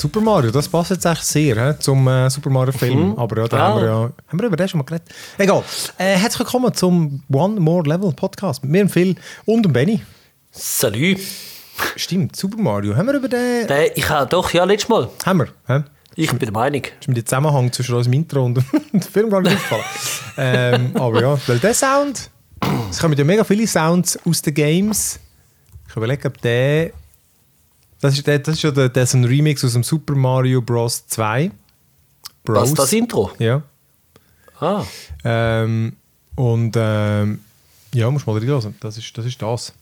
Super 0.00 0.22
Mario, 0.22 0.50
das 0.50 0.66
passt 0.66 0.92
jetzt 0.92 1.04
echt 1.04 1.22
sehr 1.24 1.72
he, 1.74 1.78
zum 1.78 2.08
äh, 2.08 2.30
Super 2.30 2.48
Mario 2.48 2.72
Film. 2.72 3.10
Mhm. 3.10 3.18
Aber 3.18 3.36
ja, 3.42 3.46
da 3.48 3.56
Ah. 3.58 3.60
haben 3.68 3.80
wir 3.82 3.86
ja 3.86 3.94
haben 4.28 4.40
wir 4.40 4.46
über 4.46 4.56
den 4.56 4.66
schon 4.66 4.78
mal 4.78 4.84
geredet. 4.84 5.06
Egal. 5.36 5.62
Äh, 5.98 6.16
herzlich 6.16 6.38
willkommen 6.38 6.72
zum 6.72 7.22
One 7.30 7.60
More 7.60 7.86
Level 7.86 8.10
Podcast 8.14 8.62
mit 8.62 8.72
mir, 8.72 8.78
dem 8.78 8.88
Phil 8.88 9.14
und 9.44 9.62
dem 9.62 9.74
Benny. 9.74 10.00
Salut. 10.52 11.18
Stimmt, 11.96 12.34
Super 12.34 12.56
Mario. 12.56 12.96
Haben 12.96 13.08
wir 13.08 13.14
über 13.16 13.28
den. 13.28 13.66
Der, 13.66 13.94
ich 13.94 14.08
habe 14.08 14.26
doch, 14.26 14.50
ja, 14.54 14.64
letztes 14.64 14.88
Mal. 14.88 15.10
Haben 15.26 15.40
wir. 15.40 15.48
He? 15.66 15.84
Ich 16.16 16.30
bin 16.30 16.38
der 16.38 16.52
Meinung. 16.52 16.82
ist 16.98 17.06
mir 17.06 17.14
der 17.14 17.26
Zusammenhang 17.26 17.70
zwischen 17.70 17.94
unserem 17.94 18.14
Intro 18.14 18.42
und 18.46 18.54
dem 18.94 19.02
Film 19.02 19.28
gar 19.28 19.42
nicht 19.42 19.54
aufgefallen. 19.54 19.84
ähm, 20.38 20.96
aber 20.96 21.20
ja, 21.20 21.38
weil 21.46 21.58
der 21.58 21.74
Sound, 21.74 22.30
es 22.90 22.98
kommen 22.98 23.18
ja 23.18 23.24
mega 23.24 23.44
viele 23.44 23.66
Sounds 23.66 24.18
aus 24.26 24.40
den 24.40 24.54
Games. 24.54 25.20
Ich 25.90 25.94
überlege, 25.94 26.26
ob 26.28 26.40
der. 26.40 26.92
Das 28.00 28.16
ist, 28.16 28.26
das 28.26 28.48
ist 28.48 28.62
ja 28.62 28.70
der, 28.70 28.88
der 28.88 29.02
ist 29.02 29.14
ein 29.14 29.24
Remix 29.24 29.64
aus 29.64 29.74
dem 29.74 29.82
Super 29.82 30.14
Mario 30.14 30.62
Bros. 30.62 31.06
2. 31.06 31.50
Bros. 32.44 32.70
Was, 32.70 32.74
das 32.74 32.92
Intro? 32.92 33.30
Ja. 33.38 33.62
Ah. 34.58 34.84
Ähm, 35.24 35.96
und 36.34 36.74
ähm, 36.76 37.40
ja, 37.92 38.10
muss 38.10 38.26
mal 38.26 38.38
reinhören. 38.38 38.74
Das 38.80 38.96
ist, 38.96 39.16
das 39.16 39.26
ist 39.26 39.40
das. 39.40 39.72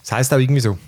Das 0.00 0.12
heisst 0.12 0.32
auch 0.32 0.38
irgendwie 0.38 0.60
so. 0.60 0.78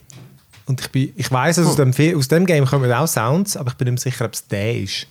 Und 0.66 0.80
ich, 0.80 0.90
bin, 0.90 1.12
ich 1.16 1.30
weiss, 1.30 1.56
dass 1.56 1.66
aus, 1.66 1.76
dem, 1.76 1.92
aus 2.16 2.28
dem 2.28 2.46
Game 2.46 2.66
kommen 2.66 2.92
auch 2.92 3.06
Sounds, 3.06 3.56
aber 3.56 3.70
ich 3.70 3.76
bin 3.76 3.88
nicht 3.88 4.02
sicher, 4.02 4.26
ob 4.26 4.34
es 4.34 4.46
der 4.46 4.80
ist. 4.80 5.06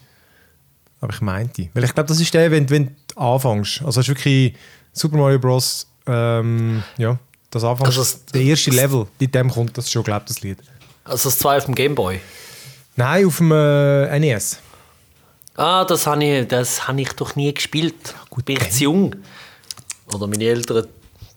Aber 1.01 1.13
ich 1.13 1.21
meinte. 1.21 1.69
Weil 1.73 1.83
ich 1.83 1.93
glaube, 1.93 2.07
das 2.07 2.19
ist 2.19 2.33
der, 2.33 2.49
wenn, 2.51 2.69
wenn 2.69 2.95
du 3.07 3.19
anfängst. 3.19 3.81
Also 3.83 3.99
es 3.99 4.07
ist 4.07 4.09
wirklich 4.09 4.55
Super 4.93 5.17
Mario 5.17 5.39
Bros. 5.39 5.87
Ähm, 6.05 6.83
ja, 6.97 7.19
das 7.51 7.63
Anfangs, 7.63 7.97
Also 7.97 8.17
der 8.33 8.41
erste 8.41 8.71
Level, 8.71 9.07
in 9.19 9.31
dem 9.31 9.49
kommt 9.49 9.77
das 9.77 9.91
schon, 9.91 10.03
glaube 10.03 10.25
das 10.27 10.41
Lied. 10.41 10.57
Also 11.07 11.29
das 11.29 11.39
2 11.39 11.57
auf 11.57 11.65
dem 11.65 11.75
Gameboy. 11.75 12.19
Nein, 12.95 13.25
auf 13.25 13.37
dem 13.37 13.51
äh, 13.51 14.19
NES. 14.19 14.59
Ah, 15.55 15.85
das 15.85 16.05
habe 16.05 16.23
ich, 16.23 16.47
das 16.47 16.87
hab 16.87 16.97
ich 16.97 17.09
doch 17.13 17.35
nie 17.35 17.53
gespielt. 17.53 18.13
gut, 18.29 18.45
bin 18.45 18.57
ich 18.57 18.69
zu 18.71 18.83
jung. 18.83 19.15
Oder 20.13 20.27
meine 20.27 20.43
Eltern 20.43 20.87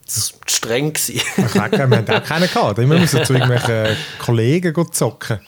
zu 0.05 0.33
streng 0.45 0.93
gewesen. 0.93 1.15
Ich 1.37 1.47
sag, 1.53 1.71
wir 1.71 1.79
haben 1.79 1.93
auch 1.93 2.23
keinen 2.23 2.47
gehabt. 2.49 2.79
Immer 2.79 2.99
müssen 2.99 3.23
zu 3.25 3.33
irgendwelchen 3.33 3.95
Kollegen 4.19 4.91
zocken. 4.91 5.39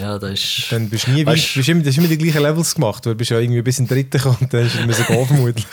ja, 0.00 0.18
das 0.18 0.32
ist... 0.32 0.66
Dann 0.72 0.88
bist 0.88 1.06
du 1.06 1.10
nie 1.12 1.24
Weißt- 1.24 1.54
bist 1.54 1.68
immer, 1.68 1.82
du 1.82 1.88
hast 1.88 1.98
immer 1.98 2.08
die 2.08 2.18
gleichen 2.18 2.42
Levels 2.42 2.74
gemacht, 2.74 3.04
weil 3.06 3.12
du 3.14 3.18
bist 3.18 3.30
ja 3.30 3.38
irgendwie 3.38 3.62
bis 3.62 3.78
in 3.78 3.86
den 3.86 3.94
dritten 3.96 4.10
gekommen 4.18 4.38
und 4.40 4.52
dann 4.54 4.64
hast 4.64 4.74
du 5.00 5.04
gehen 5.12 5.26
vermutlich. 5.26 5.66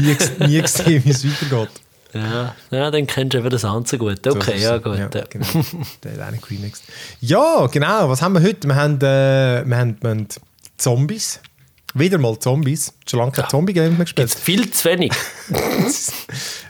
nie, 0.00 0.46
nie 0.46 0.60
gesehen, 0.62 1.04
wie 1.04 1.10
es 1.10 1.24
weitergeht. 1.24 1.70
Ja, 2.14 2.54
ja, 2.70 2.90
dann 2.90 3.06
kennst 3.06 3.34
du 3.34 3.38
eben 3.38 3.58
Sound 3.58 3.88
so 3.88 3.98
gut. 3.98 4.20
So 4.24 4.30
Okay, 4.32 4.54
ist 4.56 4.62
ja 4.62 4.78
gut. 4.78 4.98
Ja, 4.98 5.10
Ja, 5.12 5.24
genau. 5.28 5.46
Der 6.04 6.26
hat 6.26 6.34
auch 6.34 6.50
remixed. 6.50 6.84
Ja, 7.20 7.66
genau. 7.66 8.08
Was 8.08 8.22
haben 8.22 8.34
wir 8.34 8.42
heute? 8.42 8.68
Wir 8.68 8.76
haben, 8.76 8.96
äh, 8.98 9.64
wir 9.66 9.76
haben, 9.76 9.96
wir 10.00 10.10
haben 10.10 10.28
Zombies. 10.78 11.40
Wieder 11.96 12.18
mal 12.18 12.36
Zombies. 12.38 12.92
Schon 13.08 13.20
lange 13.20 13.32
kein 13.32 13.48
Zombie-Game 13.48 13.96
mehr 13.96 14.04
gespielt. 14.04 14.28
Jetzt 14.30 14.42
viel 14.42 14.70
zu 14.70 14.88
wenig. 14.88 15.12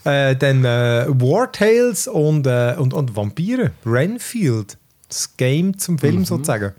Äh, 0.04 0.36
dann 0.36 0.64
äh, 0.66 1.06
War 1.08 1.50
Tales 1.50 2.06
und, 2.08 2.46
äh, 2.46 2.74
und, 2.78 2.92
und 2.92 3.16
Vampire. 3.16 3.70
Renfield. 3.86 4.76
Das 5.08 5.34
Game 5.38 5.78
zum 5.78 5.98
Film 5.98 6.16
Mhm. 6.16 6.24
sozusagen. 6.26 6.74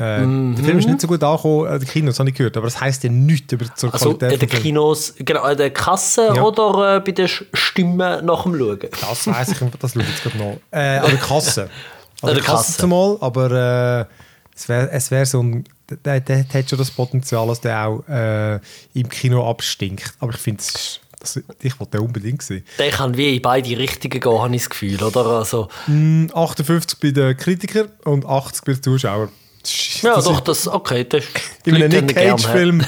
Äh, 0.00 0.54
Der 0.56 0.64
Film 0.64 0.78
ist 0.78 0.88
nicht 0.88 1.00
so 1.00 1.06
gut 1.06 1.22
angekommen, 1.22 1.66
äh, 1.72 1.78
die 1.78 1.84
Kinos 1.86 2.18
habe 2.18 2.30
ich 2.30 2.34
gehört, 2.34 2.56
aber 2.56 2.66
das 2.66 2.80
heisst 2.80 3.04
ja 3.04 3.10
nichts 3.10 3.52
über 3.52 3.66
zur 3.74 3.92
Also 3.92 4.14
Qualität 4.14 4.32
in 4.32 4.38
den 4.38 4.48
vom 4.48 4.50
Film. 4.50 4.62
Kinos, 4.62 5.14
genau, 5.18 5.42
an 5.42 5.56
der 5.56 5.70
Kasse 5.70 6.32
Ja. 6.34 6.42
oder 6.42 6.96
äh, 6.96 7.00
bei 7.00 7.12
den 7.12 7.28
Stimmen 7.28 8.24
nach 8.24 8.42
dem 8.44 8.58
Schauen? 8.58 8.78
Das 9.00 9.26
weiß 9.26 9.48
ich, 9.50 9.58
das 9.78 9.92
schaue 9.92 10.02
ich 10.02 10.08
jetzt 10.08 10.22
gerade 10.22 10.38
noch. 10.38 10.56
Äh, 10.70 10.98
an 10.98 11.10
der 11.10 11.18
Kasse. 11.18 11.62
An 12.22 12.26
der 12.26 12.34
der 12.34 12.44
Kasse 12.44 12.66
Kasse. 12.66 12.78
zumal, 12.78 13.16
aber 13.20 14.06
äh, 14.10 14.14
es 14.56 14.68
wäre 14.68 14.90
es 14.90 15.10
wär 15.10 15.24
so 15.26 15.42
ein. 15.42 15.64
Der, 16.04 16.20
der, 16.20 16.44
der 16.44 16.60
hat 16.62 16.68
schon 16.70 16.78
das 16.78 16.90
Potenzial, 16.90 17.46
dass 17.48 17.60
der 17.62 17.86
auch 17.86 18.06
äh, 18.08 18.56
im 18.94 19.08
Kino 19.08 19.48
abstinkt. 19.48 20.12
Aber 20.20 20.32
ich 20.34 20.38
finde, 20.38 20.60
es 20.60 20.68
ist- 20.74 21.00
das- 21.18 21.40
ich 21.60 21.78
wollte 21.80 21.98
den 21.98 22.06
unbedingt 22.06 22.42
sehen. 22.42 22.64
Der 22.78 22.90
kann 22.90 23.16
wie 23.16 23.36
in 23.36 23.42
beide 23.42 23.76
Richtungen 23.76 24.20
gehen, 24.20 24.38
habe 24.38 24.54
ich 24.54 24.62
das 24.62 24.70
Gefühl, 24.70 25.02
oder? 25.02 25.26
Also, 25.26 25.68
58 26.34 26.98
bei 27.00 27.10
den 27.10 27.36
Kritikern 27.36 27.88
und 28.04 28.24
80 28.26 28.64
bei 28.64 28.72
den 28.74 28.82
Zuschauern. 28.82 29.28
Ja, 30.02 30.14
das 30.16 30.24
doch, 30.24 30.38
ist- 30.38 30.48
das, 30.48 30.68
okay. 30.68 31.04
Das, 31.04 31.24
In 31.64 31.74
einem 31.76 31.90
Nick 31.90 32.14
Cage-Film 32.14 32.84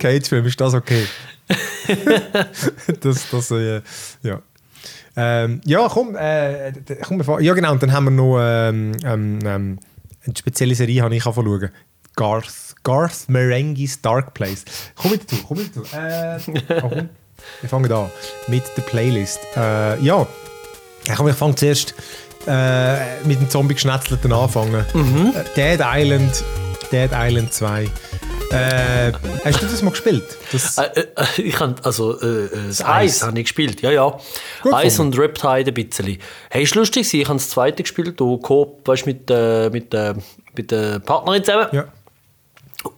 Cage-Film 0.00 0.46
ist 0.46 0.60
das 0.60 0.74
okay. 0.74 1.06
das, 3.00 3.30
das, 3.30 3.50
äh, 3.50 3.80
ja. 4.22 4.40
Ähm, 5.16 5.60
ja, 5.64 5.88
komm, 5.88 6.16
äh, 6.16 6.72
komm. 7.02 7.40
Ja, 7.40 7.54
genau. 7.54 7.72
Und 7.72 7.82
dann 7.82 7.92
haben 7.92 8.04
wir 8.06 8.10
noch 8.10 8.38
ähm, 8.40 8.92
ähm, 9.04 9.38
ähm, 9.44 9.78
eine 10.24 10.36
spezielle 10.36 10.74
Serie, 10.74 11.02
habe 11.02 11.14
ich 11.14 11.24
angefangen 11.24 11.70
Garth, 12.16 12.74
Garth 12.82 13.28
Marenghi's 13.28 14.00
Dark 14.00 14.34
Place. 14.34 14.64
Komm 14.96 15.12
mit 15.12 15.30
dazu, 15.30 15.44
komm 15.46 15.58
mit 15.58 15.76
dazu. 15.76 15.96
Äh, 15.96 16.38
oh, 16.76 16.80
komm. 16.80 17.08
Wir 17.60 17.68
fangen 17.68 17.92
an 17.92 18.10
mit 18.48 18.62
der 18.76 18.82
Playlist. 18.82 19.40
Äh, 19.56 20.00
ja, 20.02 20.26
ich 21.04 21.12
fange 21.34 21.54
zuerst 21.54 21.94
äh, 22.46 23.24
mit 23.24 23.40
dem 23.40 23.48
Zombie-Geschnetzelten 23.48 24.32
anfangen. 24.32 24.84
Äh, 24.94 25.44
Dead 25.56 25.80
Island, 25.84 26.44
Dead 26.92 27.10
Island 27.12 27.52
2. 27.52 27.88
Äh, 28.50 29.12
hast 29.44 29.62
du 29.62 29.66
das 29.66 29.82
mal 29.82 29.90
gespielt? 29.90 30.36
Das, 30.52 30.78
Äh, 30.78 31.06
äh, 31.16 31.42
ich 31.42 31.54
kann, 31.54 31.74
also, 31.82 32.20
äh, 32.20 32.44
äh, 32.44 32.48
das 32.68 32.84
Eis. 32.84 33.16
Eis 33.16 33.22
habe 33.22 33.38
ich 33.38 33.46
gespielt, 33.46 33.80
ja, 33.82 33.90
ja. 33.90 34.18
Gut 34.62 34.72
Eis 34.74 34.98
und 34.98 35.18
Riptide 35.18 35.70
ein 35.70 35.74
bisschen. 35.74 36.18
Hey, 36.50 36.62
ist 36.62 36.74
lustig 36.74 37.12
ich 37.12 37.24
habe 37.26 37.38
das 37.38 37.50
zweite 37.50 37.82
gespielt, 37.82 38.18
du 38.20 38.38
Coop, 38.38 38.86
weißt, 38.86 39.06
mit, 39.06 39.28
mit, 39.72 39.94
mit 40.56 40.70
der 40.70 40.98
Partnerin 41.00 41.42
zusammen. 41.42 41.68
ja. 41.72 41.84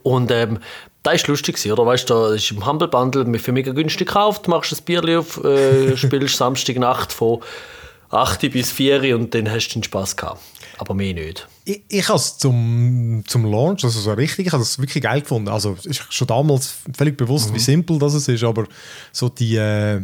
Und 0.03 0.31
ähm, 0.31 0.59
da 1.01 1.11
ist 1.11 1.27
lustig 1.27 1.55
gewesen, 1.55 1.71
oder? 1.71 1.85
Weißt 1.85 2.09
du, 2.09 2.13
da 2.13 2.33
ist 2.33 2.51
im 2.51 2.65
Humble 2.65 2.89
Bundle 2.89 3.39
für 3.39 3.53
mega 3.53 3.71
günstig 3.71 4.07
gekauft, 4.07 4.49
machst 4.49 4.73
ein 4.73 4.83
Bierli 4.83 5.15
auf, 5.15 5.35
spielst 5.95 6.35
Samstagnacht 6.37 7.13
von 7.13 7.39
8 8.09 8.51
bis 8.51 8.71
4 8.71 9.15
und 9.15 9.33
dann 9.33 9.49
hast 9.49 9.69
du 9.69 9.79
den 9.79 9.83
Spaß 9.83 10.15
gehabt. 10.15 10.41
Aber 10.77 10.93
mehr 10.93 11.13
nicht. 11.13 11.47
Ich, 11.65 11.81
ich 11.89 12.07
habe 12.07 12.17
es 12.17 12.37
zum, 12.37 13.23
zum 13.27 13.51
Launch, 13.51 13.83
also 13.83 13.99
so 13.99 14.13
richtig, 14.13 14.47
ich 14.47 14.53
habe 14.53 14.63
es 14.63 14.79
wirklich 14.79 15.03
geil 15.03 15.21
gefunden. 15.21 15.49
Also 15.49 15.75
es 15.79 15.85
ist 15.85 16.13
schon 16.13 16.27
damals 16.27 16.75
völlig 16.95 17.17
bewusst, 17.17 17.53
wie 17.53 17.59
simpel 17.59 17.97
das 17.99 18.13
ist, 18.27 18.43
aber 18.43 18.65
so 19.11 19.29
die, 19.29 19.55
äh, 19.55 20.01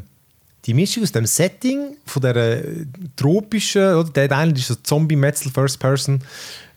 die 0.66 0.74
Mischung 0.74 1.04
aus 1.04 1.12
dem 1.12 1.26
Setting, 1.26 1.96
von 2.06 2.22
der 2.22 2.36
äh, 2.36 2.86
tropischen, 3.16 3.96
oder? 3.96 4.10
Dead 4.10 4.32
Island 4.32 4.58
ist 4.58 4.68
so 4.68 4.76
Zombie-Metzel 4.76 5.52
First 5.52 5.80
Person 5.80 6.22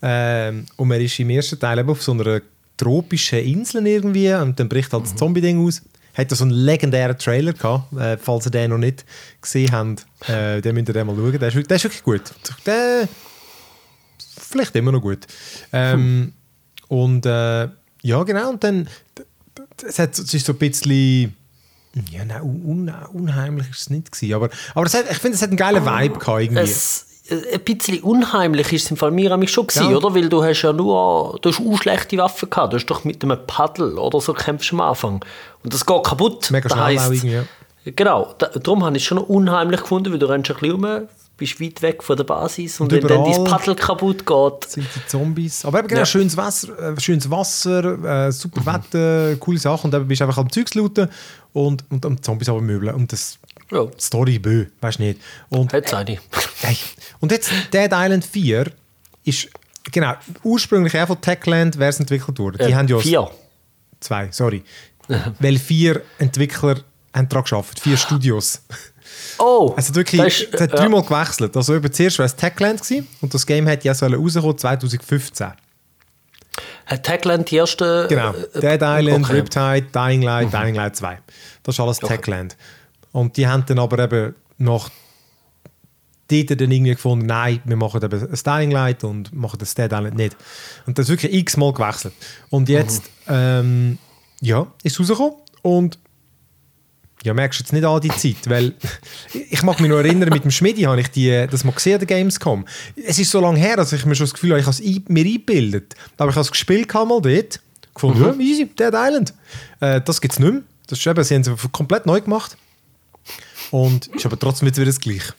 ähm, 0.03 0.67
und 0.77 0.89
man 0.89 1.01
ist 1.01 1.19
im 1.19 1.31
ersten 1.31 1.59
Teil 1.59 1.79
eben 1.79 1.89
auf 1.89 2.03
so 2.03 2.13
einer 2.13 2.43
tropischen 2.77 3.39
Insel 3.39 3.87
irgendwie 3.87 4.33
und 4.35 4.61
dann 4.61 4.69
bricht 4.69 4.93
halt 4.93 5.05
das 5.05 5.17
Zombie-Ding 5.17 5.65
aus. 5.67 5.83
Hat 6.17 6.31
so 6.31 6.45
einen 6.45 6.53
legendären 6.53 7.19
Trailer 7.19 7.53
gehabt, 7.53 7.93
äh, 7.97 8.17
falls 8.17 8.47
ihr 8.47 8.51
den 8.51 8.71
noch 8.71 8.79
nicht 8.79 9.05
gesehen 9.41 9.71
habt, 9.73 10.07
äh, 10.29 10.61
den 10.63 10.75
müsst 10.75 10.89
ihr 10.89 10.95
den 10.95 11.07
mal 11.07 11.15
schauen. 11.17 11.39
Der 11.39 11.49
ist, 11.49 11.55
wirklich- 11.55 11.67
der 11.69 11.77
ist 11.77 11.85
wirklich 11.85 12.03
gut. 12.03 12.23
Der, 12.65 13.09
vielleicht 14.39 14.75
immer 14.77 14.93
noch 14.93 15.01
gut. 15.03 15.27
Ähm, 15.73 16.33
Und 16.89 17.27
äh, 17.27 17.69
ja, 18.03 18.23
genau. 18.23 18.51
Und 18.51 18.63
dann, 18.65 18.89
es, 19.87 19.99
hat, 19.99 20.19
es 20.19 20.33
ist 20.33 20.47
so 20.47 20.53
ein 20.53 20.59
bisschen, 20.59 21.35
ja, 22.11 22.25
nein, 22.25 22.43
un, 22.43 22.89
unheimlich 23.13 23.69
ist 23.71 23.81
es 23.81 23.91
nicht 23.91 24.13
gewesen, 24.13 24.35
aber, 24.35 24.51
aber 24.75 24.87
es 24.87 24.95
hat, 24.95 25.11
ich 25.11 25.19
finde, 25.19 25.35
es 25.37 25.43
hat 25.43 25.49
einen 25.51 25.57
geilen 25.57 25.85
Vibe 25.85 26.19
gehabt 26.19 26.43
irgendwie. 26.43 26.63
Es, 26.63 27.07
ein 27.31 27.61
bisschen 27.61 28.03
unheimlich 28.03 28.73
ist 28.73 28.85
es 28.85 28.91
im 28.91 28.97
Fall 28.97 29.11
mir 29.11 29.33
an 29.33 29.41
mich 29.41 29.51
schon 29.51 29.67
gewesen, 29.67 29.91
Ja. 29.91 29.97
oder? 29.97 30.15
Weil 30.15 30.29
du 30.29 30.43
hast 30.45 30.63
ja 30.63 30.73
nur, 30.73 31.39
du 31.43 31.49
hast 31.51 31.61
auch 31.61 31.77
schlechte 31.83 32.17
Waffen 32.19 32.49
gehabt. 32.51 32.73
Du 32.73 32.77
hast 32.77 32.87
doch 32.87 33.05
mit 33.05 33.23
einem 33.25 33.39
Paddel 33.47 33.99
oder 33.99 34.21
so 34.21 34.33
kämpfst 34.33 34.73
am 34.73 34.81
Anfang. 34.81 35.25
Und 35.65 35.75
das 35.75 35.85
geht 35.85 36.05
kaputt. 36.05 36.51
Mega 36.51 36.69
Das 36.69 36.79
schnell 36.79 36.99
heisst- 36.99 37.25
ja. 37.25 37.43
Genau, 37.85 38.35
da, 38.39 38.49
darum 38.49 38.85
habe 38.85 38.97
ich 38.97 39.03
es 39.05 39.07
schon 39.07 39.19
unheimlich 39.19 39.81
gefunden, 39.81 40.11
weil 40.13 40.19
du 40.19 40.27
rennst 40.27 40.51
ein 40.51 40.57
bisschen 40.59 40.85
rum, 40.85 41.09
bist 41.37 41.61
weit 41.61 41.83
weg 41.83 42.03
von 42.03 42.17
der 42.17 42.25
Basis 42.25 42.81
und, 42.81 42.93
Und 42.93 43.03
wenn 43.03 43.09
dann 43.09 43.25
dein 43.31 43.45
Paddel 43.45 43.75
kaputt 43.77 44.27
geht, 44.27 44.65
sind 44.71 44.87
die 44.95 45.07
Zombies. 45.07 45.65
Aber 45.65 45.79
eben 45.81 45.89
genau, 45.89 46.01
Ja. 46.01 46.07
schönes 46.07 46.37
Wasser, 46.37 46.77
äh, 46.97 47.01
schönes 47.01 47.31
Wasser 47.31 48.27
äh, 48.27 48.33
super 48.33 48.65
Wetter, 48.67 49.37
coole 49.37 49.59
Sachen. 49.59 49.87
Und 49.87 49.91
dann 49.93 50.09
bist 50.09 50.21
du 50.21 50.25
einfach 50.25 50.39
am 50.39 50.51
Zeugs 50.51 50.75
looten 50.75 51.09
und, 51.53 51.85
und 51.91 52.05
am 52.07 52.21
Zombies 52.23 52.49
aber 52.49 52.61
möbeln. 52.61 52.95
Und 52.95 53.13
das 53.13 53.39
ja, 53.71 53.87
Story 53.99 54.39
bö, 54.39 54.67
weißt 54.81 54.99
du 54.99 55.03
nicht. 55.03 55.21
Und, 55.49 55.73
hat 55.73 55.87
es 55.87 55.95
eine. 55.95 56.19
Und 57.21 57.33
jetzt 57.33 57.51
Dead 57.73 57.91
Island 57.93 58.25
4 58.25 58.71
ist, 59.25 59.49
genau, 59.91 60.15
ursprünglich 60.43 60.99
auch 60.99 61.07
von 61.07 61.21
Techland 61.21 61.79
wäre 61.79 61.91
es 61.91 62.01
entwickelt 62.01 62.39
worden. 62.39 62.59
Die 62.59 62.73
Äh, 62.73 62.75
haben 62.75 62.89
ja 62.89 62.99
vier. 62.99 63.31
zwei, 64.01 64.29
sorry. 64.31 64.63
Weil 65.39 65.59
vier 65.59 66.03
Entwickler 66.19 66.81
haben 67.15 67.29
daran 67.29 67.45
gearbeitet, 67.45 67.81
vier 67.81 67.97
Studios. 67.97 68.61
Oh, 69.39 69.75
Es 69.77 69.89
hat 69.89 69.95
wirklich 69.95 70.21
das 70.21 70.41
ist, 70.41 70.55
es 70.55 70.61
hat 70.61 70.73
äh, 70.73 70.77
dreimal 70.77 71.03
gewechselt. 71.03 71.57
Also 71.57 71.75
über 71.77 71.91
zuerst 71.91 72.19
war 72.19 72.27
es 72.27 72.35
Techland 72.37 72.83
gewesen, 72.83 73.07
und 73.21 73.33
das 73.33 73.47
Game 73.47 73.67
hätte 73.67 73.87
ja 73.87 73.93
rauskommen 73.93 74.59
2015. 74.59 75.53
Hat 76.87 77.03
Techland 77.03 77.51
die 77.51 77.57
erste... 77.57 78.07
Genau. 78.09 78.33
äh, 78.33 78.61
Dead 78.61 78.81
Island, 78.83 79.25
okay. 79.25 79.33
Mhm. 79.33 79.41
Riptide, 79.41 79.87
Dying 79.93 80.23
Light, 80.23 80.53
Dying 80.53 80.75
Light 80.75 80.97
2. 80.97 81.19
Das 81.63 81.75
ist 81.75 81.81
alles 81.81 81.99
Techland. 81.99 82.57
Und 83.17 83.39
die 83.39 83.47
haben 83.49 83.65
dann 83.65 83.79
aber 83.79 83.99
eben 83.99 84.35
nach 84.59 84.91
dort 86.31 86.51
dann 86.51 86.71
irgendwie 86.71 86.91
gefunden, 86.91 87.25
nein, 87.25 87.63
wir 87.65 87.77
machen 87.77 88.03
eben 88.03 88.29
ein 88.29 88.39
Dying 88.45 88.71
Light 88.71 89.05
und 89.05 89.33
machen 89.33 89.59
das 89.59 89.75
Dead 89.75 89.91
Island 89.91 90.17
nicht. 90.17 90.37
Und 90.85 90.99
das 90.99 91.07
ist 91.07 91.11
wirklich 91.13 91.33
x-mal 91.33 91.73
gewechselt. 91.73 92.13
Und 92.51 92.69
jetzt, 92.69 93.05
ähm, 93.27 93.97
ja, 94.43 94.67
ist 94.83 95.01
es 95.01 95.01
rausgekommen 95.01 95.33
und 95.63 95.99
ja, 97.25 97.33
merkst 97.33 97.59
du 97.59 97.63
jetzt 97.63 97.73
nicht 97.73 97.87
an 97.87 98.03
die 98.03 98.09
Zeit, 98.09 98.51
weil 98.51 98.75
ich 99.33 99.63
mag 99.63 99.81
mich 99.81 99.89
noch 99.89 99.97
erinnern, 99.97 100.29
mit 100.29 100.45
dem 100.45 100.51
Schmidi 100.51 100.83
habe 100.83 101.01
ich 101.01 101.09
die, 101.09 101.47
das 101.51 101.65
mal 101.65 101.73
gesehen 101.73 101.99
der 101.99 102.07
Gamescom. 102.07 102.67
Es 103.03 103.19
ist 103.19 103.31
so 103.31 103.41
lange 103.41 103.59
her, 103.59 103.77
dass 103.77 103.95
ich 103.95 104.05
mir 104.05 104.15
schon 104.15 104.27
das 104.27 104.35
Gefühl 104.35 104.51
habe, 104.51 104.61
ich 104.61 104.67
habe 104.67 104.77
es 104.77 105.09
mir 105.09 105.25
eingebildet. 105.25 105.95
Habe 106.19 106.31
ich 106.31 106.37
es 106.37 106.51
gespielt 106.51 106.93
mal 106.93 107.23
dort, 107.23 107.61
gefunden, 107.95 108.23
ja, 108.23 108.35
easy, 108.35 108.67
Dead 108.67 108.93
Island. 108.93 109.33
Äh, 109.81 110.03
das 110.03 110.21
gibt 110.21 110.35
es 110.35 110.39
nicht 110.39 110.53
mehr. 110.53 110.63
Das 110.87 110.99
ist 110.99 111.07
eben, 111.07 111.25
sie 111.25 111.35
haben 111.35 111.41
es 111.41 111.73
komplett 111.73 112.05
neu 112.05 112.21
gemacht. 112.21 112.59
Und 113.71 114.07
ist 114.09 114.25
aber 114.27 114.39
trotzdem 114.39 114.69
wieder 114.69 114.85
das 114.85 115.01
Gleiche. 115.01 115.33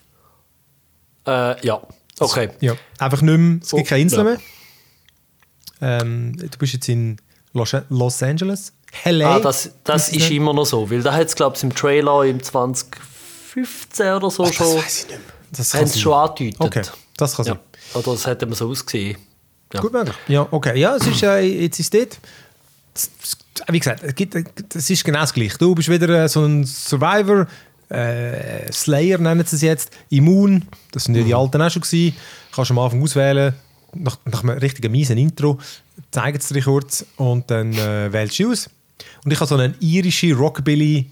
Äh, 1.26 1.66
ja, 1.66 1.82
okay. 2.20 2.50
Ja, 2.62 2.76
einfach 3.00 3.22
nicht 3.22 3.38
mehr, 3.38 3.60
es 3.62 3.70
gibt 3.72 3.82
Oh, 3.82 3.86
keine 3.90 4.02
Inseln 4.02 4.24
mehr. 4.26 4.38
Ähm, 5.82 6.36
du 6.38 6.58
bist 6.58 6.74
jetzt 6.74 6.90
in 6.90 7.18
Los, 7.54 7.76
Los 7.90 8.24
Angeles. 8.24 8.74
LA. 9.06 9.36
Ah, 9.36 9.40
das, 9.40 9.70
das 9.84 10.10
ist 10.10 10.32
immer 10.32 10.54
noch 10.54 10.66
so, 10.66 10.90
weil 10.90 11.02
da 11.04 11.14
hat 11.14 11.28
es, 11.28 11.36
glaube 11.36 11.56
ich, 11.58 11.64
im 11.64 11.76
Trailer 11.76 12.24
im 12.24 12.42
2015 12.42 14.14
oder 14.14 14.30
so 14.32 14.44
Ach, 14.44 14.48
das 14.48 14.56
schon, 14.56 14.76
weiß 14.78 14.98
ich 15.04 15.08
nicht 15.10 15.20
mehr. 15.20 15.28
Das 15.52 15.74
haben 15.74 15.88
sie 15.88 16.00
schon 16.00 16.14
angedeutet. 16.14 16.60
Okay, 16.62 16.82
das 17.18 17.36
kann 17.36 17.46
Ja. 17.46 17.54
sein. 17.54 17.62
Oder 18.02 18.12
das 18.14 18.26
hätte 18.26 18.46
man 18.46 18.56
so 18.56 18.70
ausgesehen. 18.70 19.18
Ja. 19.74 19.82
Gut 19.82 19.92
möglich. 19.94 20.16
Ja, 20.28 20.48
okay. 20.52 20.80
Ja, 20.80 20.96
es 20.96 21.06
ist, 21.06 21.22
äh, 21.24 21.40
jetzt 21.42 21.80
ist 21.80 21.94
dort. 21.94 22.18
Das- 22.94 23.10
das- 23.20 23.38
Wie 23.70 23.80
gesagt, 23.80 24.04
es 24.04 24.66
das 24.70 24.90
ist 24.90 25.04
genau 25.04 25.20
das 25.20 25.34
Gleiche. 25.34 25.58
Du 25.58 25.76
bist 25.76 25.90
wieder 25.90 26.08
äh, 26.24 26.30
so 26.30 26.46
ein 26.46 26.64
Survivor, 26.66 27.48
äh, 27.90 28.72
Slayer 28.72 29.18
nennen 29.18 29.46
sie 29.46 29.56
es 29.56 29.62
jetzt, 29.62 29.92
Immun, 30.10 30.66
das 30.92 31.06
sind 31.06 31.16
ja 31.16 31.24
die 31.24 31.34
Alten 31.34 31.62
auch 31.62 31.70
schon 31.70 31.82
gewesen. 31.82 32.16
Kannst 32.54 32.72
am 32.72 32.80
Anfang 32.80 33.02
auswählen, 33.02 33.54
nach, 33.94 34.18
nach 34.26 34.44
einem 34.44 34.58
richtigen 34.58 34.92
miesen 34.92 35.18
Intro, 35.18 35.58
zeigen 36.12 36.40
sie 36.40 36.54
dir 36.54 36.64
kurz 36.64 37.06
und 37.16 37.50
dann 37.50 37.74
äh, 37.74 38.12
wählst 38.12 38.40
du 38.40 38.52
aus. 38.52 38.70
Und 39.24 39.32
ich 39.32 39.40
habe 39.40 39.48
so 39.48 39.56
eine 39.56 39.74
irische 39.80 40.34
Rockabilly 40.34 41.12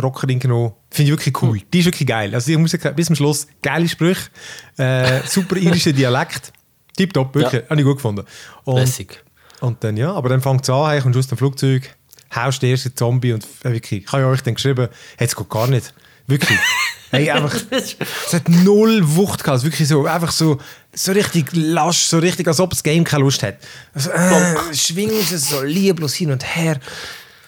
Rockerin 0.00 0.38
genommen. 0.38 0.72
Finde 0.90 1.12
ich 1.12 1.18
wirklich 1.18 1.42
cool. 1.42 1.60
Die 1.72 1.80
ist 1.80 1.84
wirklich 1.84 2.08
geil. 2.08 2.34
Also 2.34 2.50
die 2.50 2.56
Musik 2.56 2.94
bis 2.96 3.06
zum 3.06 3.16
Schluss 3.16 3.46
geile 3.62 3.88
Sprüche, 3.88 4.30
äh, 4.76 5.20
super 5.26 5.56
irischer 5.56 5.92
Dialekt. 5.92 6.52
Tipptopp, 6.96 7.34
wirklich. 7.34 7.62
Ja. 7.62 7.70
Habe 7.70 7.80
ich 7.80 7.86
gut 7.86 7.96
gefunden. 7.96 8.24
Und, 8.64 8.76
Lässig. 8.76 9.22
und 9.60 9.82
dann, 9.84 9.96
ja, 9.96 10.12
aber 10.12 10.28
dann 10.28 10.40
fängt 10.40 10.62
es 10.62 10.70
an, 10.70 10.90
hey, 10.90 11.00
kommst 11.00 11.14
du 11.14 11.18
aus 11.20 11.26
dem 11.28 11.38
Flugzeug, 11.38 11.96
haust 12.34 12.62
den 12.62 12.70
ersten 12.70 12.94
Zombie 12.96 13.32
und 13.32 13.44
äh, 13.64 13.72
wirklich, 13.72 14.04
ich 14.04 14.12
habe 14.12 14.22
ja 14.22 14.28
euch 14.28 14.42
dann 14.42 14.54
geschrieben, 14.54 14.88
hey, 15.16 15.26
es 15.26 15.36
geht 15.36 15.48
gar 15.48 15.66
nicht. 15.66 15.92
Wirklich. 16.26 16.58
hey, 17.10 17.30
einfach, 17.30 17.54
es 17.70 17.96
hat 18.32 18.48
null 18.48 19.00
Wucht 19.16 19.42
gehabt. 19.42 19.58
Es 19.58 19.64
wirklich 19.64 19.88
so, 19.88 20.06
einfach 20.06 20.30
so, 20.30 20.58
so 20.92 21.12
richtig 21.12 21.48
lasch, 21.52 21.98
so 21.98 22.18
richtig, 22.18 22.46
als 22.46 22.60
ob 22.60 22.70
das 22.70 22.82
Game 22.82 23.04
keine 23.04 23.24
Lust 23.24 23.42
hat. 23.42 23.56
Also, 23.94 24.10
äh, 24.10 24.74
schwingen 24.74 25.20
sie 25.22 25.38
so 25.38 25.62
lieblos 25.62 26.14
hin 26.14 26.30
und 26.30 26.44
her. 26.56 26.78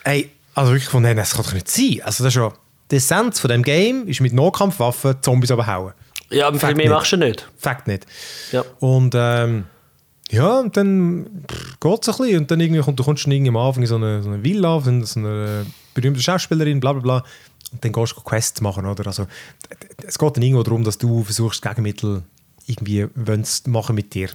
Ey, 0.05 0.31
also 0.55 0.73
wirklich 0.73 0.89
von 0.89 1.03
denen, 1.03 1.17
das 1.17 1.35
kann 1.35 1.45
doch 1.45 1.53
nicht 1.53 1.71
sein. 1.71 2.01
Also 2.03 2.25
das 2.25 2.35
ist 2.35 2.41
ja, 2.41 2.53
die 2.91 2.97
Essenz 2.97 3.41
von 3.41 3.51
dem 3.51 3.63
Game 3.63 4.07
ist 4.09 4.21
mit 4.21 4.33
Nahkampfwaffen 4.33 5.17
Zombies 5.23 5.51
abhauen. 5.51 5.93
Ja, 6.31 6.49
aber 6.49 6.59
viel 6.59 6.75
mehr 6.75 6.87
nicht. 6.87 6.91
machst 6.91 7.13
du 7.13 7.17
nicht. 7.19 7.49
Fakt 7.59 7.87
nicht. 7.87 8.07
Ja. 8.53 8.65
Und 8.81 9.15
ähm, 9.17 9.65
ja, 10.33 10.61
und 10.61 10.77
dann 10.79 11.45
geht 11.79 12.03
es 12.03 12.09
ein 12.09 12.17
bisschen. 12.17 12.39
Und 12.39 12.51
dann 12.51 12.59
irgendwie 12.59 12.81
kommt, 12.81 12.99
du 12.99 13.05
kommst 13.05 13.27
dann 13.27 13.33
irgendwie 13.33 13.51
am 13.51 13.57
Anfang 13.59 13.83
in 13.83 13.87
so 13.87 13.97
eine, 13.97 14.23
so 14.23 14.31
eine 14.31 14.43
Villa, 14.43 14.81
von 14.81 15.05
so 15.05 15.21
einer 15.21 15.67
berühmten 15.93 16.21
Schauspielerin, 16.21 16.81
bla 16.81 16.95
bla 16.95 17.03
bla. 17.03 17.25
Und 17.71 17.85
dann 17.85 17.93
gehst 17.93 18.17
du 18.17 18.23
Quests 18.23 18.63
machen, 18.63 18.87
oder? 18.87 19.07
Also, 19.07 19.27
es 20.07 20.19
geht 20.19 20.37
dann 20.37 20.43
irgendwo 20.43 20.63
darum, 20.63 20.85
dass 20.85 20.97
du 20.97 21.23
versuchst, 21.23 21.61
Gegenmittel 21.61 22.23
irgendwie 22.67 23.07
machen 23.67 23.95
mit 23.95 24.15
dir. 24.15 24.31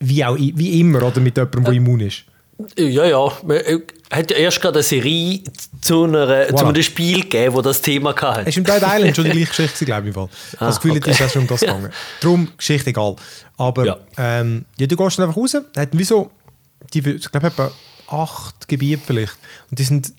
Wie 0.00 0.24
auch 0.24 0.36
wie 0.36 0.80
immer, 0.80 1.02
oder? 1.02 1.20
Mit 1.20 1.36
jemandem, 1.36 1.64
der 1.64 1.72
immun 1.72 2.00
ist. 2.00 2.24
Ja, 2.76 3.04
ja. 3.04 3.30
Hat 4.10 4.30
ja 4.30 4.36
erst 4.38 4.60
gerade 4.60 4.76
eine 4.76 4.82
Serie 4.82 5.42
zu, 5.82 6.04
einer, 6.04 6.48
zu 6.56 6.64
einem 6.64 6.82
Spiel 6.82 7.20
gegeben, 7.22 7.54
wo 7.54 7.60
das 7.62 7.82
Thema 7.82 8.14
hatte. 8.16 8.42
Es 8.42 8.48
ist 8.48 8.56
im 8.56 8.64
Dead 8.64 8.76
Island 8.82 9.14
schon 9.16 9.24
die 9.26 9.30
gleiche 9.32 9.46
Geschichte, 9.48 9.84
glaube 9.84 10.02
ich. 10.02 10.08
Im 10.08 10.14
Fall. 10.14 10.28
Ah, 10.58 10.66
das 10.66 10.76
Gefühl, 10.80 10.96
okay. 10.98 11.10
es 11.10 11.20
ist 11.20 11.26
auch 11.26 11.30
schon 11.32 11.42
um 11.42 11.48
das 11.48 11.60
gegangen. 11.60 11.90
Darum, 12.20 12.48
Geschichte 12.56 12.90
egal. 12.90 13.16
Aber 13.58 13.84
Ja. 13.84 13.98
Ähm, 14.16 14.64
ja, 14.78 14.86
du 14.86 14.96
gehst 14.96 15.18
dann 15.18 15.26
einfach 15.28 15.40
raus. 15.40 15.54
Hat 15.76 15.88
wie 15.92 16.04
so, 16.04 16.30
die, 16.94 17.00
ich 17.00 17.30
glaube, 17.30 17.48
etwa 17.48 17.70
acht 18.08 18.66
Gebiete 18.66 19.02
vielleicht. 19.06 19.36
Und 19.70 19.78
die 19.78 19.84
sind, 19.84 20.12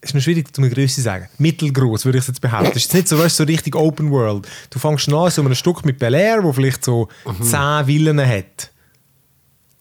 es 0.00 0.10
ist 0.10 0.14
noch 0.14 0.20
schwierig, 0.22 0.48
um 0.58 0.64
eine 0.64 0.72
Größe 0.74 0.96
zu 0.96 1.02
sagen. 1.02 1.28
Mittelgroß, 1.38 2.04
würde 2.04 2.18
ich 2.18 2.26
jetzt 2.26 2.40
behaupten. 2.40 2.72
Es 2.76 2.84
ist 2.86 2.94
nicht 2.94 3.08
so, 3.08 3.18
weißt, 3.18 3.36
so 3.36 3.44
richtig 3.44 3.76
Open 3.76 4.10
World. 4.10 4.46
Du 4.70 4.78
fängst 4.80 5.08
an 5.12 5.30
so 5.30 5.40
einem 5.40 5.54
Stück 5.54 5.84
mit 5.84 5.98
Bel 5.98 6.14
Air, 6.14 6.42
wo 6.42 6.52
vielleicht 6.52 6.84
so 6.84 7.08
Mhm. 7.24 7.42
zehn 7.44 7.84
Villen 7.86 8.20
hat. 8.26 8.70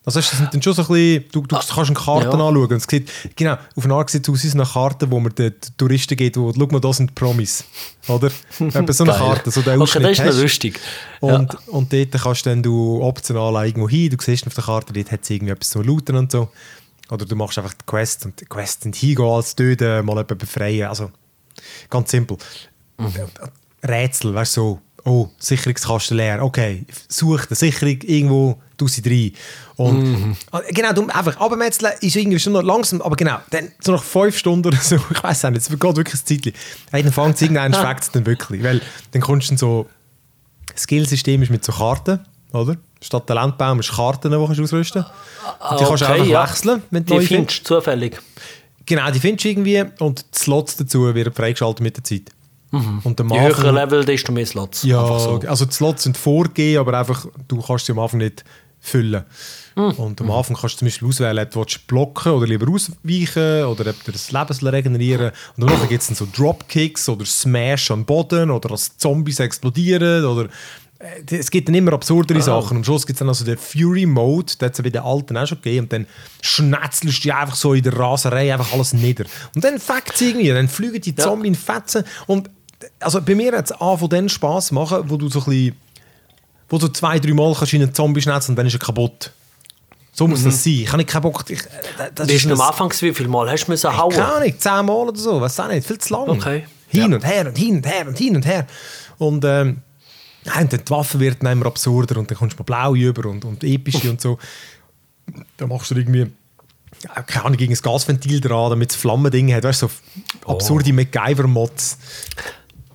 Also 0.05 0.19
das 0.19 0.31
sind 0.31 0.53
dann 0.53 0.61
schon 0.61 0.73
so 0.73 0.81
ein 0.81 0.87
bisschen, 0.89 1.25
du, 1.31 1.41
du 1.43 1.55
kannst 1.55 1.77
eine 1.77 1.93
Karte 1.93 2.25
ja. 2.25 2.31
anschauen 2.31 2.57
und 2.57 2.71
es 2.73 2.83
sieht, 2.83 3.09
genau, 3.37 3.57
auf 3.75 3.85
eine 3.85 3.93
Art 3.93 4.09
sieht 4.09 4.27
es 4.27 4.33
aus 4.33 4.43
wie 4.43 4.51
eine 4.51 4.65
Karte, 4.65 5.09
wo 5.09 5.19
man 5.19 5.33
den 5.33 5.53
Touristen 5.77 6.17
geht, 6.17 6.35
wo, 6.35 6.51
schau 6.51 6.67
mal, 6.67 6.81
da 6.81 6.91
sind 6.91 7.15
Promis, 7.15 7.63
oder? 8.09 8.29
Etwa 8.59 8.91
so 8.91 9.05
eine. 9.05 9.13
Karte, 9.13 9.49
so 9.49 9.61
der 9.61 9.75
Okay, 9.75 9.83
Ausschnitt 9.83 10.19
das 10.19 10.35
ist 10.35 10.41
lustig. 10.41 10.79
Und, 11.21 11.53
Ja. 11.53 11.59
und 11.67 11.93
dort 11.93 12.11
kannst 12.11 12.45
dann 12.45 12.61
du 12.61 13.01
optional 13.01 13.65
irgendwo 13.65 13.87
hin, 13.87 14.09
du 14.09 14.17
siehst 14.19 14.45
auf 14.45 14.53
der 14.53 14.65
Karte, 14.65 14.91
dort 14.91 15.09
hat 15.11 15.21
es 15.23 15.29
irgendwie 15.29 15.53
etwas 15.53 15.69
zum 15.69 15.83
Looten 15.83 16.17
und 16.17 16.31
so. 16.31 16.49
Oder 17.09 17.25
du 17.25 17.35
machst 17.37 17.57
einfach 17.57 17.73
die 17.73 17.85
Quest 17.85 18.25
und 18.25 18.41
die 18.41 18.45
Quests 18.45 18.83
sind 18.83 18.95
hingehen, 18.95 19.25
als 19.25 19.55
töten, 19.55 20.05
mal 20.05 20.13
jemanden 20.13 20.37
befreien, 20.37 20.87
also 20.89 21.11
ganz 21.89 22.11
simpel. 22.11 22.37
Rätsel, 23.83 24.33
weißt 24.33 24.57
du, 24.57 24.61
so, 24.61 24.81
oh, 25.09 25.29
Sicherungskasten 25.37 26.17
leer, 26.17 26.43
okay, 26.43 26.85
such 27.07 27.47
eine 27.47 27.55
Sicherung 27.55 28.01
irgendwo, 28.01 28.61
du 28.77 28.87
sie 28.87 29.01
rein. 29.05 29.31
Und 29.75 30.37
Ah, 30.51 30.61
genau, 30.69 30.89
einfach 30.89 31.39
abmetzeln 31.39 31.93
ist 32.01 32.15
irgendwie 32.15 32.39
schon 32.39 32.53
noch 32.53 32.63
langsam, 32.63 33.01
aber 33.01 33.15
genau, 33.15 33.37
dann 33.49 33.71
so 33.79 33.91
nach 33.91 34.03
fünf 34.03 34.37
Stunden 34.37 34.67
oder 34.67 34.77
so, 34.77 34.95
ich 35.11 35.23
weiß 35.23 35.45
auch 35.45 35.49
nicht, 35.49 35.61
es 35.61 35.69
geht 35.69 35.81
wirklich 35.81 36.21
ein 36.21 36.25
Zeitchen. 36.25 36.53
Hey, 36.91 37.03
dann 37.03 37.13
fängt 37.13 37.35
es 37.35 37.41
irgendwann, 37.41 37.73
schmeckt 37.73 38.03
es 38.03 38.11
dann 38.11 38.25
wirklich, 38.25 38.63
weil 38.63 38.81
dann 39.11 39.21
kommst 39.21 39.47
du 39.47 39.51
dann 39.51 39.57
so, 39.57 39.89
das 40.71 40.83
Skillsystem 40.83 41.41
ist 41.41 41.49
mit 41.49 41.63
so 41.63 41.71
Karten, 41.71 42.19
oder? 42.51 42.77
Statt 43.01 43.27
Talentbaum 43.27 43.79
ist 43.79 43.91
Karten, 43.91 44.31
die 44.31 44.37
kannst 44.37 44.59
du 44.59 44.63
ausrüsten 44.63 45.03
Und 45.03 45.79
die 45.79 45.85
kannst 45.85 46.01
du 46.01 46.05
okay, 46.05 46.13
einfach 46.13 46.27
ja. 46.27 46.43
wechseln, 46.49 46.83
wenn 46.89 47.05
du 47.05 47.19
Die 47.19 47.25
findest 47.25 47.69
du 47.69 47.75
zufällig. 47.75 48.19
Genau, 48.85 49.11
die 49.11 49.19
findest 49.19 49.45
du 49.45 49.49
irgendwie 49.49 49.83
und 49.99 50.25
die 50.33 50.39
Slots 50.39 50.77
dazu 50.77 51.13
werden 51.13 51.33
freigeschaltet 51.33 51.81
mit 51.81 51.97
der 51.97 52.03
Zeit. 52.03 52.31
Und 53.03 53.21
am 53.21 53.29
Je 53.31 53.39
höher 53.39 53.71
Level, 53.71 54.03
desto 54.03 54.31
mehr 54.31 54.47
Slots. 54.47 54.81
ja, 54.81 55.05
so. 55.19 55.39
also 55.47 55.65
die 55.65 55.73
Slots 55.73 56.03
sind 56.03 56.17
vorgegeben, 56.17 56.79
aber 56.79 56.97
einfach, 56.97 57.27
du 57.47 57.61
kannst 57.61 57.85
sie 57.85 57.91
am 57.91 57.99
Anfang 57.99 58.17
nicht 58.17 58.43
füllen. 58.83 59.23
Hm. 59.75 59.91
Und 59.91 60.21
am 60.21 60.29
Anfang 60.29 60.55
kannst 60.55 60.75
du 60.75 60.79
zum 60.79 60.87
Beispiel 60.87 61.07
auswählen, 61.07 61.47
ob 61.55 61.67
du 61.67 61.75
blocken 61.87 62.33
oder 62.33 62.45
lieber 62.45 62.71
ausweichen 62.71 63.63
oder 63.63 63.89
ob 63.89 64.03
du 64.03 64.11
das 64.11 64.31
Leben 64.31 64.67
regenerieren 64.67 65.31
Und 65.55 65.63
danach 65.63 65.87
gibt 65.89 66.01
es 66.01 66.07
dann 66.07 66.15
so 66.15 66.27
Dropkicks 66.35 67.09
oder 67.09 67.25
Smash 67.25 67.89
am 67.89 68.05
Boden 68.05 68.51
oder 68.51 68.71
als 68.71 68.97
Zombies 68.97 69.39
explodieren 69.39 70.25
oder 70.25 70.49
äh, 70.99 71.35
es 71.35 71.49
gibt 71.49 71.69
dann 71.69 71.75
immer 71.75 71.93
absurdere 71.93 72.41
Sachen. 72.41 72.77
Am 72.77 72.83
Schluss 72.83 73.07
gibt 73.07 73.15
es 73.15 73.19
dann 73.19 73.29
also 73.29 73.45
den 73.45 73.57
Fury 73.57 74.05
Mode, 74.05 74.53
den 74.59 74.65
hat 74.65 74.73
es 74.73 74.77
ja 74.77 74.83
bei 74.83 74.89
den 74.89 75.01
alten 75.01 75.37
auch 75.37 75.47
schon 75.47 75.61
gegeben. 75.61 75.85
Und 75.85 75.93
dann 75.93 76.07
schnetzelst 76.41 77.25
du 77.25 77.35
einfach 77.35 77.55
so 77.55 77.73
in 77.73 77.83
der 77.83 77.97
Raserei 77.97 78.53
einfach 78.53 78.73
alles 78.73 78.93
nieder. 78.93 79.25
Und 79.55 79.63
dann 79.63 79.79
fängt 79.79 80.13
es 80.13 80.21
irgendwie, 80.21 80.49
dann 80.49 80.67
fliegen 80.67 81.01
die 81.01 81.15
Ja. 81.17 81.23
Zombies 81.23 81.47
in 81.49 81.55
Fetzen. 81.55 82.03
Und 82.27 82.49
also 82.99 83.21
bei 83.21 83.33
mir 83.33 83.53
hat 83.53 83.71
es 83.71 83.77
von 83.77 84.09
dann 84.09 84.29
Spass 84.29 84.71
machen, 84.71 85.03
wo 85.05 85.17
du 85.17 85.29
so 85.29 85.39
ein 85.39 85.45
bisschen, 85.45 85.75
wo 86.73 86.79
du 86.79 86.87
zwei, 86.87 87.19
drei 87.19 87.33
Mal 87.33 87.53
kannst 87.53 87.71
in 87.73 87.83
einen 87.83 87.93
Zombie 87.93 88.19
schnetzeln 88.19 88.53
und 88.53 88.55
dann 88.55 88.65
ist 88.65 88.73
er 88.73 88.79
kaputt. 88.79 89.31
So 90.11 90.27
muss 90.27 90.43
das 90.43 90.63
sein. 90.63 90.73
Ich 90.73 90.91
habe 90.91 91.05
keinen 91.05 91.21
Bock. 91.21 91.45
Ich, 91.47 91.59
äh, 91.59 92.09
das 92.15 92.27
Wie 92.27 92.33
ist 92.33 92.47
am 92.47 92.59
Anfang, 92.61 92.91
wie 92.99 93.13
viel 93.13 93.27
Mal 93.27 93.47
hast 93.51 93.65
du 93.65 93.71
müssen 93.71 93.95
hauen? 93.95 94.11
keine 94.11 94.33
Ahnung, 94.33 94.53
zehnmal 94.59 94.95
oder 94.95 95.15
so, 95.19 95.39
weiß 95.39 95.59
auch 95.59 95.67
nicht, 95.67 95.85
viel 95.85 95.99
zu 95.99 96.13
lang. 96.13 96.29
Okay. 96.29 96.65
Hin 96.87 97.11
Ja. 97.11 97.15
und 97.17 97.23
her 97.23 97.47
und 97.47 97.57
hin 97.59 97.75
und 97.75 97.85
her 97.85 98.07
und 98.07 98.17
hin 98.17 98.35
und 98.35 98.45
her. 98.47 98.65
Und, 99.19 99.45
ähm, 99.45 99.81
ja, 100.45 100.59
und 100.61 100.73
dann 100.73 100.81
die 100.83 100.89
Waffe 100.89 101.19
wird 101.19 101.43
dann 101.43 101.51
immer 101.51 101.67
absurder 101.67 102.17
und 102.17 102.29
dann 102.31 102.37
kommst 102.39 102.57
du 102.57 102.63
mal 102.63 102.65
blau 102.65 102.95
über 102.95 103.29
und, 103.29 103.45
und 103.45 103.63
epische 103.63 104.09
und 104.09 104.19
so. 104.19 104.39
Dann 105.57 105.69
machst 105.69 105.91
du 105.91 105.95
irgendwie, 105.95 106.25
keine 107.27 107.45
Ahnung, 107.45 107.57
gegen 107.57 107.71
ein 107.73 107.79
Gasventil 107.79 108.41
dran, 108.41 108.71
damit 108.71 108.89
es 108.91 108.95
Flammendinge 108.97 109.53
hat, 109.55 109.63
weißt 109.63 109.83
du, 109.83 109.87
so 109.87 110.51
absurde 110.51 110.91
MacGyver-Mods. 110.91 111.97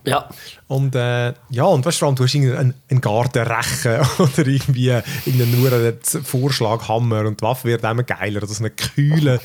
Ja. 0.08 0.28
Und 0.66 0.94
äh, 0.94 1.32
ja, 1.50 1.64
und 1.64 1.84
weißt 1.84 2.02
du, 2.02 2.12
du 2.12 2.24
hast 2.24 2.34
einen, 2.34 3.00
Gartenrechen 3.00 4.00
oder 4.18 4.46
irgendwie 4.46 4.88
irgendeinen 4.88 5.60
nur 5.60 5.72
einen 5.72 5.98
Vorschlaghammer 6.02 7.26
und 7.26 7.40
die 7.40 7.44
Waffe 7.44 7.68
wird 7.68 7.84
immer 7.84 8.02
geiler 8.02 8.42
oder 8.42 8.52
so 8.52 8.60
eine 8.60 8.70
Kühle. 8.70 9.40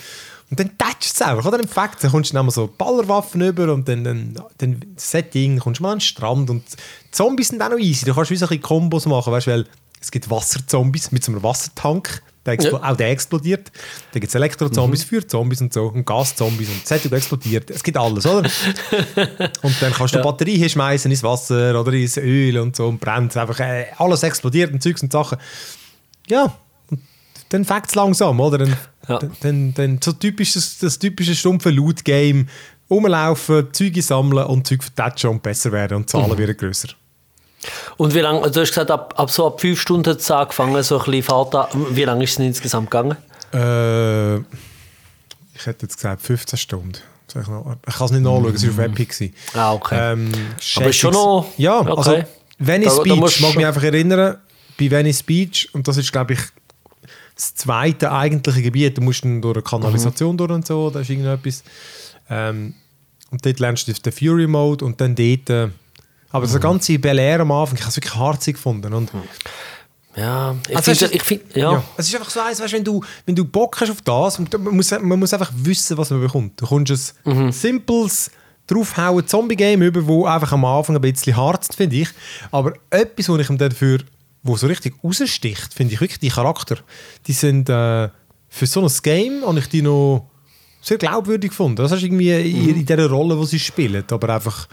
Und 0.50 0.60
dann 0.60 0.77
tätschst 0.77 1.20
du 1.20 1.24
es 1.24 1.29
einfach, 1.29 1.46
oder? 1.46 1.60
Im 1.60 1.67
Fakt, 1.67 2.03
dann 2.03 2.12
kommst 2.12 2.32
du 2.32 2.36
dann 2.36 2.50
so 2.50 2.67
Ballerwaffen 2.67 3.41
über 3.41 3.74
und 3.74 3.88
dann, 3.88 4.03
dann, 4.03 4.39
dann 4.58 4.86
Setting, 4.98 5.60
kommst 5.60 5.79
du 5.79 5.84
mal 5.84 5.93
an 5.93 5.98
den 5.98 6.01
Strand 6.01 6.50
und 6.50 6.63
Zombies 7.12 7.48
sind 7.48 7.62
auch 7.62 7.70
noch 7.70 7.79
easy. 7.79 8.05
Du 8.05 8.13
kannst 8.13 8.32
wie 8.32 8.36
so 8.36 8.48
ein 8.48 8.62
Kombos 8.62 9.05
machen, 9.05 9.34
weißt 9.34 9.48
du, 9.48 9.51
weil 9.51 9.65
es 10.00 10.12
gibt 10.12 10.29
Wasserzombies 10.29 11.12
mit 11.12 11.24
so 11.24 11.32
einem 11.32 11.41
Wassertank. 11.43 12.22
Der 12.46 12.60
explo- 12.60 12.82
Auch 12.82 12.98
der 12.98 13.10
explodiert. 13.12 13.72
Da 14.12 14.20
gibt 14.20 14.30
es 14.30 14.36
Elektrozombies, 14.36 15.06
Feuerzombies 15.06 15.62
und 15.62 15.72
so 15.74 15.86
und 15.86 16.06
Gaszombies 16.06 16.68
und 16.70 16.82
das 16.92 17.06
explodiert. 17.06 17.70
Es 17.72 17.82
gibt 17.82 17.98
alles, 17.98 18.26
oder? 18.26 18.50
und 19.62 19.82
dann 19.82 19.94
kannst 19.94 20.14
du 20.14 20.18
Ja. 20.20 20.24
Batterie 20.24 20.58
hinschmeißen 20.58 21.10
ins 21.10 21.24
Wasser 21.24 21.80
oder 21.80 21.94
ins 21.94 22.18
Öl 22.18 22.58
und 22.60 22.76
so 22.76 22.88
und 22.88 23.00
brennt 23.00 23.36
einfach. 23.38 23.60
Äh, 23.62 23.86
alles 23.98 24.24
explodiert 24.24 24.74
und 24.74 24.84
Zeugs 24.84 25.02
und 25.02 25.12
Sachen. 25.14 25.38
Ja, 26.28 26.54
und 26.90 27.00
dann 27.50 27.64
fängt 27.64 27.88
es 27.88 27.96
langsam, 27.96 28.40
oder? 28.40 28.58
Dann, 28.58 28.76
Ja. 29.08 29.20
dann, 29.20 29.32
dann, 29.42 29.74
dann 29.74 30.00
so 30.04 30.12
typisch 30.12 30.54
das, 30.54 30.78
das 30.80 31.00
typische 31.00 31.36
stumpfe 31.36 31.70
Loot-Game. 31.70 32.48
Rumlaufen, 32.90 33.70
Zeuge 33.74 34.02
sammeln 34.02 34.46
und 34.48 34.68
Zeug 34.68 34.84
vertatschen 34.84 35.30
und 35.30 35.42
besser 35.42 35.72
werden 35.72 35.96
und 35.98 36.10
Zahlen 36.10 36.38
werden 36.38 36.56
grösser. 36.58 36.90
Und 37.98 38.13
wie 38.13 38.20
lange, 38.20 38.50
du 38.50 38.62
hast 38.62 38.70
gesagt, 38.70 38.91
ab, 38.91 39.13
ab 39.17 39.29
so 39.32 39.48
ab 39.48 39.60
fünf 39.62 39.79
Stunden 39.82 40.10
hat 40.10 40.20
es 40.20 40.29
angefangen, 40.32 40.82
so 40.84 40.98
ein 41.00 41.05
bisschen 41.05 41.24
Fahrt 41.24 41.55
an. 41.55 41.67
Wie 41.91 42.03
lange 42.03 42.24
ist 42.24 42.32
es 42.32 42.36
denn 42.38 42.46
insgesamt 42.48 42.89
gegangen? 42.91 43.17
Äh, 43.53 44.38
ich 45.55 45.65
hätte 45.65 45.84
jetzt 45.86 45.96
gesagt 45.98 46.22
15 46.22 46.58
Stunden. 46.58 46.93
Ich, 47.29 47.36
ich 47.39 47.46
kann 47.46 48.05
es 48.05 48.12
nicht 48.12 48.22
nachschauen, 48.22 48.53
es 48.53 48.63
war 48.63 48.86
auf 48.86 48.91
Epic. 48.91 49.05
gewesen. 49.13 49.34
Ah, 49.55 49.74
okay. 49.74 49.98
Ähm, 50.13 50.32
Aber 50.75 50.86
ist 50.89 50.96
schon 50.98 51.13
noch- 51.13 51.48
Ja, 51.58 51.79
okay. 51.79 51.91
also 51.98 52.24
Venice 52.60 52.89
Da- 52.89 52.98
da 52.98 53.03
Beach, 53.03 53.15
musst 53.15 53.39
du 53.39 53.43
mag 53.43 53.55
mich 53.55 53.65
einfach 53.65 53.84
erinnern, 53.84 54.38
bei 54.79 54.91
Venice 54.91 55.24
Beach, 55.24 55.70
und 55.74 55.88
das 55.88 55.98
ist, 55.98 56.12
glaube 56.12 56.34
ich, 56.34 56.39
das 57.36 57.55
zweite 57.55 58.12
eigentliche 58.12 58.62
Gebiet, 58.62 58.98
du 58.98 59.01
musst 59.01 59.24
dann 59.24 59.41
durch 59.41 59.55
eine 59.58 59.63
Kanalisation 59.63 60.38
durch 60.38 60.51
und 60.51 60.67
so, 60.67 60.89
da 60.91 61.00
ist 61.00 61.10
irgendetwas. 61.10 61.63
Ähm, 62.29 62.75
und 63.32 63.43
dort 63.43 63.60
lernst 63.60 63.88
du 63.88 63.93
den 63.93 64.12
Fury 64.13 64.46
Mode 64.48 64.86
und 64.86 65.01
dann 65.01 65.15
dort. 65.15 65.72
Aber 66.34 66.46
das 66.46 66.60
ganze 66.60 67.00
Bel 67.00 67.18
Air 67.20 67.40
am 67.42 67.52
Anfang, 67.54 67.75
ich 67.75 67.82
habe 67.82 67.90
es 67.92 67.96
wirklich 67.96 68.16
harzig 68.16 68.56
gefunden. 68.56 68.94
Und 68.94 69.10
Ja, 70.16 70.56
ich 70.70 70.75
Also 70.75 70.92
finde, 70.92 71.06
es 71.06 71.12
ist- 71.12 71.16
ich 71.16 71.24
find, 71.24 71.56
ja. 71.56 71.84
Es 71.98 72.08
ist 72.08 72.16
einfach 72.16 72.30
so 72.30 72.40
eins, 72.40 72.60
weißt, 72.60 72.74
wenn, 72.74 72.84
du, 72.84 73.02
wenn 73.25 73.36
du 73.36 73.46
Bock 73.46 73.80
hast 73.82 73.90
auf 73.90 74.02
das, 74.02 74.38
man 74.38 74.75
muss, 74.75 74.92
man 74.92 75.18
muss 75.20 75.34
einfach 75.34 75.52
wissen, 75.56 75.98
was 75.98 76.10
man 76.12 76.22
bekommt. 76.22 76.62
Du 76.62 76.68
kommst 76.68 77.16
ein 77.25 77.52
simples, 77.52 78.30
draufhauen 78.68 79.25
Zombie-Game 79.25 79.82
über, 79.82 80.06
wo 80.06 80.25
einfach 80.25 80.52
am 80.52 80.66
Anfang 80.66 80.96
ein 80.96 81.02
bisschen 81.02 81.36
hart 81.36 81.63
ist, 81.63 81.75
finde 81.75 81.96
ich. 81.96 82.10
Aber 82.52 82.74
etwas, 82.92 83.28
was 83.30 83.40
ich 83.42 83.50
ihm 83.50 83.58
dafür, 83.58 84.00
wo 84.44 84.56
so 84.56 84.68
richtig 84.68 84.94
raussticht, 85.04 85.74
finde 85.74 85.94
ich 85.96 86.02
wirklich 86.02 86.20
die 86.20 86.30
Charakter. 86.30 86.78
Die 87.28 87.34
sind 87.34 87.70
äh, 87.70 88.10
für 88.50 88.66
so 88.68 88.82
ein 88.86 88.92
Game, 89.02 89.42
habe 89.46 89.60
ich 89.60 89.68
die 89.68 89.82
noch 89.82 90.28
sehr 90.82 90.98
glaubwürdig 90.98 91.50
gefunden. 91.52 91.78
Das 91.78 91.92
ist 91.92 92.04
irgendwie 92.04 92.30
in, 92.32 92.70
in 92.78 92.86
dieser 92.86 93.10
Rolle, 93.10 93.36
die 93.38 93.46
sie 93.48 93.60
spielen. 93.60 94.04
Aber 94.12 94.30
einfach, 94.36 94.68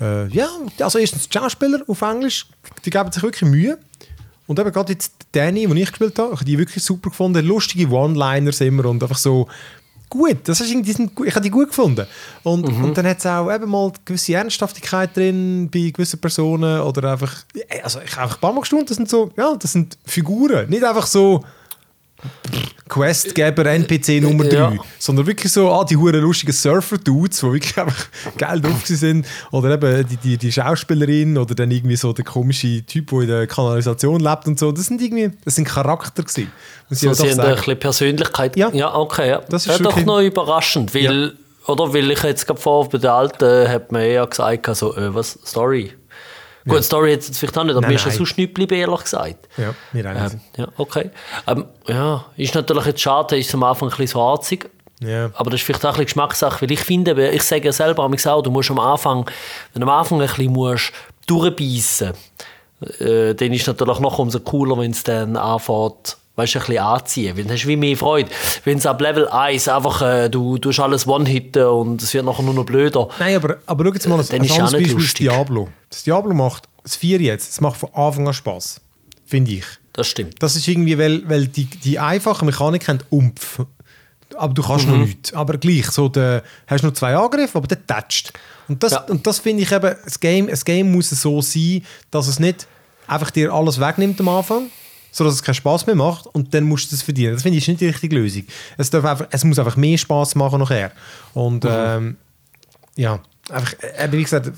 äh, 0.00 0.28
ja, 0.28 0.48
also 0.80 0.98
erstens 0.98 1.28
die 1.28 1.38
Schauspieler 1.38 1.82
auf 1.86 2.02
Englisch, 2.02 2.46
die 2.84 2.90
geben 2.90 3.12
sich 3.12 3.22
wirklich 3.22 3.48
Mühe. 3.48 3.78
Und 4.46 4.58
eben 4.58 4.72
gerade 4.72 4.92
jetzt 4.92 5.14
Danny, 5.32 5.66
den 5.66 5.76
ich 5.76 5.88
gespielt 5.88 6.18
habe, 6.18 6.34
ich 6.34 6.40
habe 6.40 6.44
die 6.44 6.58
wirklich 6.58 6.84
super 6.84 7.10
gefunden. 7.10 7.44
Lustige 7.46 7.88
One-Liners 7.88 8.60
immer 8.60 8.84
und 8.86 9.02
einfach 9.02 9.16
so 9.16 9.48
gut. 10.10 10.36
Das 10.44 10.60
ist 10.60 10.70
irgendwie, 10.70 10.92
sind, 10.92 11.12
ich 11.24 11.34
habe 11.34 11.42
die 11.42 11.50
gut 11.50 11.68
gefunden. 11.68 12.06
Und, 12.42 12.68
und 12.68 12.96
dann 12.96 13.06
hat 13.06 13.18
es 13.18 13.26
auch 13.26 13.50
eben 13.52 13.70
mal 13.70 13.90
gewisse 14.04 14.34
Ernsthaftigkeit 14.34 15.16
drin 15.16 15.70
bei 15.72 15.90
gewissen 15.90 16.20
Personen 16.20 16.80
oder 16.80 17.12
einfach, 17.12 17.44
also 17.82 18.00
ich 18.04 18.12
habe 18.12 18.22
einfach 18.22 18.36
ein 18.36 18.40
paar 18.40 18.52
Mal 18.52 18.60
gestaunt, 18.60 18.90
das 18.90 18.96
sind 18.96 19.08
so, 19.08 19.32
ja, 19.36 19.56
das 19.56 19.72
sind 19.72 19.96
Figuren. 20.04 20.68
Nicht 20.68 20.84
einfach 20.84 21.06
so 21.06 21.42
Questgeber 22.88 23.64
NPC 23.66 24.20
Nummer 24.20 24.44
3, 24.44 24.56
Ja. 24.56 24.72
sondern 24.98 25.26
wirklich 25.26 25.50
so, 25.52 25.70
ah, 25.72 25.84
die 25.84 25.96
hure 25.96 26.18
lustigen 26.18 26.52
Surfer-Dudes, 26.52 27.40
die 27.40 27.46
wirklich 27.52 27.76
einfach 27.78 28.06
geil 28.38 28.60
drauf 28.60 28.82
sind. 28.84 29.26
Oder 29.50 29.74
eben 29.74 30.06
die, 30.06 30.16
die, 30.18 30.36
die 30.36 30.52
Schauspielerin 30.52 31.38
oder 31.38 31.54
dann 31.54 31.70
irgendwie 31.70 31.96
so 31.96 32.12
der 32.12 32.24
komische 32.24 32.84
Typ, 32.84 33.10
der 33.10 33.20
in 33.20 33.28
der 33.28 33.46
Kanalisation 33.46 34.20
lebt 34.20 34.46
und 34.46 34.58
so. 34.58 34.70
Das 34.70 34.86
sind 34.86 35.00
irgendwie, 35.00 35.30
das 35.44 35.54
sind 35.54 35.66
Charakter 35.66 36.22
gewesen. 36.22 36.52
Muss 36.90 37.02
ich 37.02 37.16
So, 37.16 37.24
ja 37.24 37.34
sie 37.34 37.40
haben 37.40 37.48
ein 37.48 37.56
bisschen 37.56 37.78
Persönlichkeit. 37.78 38.56
Ja. 38.56 38.94
okay. 38.94 39.30
Ja. 39.30 39.42
Das 39.48 39.66
ist 39.66 39.78
ja, 39.78 39.82
doch 39.82 39.98
noch 40.04 40.20
überraschend, 40.20 40.94
weil, 40.94 41.32
oder 41.66 41.92
weil 41.94 42.10
ich 42.10 42.22
jetzt 42.22 42.46
gerade 42.46 42.60
vor 42.60 42.88
bei 42.90 42.98
der 42.98 43.14
alten 43.14 43.68
hat 43.68 43.92
man 43.92 44.02
eher 44.02 44.26
gesagt, 44.26 44.68
also, 44.68 44.94
äh, 44.96 45.14
was, 45.14 45.38
Story. 45.44 45.92
Gut, 46.66 46.84
Story 46.84 47.10
jetzt 47.10 47.28
jetzt 47.28 47.38
vielleicht 47.38 47.58
auch 47.58 47.64
nicht, 47.64 47.72
aber 47.72 47.82
Nein, 47.82 47.90
mir 47.90 47.96
ist 47.96 48.06
ja 48.06 48.10
sonst 48.10 48.38
nichts 48.38 48.54
geblieben, 48.54 48.74
ehrlich 48.74 49.02
gesagt. 49.02 49.48
Ja, 49.56 49.74
mir 49.92 50.10
auch. 50.10 50.32
Ähm, 50.32 50.40
ja, 50.56 50.68
okay. 50.76 51.10
Ähm, 51.46 51.66
ja, 51.86 52.24
ist 52.36 52.54
natürlich 52.54 52.86
jetzt 52.86 53.00
schade, 53.00 53.38
ist 53.38 53.54
am 53.54 53.62
Anfang 53.62 53.88
ein 53.88 53.90
bisschen 53.90 54.06
so 54.06 54.22
harzig. 54.22 54.70
Ja. 55.00 55.30
Aber 55.34 55.50
das 55.50 55.60
ist 55.60 55.66
vielleicht 55.66 55.84
auch 55.84 55.90
ein 55.90 55.92
bisschen 55.92 56.06
Geschmackssache, 56.06 56.62
weil 56.62 56.72
ich 56.72 56.80
finde, 56.80 57.30
ich 57.30 57.42
sage 57.42 57.66
ja 57.66 57.72
selber 57.72 58.04
auch, 58.04 58.42
du 58.42 58.50
musst 58.50 58.70
am 58.70 58.78
Anfang, 58.78 59.26
wenn 59.72 59.80
du 59.80 59.86
am 59.86 59.98
Anfang 59.98 60.20
ein 60.20 60.26
bisschen 60.26 60.52
musst 60.52 60.92
durchbeissen 61.26 62.12
äh, 63.00 63.34
dann 63.34 63.52
ist 63.52 63.62
es 63.62 63.66
natürlich 63.66 63.98
noch 64.00 64.18
umso 64.18 64.40
cooler, 64.40 64.78
wenn 64.78 64.90
es 64.90 65.02
dann 65.04 65.36
anfängt, 65.36 66.16
weißt, 66.36 66.54
du, 66.54 66.58
ein 66.58 66.66
bisschen 66.66 66.78
anziehen. 66.82 67.36
Weil 67.36 67.44
dann 67.44 67.52
hast 67.54 67.64
du 67.64 67.68
wie 67.68 67.76
mehr 67.76 67.96
Freude. 67.96 68.30
Wenn 68.64 68.78
es 68.78 68.86
ab 68.86 69.00
Level 69.00 69.28
1 69.28 69.68
einfach, 69.68 70.02
äh, 70.02 70.28
du, 70.28 70.58
du 70.58 70.70
hast 70.70 70.80
alles 70.80 71.06
One-Hitten 71.06 71.64
und 71.66 72.02
es 72.02 72.12
wird 72.14 72.24
nachher 72.24 72.42
nur 72.42 72.54
noch 72.54 72.64
blöder. 72.66 73.08
Nein, 73.18 73.36
aber, 73.36 73.58
aber 73.66 73.84
schau 73.84 73.92
jetzt 73.94 74.08
mal 74.08 74.18
ein, 74.20 74.26
Dann 74.28 74.40
ein 74.40 74.44
ist 74.44 74.50
auch 74.52 74.56
anderes 74.58 74.72
Beispiel, 74.72 74.94
das 74.94 75.02
lustig. 75.02 75.18
Diablo. 75.28 75.68
Das 75.90 76.02
Diablo 76.02 76.34
macht, 76.34 76.64
das 76.82 76.96
4 76.96 77.20
jetzt, 77.20 77.48
das 77.50 77.60
macht 77.60 77.76
von 77.78 77.88
Anfang 77.94 78.26
an 78.28 78.34
Spaß. 78.34 78.80
Finde 79.26 79.52
ich. 79.52 79.64
Das 79.92 80.08
stimmt. 80.08 80.42
Das 80.42 80.56
ist 80.56 80.66
irgendwie, 80.66 80.98
weil, 80.98 81.28
weil 81.28 81.46
die, 81.46 81.66
die 81.66 81.98
einfache 81.98 82.44
Mechanik 82.44 82.88
haben 82.88 82.98
Umpf. 83.10 83.60
Aber 84.36 84.52
du 84.52 84.62
kannst 84.62 84.86
Mhm. 84.86 84.92
noch 84.98 85.06
nichts. 85.06 85.32
Aber 85.32 85.56
gleich, 85.58 85.86
so 85.86 86.08
der, 86.08 86.42
hast 86.66 86.82
nur 86.82 86.92
zwei 86.92 87.14
Angriffe, 87.16 87.56
aber 87.56 87.68
der 87.68 87.86
tätscht. 87.86 88.32
Und 88.66 88.82
das, 88.82 88.92
Ja. 88.92 89.00
und 89.04 89.24
das 89.26 89.38
finde 89.38 89.62
ich 89.62 89.70
eben, 89.70 89.94
das 90.04 90.18
Game, 90.18 90.48
das 90.48 90.64
Game 90.64 90.90
muss 90.90 91.10
so 91.10 91.40
sein, 91.40 91.84
dass 92.10 92.26
es 92.26 92.40
nicht 92.40 92.66
einfach 93.06 93.30
dir 93.30 93.52
alles 93.52 93.78
wegnimmt 93.78 94.18
am 94.20 94.28
Anfang, 94.30 94.70
sodass 95.14 95.34
es 95.34 95.42
keinen 95.44 95.54
Spaß 95.54 95.86
mehr 95.86 95.94
macht 95.94 96.26
und 96.26 96.52
dann 96.54 96.64
musst 96.64 96.90
du 96.90 96.96
es 96.96 97.02
verdienen. 97.02 97.34
Das 97.34 97.44
finde 97.44 97.56
ich 97.56 97.64
ist 97.64 97.68
nicht 97.68 97.80
die 97.80 97.86
richtige 97.86 98.16
Lösung. 98.16 98.42
Es, 98.76 98.90
darf 98.90 99.04
einfach, 99.04 99.28
es 99.30 99.44
muss 99.44 99.60
einfach 99.60 99.76
mehr 99.76 99.96
Spaß 99.96 100.34
machen 100.34 100.58
nachher. 100.58 100.90
Und 101.34 101.64
ähm, 101.68 102.16
ja, 102.96 103.20
einfach, 103.48 103.74
äh, 103.80 104.08
wie 104.10 104.24
gesagt, 104.24 104.50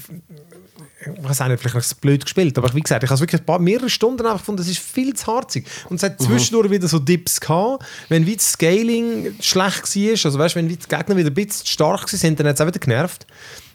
ich 1.07 1.25
weiß 1.25 1.41
auch 1.43 1.49
nicht, 1.49 1.59
vielleicht 1.61 1.75
habe 1.75 1.85
es 1.85 1.95
blöd 1.95 2.25
gespielt, 2.25 2.57
aber 2.59 2.73
wie 2.75 2.81
gesagt, 2.81 3.03
ich 3.03 3.09
habe 3.11 3.15
es 3.15 3.21
wirklich 3.21 3.41
ein 3.41 3.47
paar, 3.47 3.59
mehrere 3.59 3.89
Stunden 3.91 4.27
einfach 4.27 4.39
gefunden, 4.41 4.59
das 4.59 4.69
ist 4.69 4.79
viel 4.79 5.15
zu 5.15 5.27
harzig. 5.27 5.67
Und 5.89 5.97
es 5.97 6.03
hat 6.03 6.21
zwischendurch 6.21 6.71
wieder 6.71 6.89
so 6.89 6.99
Dips 6.99 7.41
gehabt, 7.41 7.85
wenn 8.09 8.27
wie 8.27 8.37
das 8.37 8.53
Scaling 8.53 9.35
schlecht 9.41 9.97
war, 9.97 10.11
also 10.25 10.39
weißt, 10.39 10.57
wenn 10.57 10.69
wie 10.69 10.77
die 10.77 10.89
Gegner 10.89 11.17
wieder 11.17 11.31
ein 11.31 11.35
bisschen 11.35 11.65
zu 11.65 11.73
stark 11.73 12.09
sind, 12.09 12.39
dann 12.41 12.47
hat 12.49 12.57
es 12.57 12.61
auch 12.61 12.67
wieder 12.67 12.79
genervt. 12.79 13.27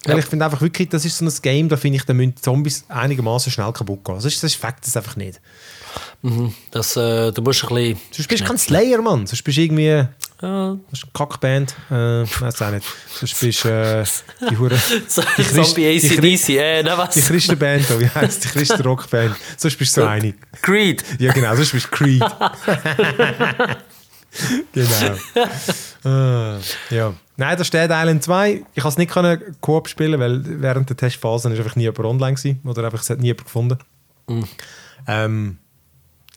Weil 0.03 0.15
Ja. 0.15 0.19
ich 0.19 0.25
finde 0.25 0.45
einfach 0.45 0.61
wirklich, 0.61 0.89
das 0.89 1.05
ist 1.05 1.19
so 1.19 1.25
ein 1.25 1.31
Game, 1.43 1.69
da 1.69 1.77
finde 1.77 1.97
ich, 1.97 2.05
da 2.05 2.13
müssen 2.13 2.35
Zombies 2.41 2.85
einigermaßen 2.87 3.51
schnell 3.51 3.71
kaputt 3.71 4.03
gehen. 4.03 4.15
Das 4.15 4.25
ist, 4.25 4.41
das 4.41 4.51
ist 4.53 4.59
Fakt, 4.59 4.81
das 4.81 4.89
ist 4.89 4.97
einfach 4.97 5.15
nicht. 5.15 5.39
Das, 6.71 6.95
äh, 6.97 7.31
du 7.31 7.41
musst 7.41 7.63
ein 7.63 7.69
bisschen... 7.75 7.97
Sonst 8.11 8.27
bist 8.27 8.41
du 8.43 8.47
kein 8.47 8.57
Slayer, 8.57 9.01
Mann. 9.01 9.27
Sonst 9.27 9.43
bist 9.43 9.57
du 9.57 9.61
irgendwie... 9.61 10.07
Ja, 10.41 10.77
Das 10.89 10.99
ist 10.99 11.03
eine 11.05 11.11
Kackband. 11.13 11.75
Äh, 11.89 11.93
weiß 12.41 12.61
auch 12.63 12.71
nicht. 12.71 12.85
Sonst 13.13 13.39
bist 13.39 13.65
äh, 13.65 14.03
die 14.49 14.57
Hure... 14.57 14.75
so, 15.07 15.21
Die 15.37 15.43
Christ- 15.43 15.55
Zombie 15.75 15.99
die 15.99 16.09
ACDC, 16.37 16.49
äh, 16.49 16.83
ne, 16.83 16.93
was? 16.97 17.13
Die 17.13 17.21
Christenband, 17.21 17.89
da, 17.89 17.99
wie 17.99 18.09
heisst 18.09 18.43
die 18.45 18.47
Christen-Rockband? 18.49 19.35
Sonst 19.57 19.77
bist 19.77 19.95
du 19.97 20.01
so 20.01 20.07
eine. 20.07 20.33
Creed. 20.61 21.03
Ja, 21.19 21.31
genau, 21.31 21.55
sonst 21.55 21.71
bist 21.73 21.85
du 21.85 21.89
Creed. 21.91 22.23
genau. 24.73 25.15
Ah, 26.03 26.57
ja. 26.89 27.13
Nein, 27.37 27.57
das 27.57 27.67
steht 27.67 27.89
Island 27.91 28.23
2. 28.23 28.51
Ich 28.73 28.81
konnte 28.83 28.87
es 28.87 28.97
nicht 28.97 29.11
können 29.11 29.55
Coop 29.61 29.87
spielen, 29.89 30.19
weil 30.19 30.41
während 30.61 30.89
der 30.89 30.97
Testphase 30.97 31.51
ist 31.51 31.59
einfach 31.59 31.75
nie 31.75 31.83
jemand 31.83 31.99
online 31.99 32.35
gewesen. 32.35 32.59
Oder 32.65 32.85
einfach, 32.85 33.01
es 33.01 33.09
hat 33.09 33.19
nie 33.19 33.27
jemand 33.27 33.45
gefunden. 33.45 33.77
Ähm, 35.07 35.57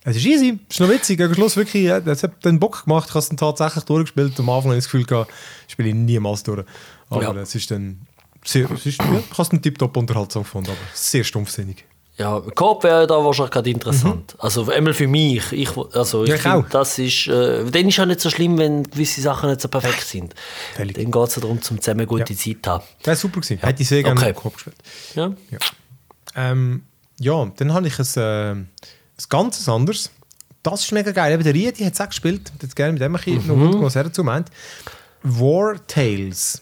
es 0.05 0.17
ist 0.17 0.27
easy, 0.27 0.59
es 0.69 0.77
ist 0.77 0.81
noch 0.81 0.89
witzig. 0.89 1.19
Gegen 1.19 1.35
Schluss 1.35 1.57
wirklich, 1.57 1.85
ja, 1.85 1.99
es 1.99 2.23
hat 2.23 2.33
dann 2.43 2.61
Bock 2.61 2.85
gemacht. 2.85 3.07
Ich 3.09 3.11
habe 3.15 3.21
es 3.21 3.29
dann 3.29 3.37
tatsächlich 3.39 3.85
durchgespielt. 3.85 4.39
Am 4.39 4.49
Anfang 4.51 4.71
habe 4.71 4.75
ich 4.79 4.85
das 4.85 4.93
Gefühl 4.93 5.05
gehabt, 5.07 5.31
ich 5.67 5.73
spiele 5.73 5.89
ihn 5.89 6.05
niemals 6.05 6.43
durch. 6.43 6.65
Aber 7.11 7.23
Ja. 7.23 7.33
es 7.35 7.55
ist 7.55 7.71
dann 7.71 8.01
sehr, 8.45 8.71
es 8.71 8.85
ist, 8.87 8.99
ja, 9.01 9.05
ich 9.31 9.39
habe 9.39 9.57
es 9.57 9.63
tiptop 9.63 9.97
unterhaltsam 9.97 10.43
gefunden, 10.43 10.71
aber 10.71 10.79
sehr 10.93 11.25
stumpfsinnig. 11.25 11.85
Ja, 12.17 12.39
Coop 12.55 12.85
wäre 12.85 13.09
da 13.09 13.15
wahrscheinlich 13.25 13.51
gerade 13.51 13.71
interessant. 13.71 14.37
Also 14.39 14.71
einmal 14.71 14.95
für 14.95 15.09
mich. 15.09 15.51
Ich, 15.51 15.71
also 15.95 16.23
ich 16.23 16.29
Mhm. 16.29 16.31
Ja, 16.31 16.35
ich 16.37 16.43
finde, 16.43 16.57
auch. 16.59 16.69
das 16.71 16.97
ist, 17.01 17.27
äh, 17.27 17.65
dann 17.69 17.89
ist 17.89 17.97
ja 17.97 18.07
nicht 18.07 18.21
so 18.21 18.31
schlimm, 18.31 18.57
wenn 18.57 18.85
gewisse 18.85 19.21
Sachen 19.21 19.49
nicht 19.49 19.61
so 19.61 19.67
perfekt 19.67 20.03
sind. 20.07 20.33
Völlig. 20.77 20.95
Dann 20.97 21.11
geht 21.11 21.29
es 21.29 21.35
ja 21.35 21.43
darum, 21.43 21.61
zum 21.61 21.81
zusammen 21.81 22.07
gute 22.07 22.33
Ja. 22.33 22.39
Zeit 22.39 22.59
zu 22.63 22.71
haben. 22.71 22.85
Das 23.03 23.07
war 23.09 23.17
super. 23.17 23.41
Gewesen. 23.41 23.59
Hätte 23.59 23.83
ich 23.83 23.89
sehr 23.89 24.05
gerne 24.05 24.21
Okay. 24.21 24.33
Coop 24.33 24.55
gespielt. 24.55 24.77
Ja? 25.17 25.33
Ja. 25.51 25.59
Ähm, 26.37 26.85
ja, 27.19 27.51
dann 27.57 27.73
habe 27.73 27.89
ich 27.89 27.99
ein, 27.99 28.07
äh, 28.23 28.65
ein 29.25 29.29
ganz 29.29 29.69
anderes. 29.69 30.11
Das 30.63 30.83
ist 30.83 30.93
mega 30.93 31.11
geil. 31.13 31.35
Eben 31.35 31.45
der 31.45 31.53
Riedi 31.55 31.85
hat 31.85 31.93
es 31.95 32.01
auch 32.01 32.09
gespielt. 32.09 32.51
Ich 32.57 32.63
hätte 32.63 32.75
gerne 32.75 32.93
mit 32.95 33.03
dem 33.03 33.15
ein 33.15 33.23
bisschen 33.23 33.47
noch 33.47 33.57
mhm. 33.57 33.83
was 33.83 33.97
er 33.97 34.05
dazu 34.05 34.25
meint. 34.25 34.49
War 35.23 35.75
Tales. 35.87 36.61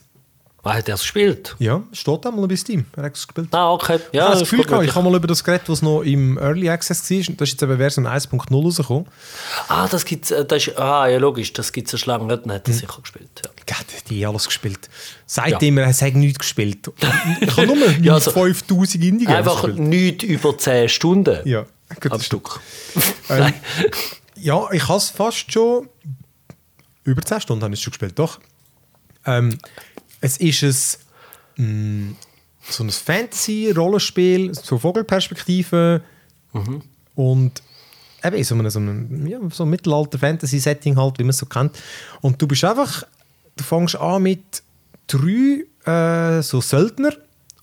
Wer 0.64 0.74
hat 0.74 0.88
er 0.88 0.94
es 0.94 1.00
gespielt? 1.00 1.56
Ja, 1.58 1.82
steht 1.92 2.24
da 2.24 2.30
mal 2.30 2.46
bei 2.46 2.54
Steam. 2.54 2.84
Er 2.96 3.02
hat 3.04 3.16
es 3.16 3.26
gespielt. 3.26 3.48
Ah, 3.52 3.72
okay. 3.72 3.96
ich 3.96 4.16
Ja, 4.16 4.26
habe 4.26 4.34
das 4.38 4.48
Gefühl 4.48 4.64
gehabt, 4.64 4.84
ich 4.84 4.94
habe 4.94 5.08
mal 5.08 5.16
über 5.16 5.26
das 5.26 5.42
Gerät, 5.42 5.62
das 5.66 5.82
noch 5.82 6.02
im 6.02 6.38
Early 6.38 6.68
Access 6.70 7.10
war. 7.10 7.16
und 7.16 7.40
Das 7.40 7.48
ist 7.48 7.54
jetzt 7.54 7.62
eben 7.64 7.76
Version 7.78 8.06
1.0 8.06 8.62
rausgekommen. 8.64 9.06
Ah, 9.66 9.88
das 9.88 10.04
gibt's, 10.04 10.30
äh, 10.30 10.44
das 10.44 10.68
ist, 10.68 10.78
ah, 10.78 11.08
ja, 11.08 11.18
logisch, 11.18 11.52
das 11.52 11.72
gibt 11.72 11.88
es 11.88 11.92
ja 11.92 11.98
schon 11.98 12.12
lange 12.12 12.26
nicht, 12.26 12.44
dann 12.46 12.52
hat 12.54 12.68
er 12.68 12.74
sicher 12.74 13.00
gespielt. 13.00 13.42
Ja. 13.44 13.50
Gott, 13.66 13.86
die 14.08 14.24
haben 14.24 14.34
alles 14.34 14.46
gespielt. 14.46 14.88
Seitdem 15.26 15.78
er 15.78 15.88
hat 15.88 16.14
nichts 16.14 16.38
gespielt. 16.38 16.88
Ich 17.40 17.56
habe 17.56 17.66
nur 17.66 17.76
Ja, 18.00 18.14
also- 18.14 18.30
5000 18.30 19.02
Indie-Games 19.04 19.38
Einfach 19.38 19.62
gespielt. 19.64 19.78
nicht 19.80 20.22
über 20.22 20.56
10 20.56 20.88
Stunden 20.88 21.38
Ja, 21.44 21.66
am 22.10 22.20
Stück. 22.20 22.60
Ähm. 23.28 23.52
Ja, 24.36 24.70
ich 24.72 24.88
habe 24.88 24.98
es 24.98 25.10
fast 25.10 25.52
schon 25.52 25.88
über 27.04 27.22
10 27.22 27.40
Stunden 27.40 27.64
habe 27.64 27.74
ich 27.74 27.80
schon 27.80 27.90
gespielt, 27.90 28.18
doch. 28.18 28.40
Ähm, 29.24 29.58
es 30.20 30.36
ist 30.38 31.00
ein, 31.58 32.10
mh, 32.10 32.16
so 32.68 32.84
ein 32.84 32.90
Fantasy-Rollenspiel, 32.90 34.54
so 34.54 34.78
Vogelperspektive 34.78 36.02
und 37.14 37.62
eben 38.22 38.36
in 38.36 38.44
so 38.44 38.54
einem, 38.54 38.70
so 38.70 38.78
einem, 38.78 39.26
ja, 39.26 39.38
so 39.50 39.66
Mittelalter-Fantasy-Setting 39.66 40.96
halt, 40.96 41.18
wie 41.18 41.24
man 41.24 41.30
es 41.30 41.38
so 41.38 41.46
kennt. 41.46 41.78
Und 42.20 42.40
du 42.40 42.46
bist 42.46 42.64
einfach, 42.64 43.04
du 43.56 43.64
fängst 43.64 43.96
an 43.96 44.22
mit 44.22 44.62
drei 45.08 45.64
äh, 45.84 46.42
so 46.42 46.60
Söldner 46.60 47.12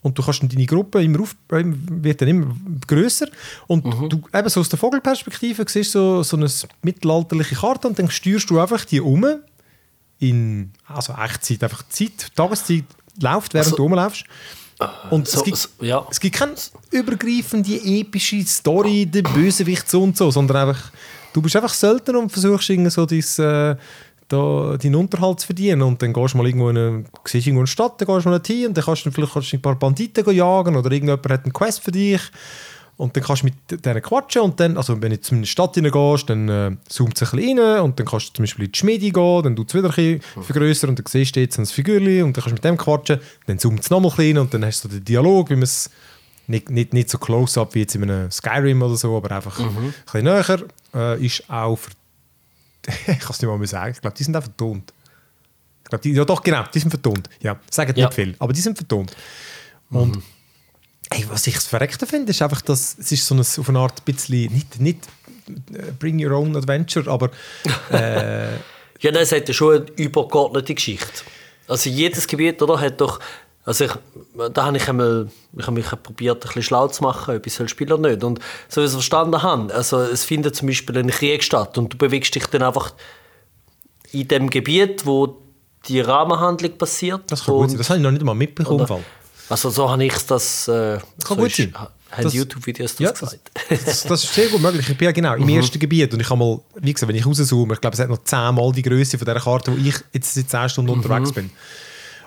und 0.01 0.17
du 0.17 0.23
kannst 0.23 0.41
deine 0.43 0.65
Gruppe 0.65 1.03
immer 1.03 1.21
auf, 1.21 1.35
wird 1.49 2.21
dann 2.21 2.27
immer 2.29 2.55
größer 2.87 3.27
und 3.67 3.83
du 3.85 4.21
eben 4.33 4.49
so 4.49 4.61
aus 4.61 4.69
der 4.69 4.79
Vogelperspektive 4.79 5.65
siehst 5.67 5.91
so, 5.91 6.23
so 6.23 6.37
eine 6.37 6.49
mittelalterliche 6.83 7.55
Karte 7.55 7.87
und 7.87 7.99
dann 7.99 8.09
steuerst 8.09 8.49
du 8.49 8.59
einfach 8.59 8.85
die 8.85 9.01
um 9.01 9.25
in 10.19 10.71
also 10.87 11.13
Echtzeit, 11.13 11.63
einfach 11.63 11.83
Zeit, 11.89 12.35
Tageszeit 12.35 12.83
läuft, 13.21 13.53
während 13.53 13.67
Also- 13.67 13.75
du 13.77 13.83
rumlaufst. 13.83 14.23
Und 15.09 15.27
so- 15.27 15.39
es, 15.39 15.43
gibt, 15.43 15.57
so- 15.57 15.69
ja. 15.81 16.07
es 16.09 16.19
gibt 16.21 16.35
keine 16.37 16.53
übergreifende, 16.91 17.75
epische 17.83 18.41
Story, 18.45 19.05
der 19.05 19.23
Bösewicht 19.23 19.89
so 19.89 20.01
und 20.03 20.15
so, 20.15 20.31
sondern 20.31 20.69
einfach, 20.69 20.91
du 21.33 21.41
bist 21.41 21.53
einfach 21.57 21.73
Söldner 21.73 22.17
und 22.19 22.31
versuchst 22.31 22.69
irgendwie 22.69 22.89
so 22.89 23.05
dein, 23.05 23.19
äh, 23.19 23.75
da, 24.29 24.77
deinen 24.77 24.95
Unterhalt 24.95 25.41
zu 25.41 25.47
verdienen. 25.47 25.81
Und 25.81 26.01
dann 26.01 26.13
gehst 26.13 26.33
du 26.33 26.37
mal 26.37 26.47
irgendwo 26.47 26.69
in 26.69 26.77
eine, 26.77 27.03
siehst 27.25 27.47
irgendwo 27.47 27.61
in 27.61 27.65
eine 27.65 27.67
Stadt, 27.67 27.99
dann 27.99 28.07
gehst 28.07 28.25
du 28.25 28.29
mal 28.29 28.41
hin 28.45 28.67
und 28.67 28.77
dann 28.77 28.85
kannst 28.85 29.05
du 29.05 29.11
vielleicht 29.11 29.33
kannst 29.33 29.51
du 29.51 29.57
ein 29.57 29.61
paar 29.61 29.75
Banditen 29.75 30.33
jagen 30.33 30.75
oder 30.75 30.91
irgendjemand 30.91 31.29
hat 31.29 31.43
einen 31.43 31.53
Quest 31.53 31.83
für 31.83 31.91
dich. 31.91 32.21
Und 32.95 33.15
dann 33.15 33.23
kannst 33.23 33.43
du 33.43 33.45
mit 33.45 33.85
denen 33.85 34.01
quatschen 34.01 34.41
und 34.41 34.59
dann, 34.59 34.75
also 34.75 35.01
wenn 35.01 35.11
du 35.11 35.21
zu 35.21 35.33
einer 35.33 35.45
Stadt 35.45 35.77
reingehst, 35.77 36.29
dann 36.29 36.49
äh, 36.49 36.75
zoomt 36.89 37.15
es 37.15 37.33
ein 37.33 37.39
bisschen 37.39 37.59
rein 37.59 37.79
und 37.79 37.97
dann 37.97 38.05
kannst 38.05 38.29
du 38.29 38.33
zum 38.33 38.43
Beispiel 38.43 38.65
in 38.65 38.71
die 38.73 38.77
Schmiede 38.77 39.11
gehen, 39.11 39.43
dann 39.43 39.55
tut 39.55 39.69
es 39.69 39.73
wieder 39.73 39.87
ein 39.87 40.19
bisschen 40.19 40.43
vergrößern 40.43 40.89
und 40.89 40.99
dann 40.99 41.05
siehst 41.07 41.33
du 41.33 41.39
jetzt 41.39 41.57
ein 41.57 41.65
Figürchen 41.65 42.23
und 42.23 42.35
dann 42.35 42.43
kannst 42.43 42.49
du 42.49 42.55
mit 42.55 42.63
dem 42.65 42.75
quatschen, 42.75 43.21
dann 43.47 43.57
zoomt 43.57 43.79
es 43.79 43.89
nochmal 43.89 44.11
ein 44.11 44.17
bisschen 44.17 44.37
und 44.39 44.53
dann 44.53 44.65
hast 44.65 44.83
du 44.83 44.89
den 44.89 45.05
Dialog, 45.05 45.49
wie 45.49 45.53
man 45.53 45.63
es 45.63 45.89
nicht, 46.47 46.69
nicht, 46.69 46.93
nicht 46.93 47.09
so 47.09 47.17
close-up 47.19 47.73
wie 47.73 47.79
jetzt 47.79 47.95
in 47.95 48.03
einem 48.03 48.31
Skyrim 48.31 48.81
oder 48.81 48.97
so, 48.97 49.15
aber 49.15 49.31
einfach 49.33 49.57
ein 49.59 49.93
bisschen 50.03 50.23
näher. 50.25 50.63
Äh, 50.93 51.25
ist 51.25 51.49
auch, 51.49 51.77
ver 51.77 51.91
ich 53.07 53.19
kann 53.19 53.31
es 53.31 53.41
nicht 53.41 53.49
mal 53.49 53.57
mehr 53.57 53.67
sagen, 53.67 53.93
ich 53.93 54.01
glaube, 54.01 54.15
die 54.17 54.23
sind 54.23 54.35
auch 54.35 54.43
vertont. 54.43 54.93
Ich 55.83 55.89
glaube, 55.89 56.01
die, 56.03 56.11
ja 56.11 56.25
doch, 56.25 56.43
genau, 56.43 56.63
die 56.73 56.79
sind 56.79 56.89
vertont. 56.89 57.29
Ja, 57.41 57.59
sagen 57.71 57.93
Ja. 57.95 58.05
nicht 58.05 58.15
viel, 58.15 58.35
aber 58.39 58.53
die 58.53 58.61
sind 58.61 58.77
vertont. 58.77 59.15
Und 59.89 60.21
Ey, 61.11 61.25
was 61.27 61.47
ich 61.47 61.55
das 61.55 61.65
Verreckte 61.65 62.05
finde, 62.05 62.29
ist 62.29 62.41
einfach, 62.43 62.61
dass 62.61 62.95
es 62.99 63.11
ist 63.11 63.25
so 63.25 63.33
eine, 63.33 63.41
auf 63.41 63.67
eine 63.67 63.79
Art 63.79 64.05
bisschen, 64.05 64.53
nicht, 64.53 64.79
nicht 64.79 64.99
äh, 65.47 65.91
Bring 65.97 66.23
Your 66.23 66.37
Own 66.37 66.55
Adventure, 66.55 67.09
aber 67.09 67.31
Ja, 69.01 69.11
das 69.11 69.31
hat 69.31 69.47
ja 69.47 69.53
schon 69.53 69.75
eine 69.77 69.85
übergeordnete 69.95 70.75
Geschichte. 70.75 71.23
Also 71.67 71.89
jedes 71.89 72.27
Gebiet, 72.27 72.61
oder, 72.61 72.79
hat 72.79 72.99
doch... 72.99 73.19
Also 73.69 73.85
ich, 73.85 73.91
da 74.51 74.65
habe 74.65 74.77
ich 74.77 74.89
einmal, 74.89 75.29
ich 75.55 75.61
habe 75.61 75.73
mich 75.73 75.85
probiert, 76.01 76.37
ein 76.37 76.47
bisschen 76.47 76.63
schlau 76.63 76.87
zu 76.87 77.03
machen, 77.03 77.35
ob 77.35 77.45
ich 77.45 77.53
soll 77.53 77.69
spielen 77.69 77.91
oder 77.91 78.09
nicht. 78.09 78.23
Und 78.23 78.39
so 78.67 78.81
wie 78.81 78.85
ich 78.85 78.89
es 78.89 78.93
verstanden 78.93 79.43
habe, 79.43 79.71
also 79.75 79.99
es 80.01 80.23
findet 80.23 80.55
zum 80.55 80.69
Beispiel 80.69 80.97
ein 80.97 81.11
Krieg 81.11 81.43
statt 81.43 81.77
und 81.77 81.93
du 81.93 81.97
bewegst 81.99 82.33
dich 82.33 82.47
dann 82.47 82.63
einfach 82.63 82.93
in 84.11 84.27
dem 84.27 84.49
Gebiet, 84.49 85.05
wo 85.05 85.37
die 85.87 86.01
Rahmenhandlung 86.01 86.79
passiert. 86.79 87.21
das 87.31 87.45
kann 87.45 87.53
gut 87.53 87.69
sein. 87.69 87.77
Das 87.77 87.89
habe 87.91 87.99
ich 87.99 88.03
noch 88.03 88.09
nicht 88.11 88.23
mal 88.23 88.33
mitbekommen. 88.33 88.81
oder? 88.81 89.01
Also 89.49 89.69
so 89.69 89.87
habe 89.87 90.03
ich 90.03 90.17
das... 90.25 90.67
Äh, 90.67 90.97
Kann 90.97 91.03
so 91.27 91.35
gut 91.35 91.47
ist- 91.49 91.57
sein. 91.57 91.73
Haben 92.11 92.27
YouTube-Videos 92.27 92.95
das 92.95 92.99
Ja, 92.99 93.11
das, 93.11 93.19
gesagt? 93.19 93.51
das, 93.69 94.03
das 94.03 94.23
ist 94.23 94.33
sehr 94.33 94.47
gut 94.47 94.61
möglich. 94.63 94.89
Ich 94.89 94.97
bin 94.97 95.05
ja 95.05 95.11
genau 95.11 95.35
im 95.35 95.47
ersten 95.47 95.77
Gebiet 95.77 96.11
und 96.11 96.19
ich 96.19 96.27
habe 96.27 96.39
mal, 96.39 96.59
wie 96.77 96.91
gesagt, 96.91 97.07
wenn 97.07 97.15
ich 97.15 97.23
rauszoome, 97.23 97.75
ich 97.75 97.81
glaube, 97.81 97.93
es 97.93 97.99
hat 97.99 98.09
noch 98.09 98.23
zehnmal 98.23 98.71
die 98.71 98.81
Größe 98.81 99.19
von 99.19 99.25
dieser 99.27 99.39
Karte, 99.39 99.71
wo 99.71 99.77
ich 99.77 99.93
jetzt 100.11 100.33
seit 100.33 100.49
10 100.49 100.69
Stunden 100.69 100.89
unterwegs 100.89 101.31
bin. 101.31 101.51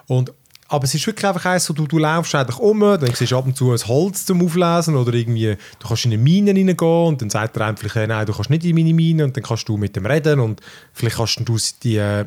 Und, 0.07 0.33
aber 0.73 0.85
es 0.85 0.95
ist 0.95 1.07
wirklich 1.07 1.27
einfach 1.27 1.45
eins, 1.45 1.67
so, 1.67 1.75
du, 1.75 1.87
du 1.87 1.99
laufst 1.99 2.35
einfach 2.35 2.59
um, 2.59 2.81
dann 2.81 3.13
siehst 3.15 3.31
du 3.31 3.37
ab 3.37 3.45
und 3.45 3.55
zu 3.55 3.73
ein 3.73 3.79
Holz 3.79 4.25
zum 4.25 4.43
Auflesen 4.43 4.97
oder 4.97 5.13
irgendwie, 5.13 5.55
du 5.79 5.87
kannst 5.87 6.07
in 6.07 6.13
eine 6.13 6.23
Mine 6.23 6.53
reingehen 6.53 7.07
und 7.09 7.21
dann 7.21 7.29
sagt 7.29 7.59
er 7.59 7.67
einfach, 7.67 7.95
äh, 7.97 8.07
nein, 8.07 8.25
du 8.25 8.33
kannst 8.33 8.49
nicht 8.49 8.65
in 8.65 8.75
meine 8.75 8.95
Mine 8.95 9.25
und 9.25 9.37
dann 9.37 9.45
kannst 9.45 9.69
du 9.69 9.77
mit 9.77 9.95
dem 9.95 10.07
reden 10.07 10.41
und 10.41 10.63
vielleicht 10.95 11.17
kannst 11.17 11.41
du 11.45 11.59
die, 11.83 11.97
äh, 11.97 12.25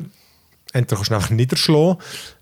entweder 0.72 0.94
kannst 0.94 1.10
du 1.10 1.14
einfach 1.16 1.30
niederschlagen, 1.30 1.96